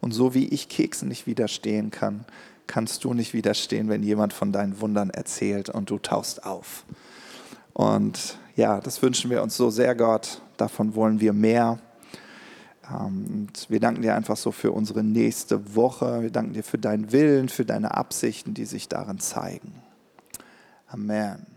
Und 0.00 0.12
so 0.12 0.34
wie 0.34 0.48
ich 0.48 0.68
Keksen 0.68 1.08
nicht 1.08 1.26
widerstehen 1.26 1.90
kann, 1.90 2.24
kannst 2.66 3.04
du 3.04 3.14
nicht 3.14 3.34
widerstehen, 3.34 3.88
wenn 3.88 4.02
jemand 4.02 4.32
von 4.32 4.52
deinen 4.52 4.80
Wundern 4.80 5.10
erzählt 5.10 5.68
und 5.68 5.90
du 5.90 5.98
tauchst 5.98 6.44
auf. 6.44 6.84
Und 7.72 8.38
ja, 8.56 8.80
das 8.80 9.02
wünschen 9.02 9.30
wir 9.30 9.42
uns 9.42 9.56
so 9.56 9.70
sehr, 9.70 9.94
Gott. 9.94 10.40
Davon 10.56 10.94
wollen 10.94 11.20
wir 11.20 11.32
mehr. 11.32 11.78
Ähm, 12.90 13.26
und 13.48 13.70
wir 13.70 13.80
danken 13.80 14.02
dir 14.02 14.14
einfach 14.14 14.36
so 14.36 14.52
für 14.52 14.72
unsere 14.72 15.02
nächste 15.02 15.74
Woche. 15.74 16.22
Wir 16.22 16.30
danken 16.30 16.52
dir 16.52 16.64
für 16.64 16.78
deinen 16.78 17.12
Willen, 17.12 17.48
für 17.48 17.64
deine 17.64 17.94
Absichten, 17.94 18.54
die 18.54 18.64
sich 18.64 18.88
darin 18.88 19.18
zeigen. 19.18 19.72
Amen. 20.88 21.55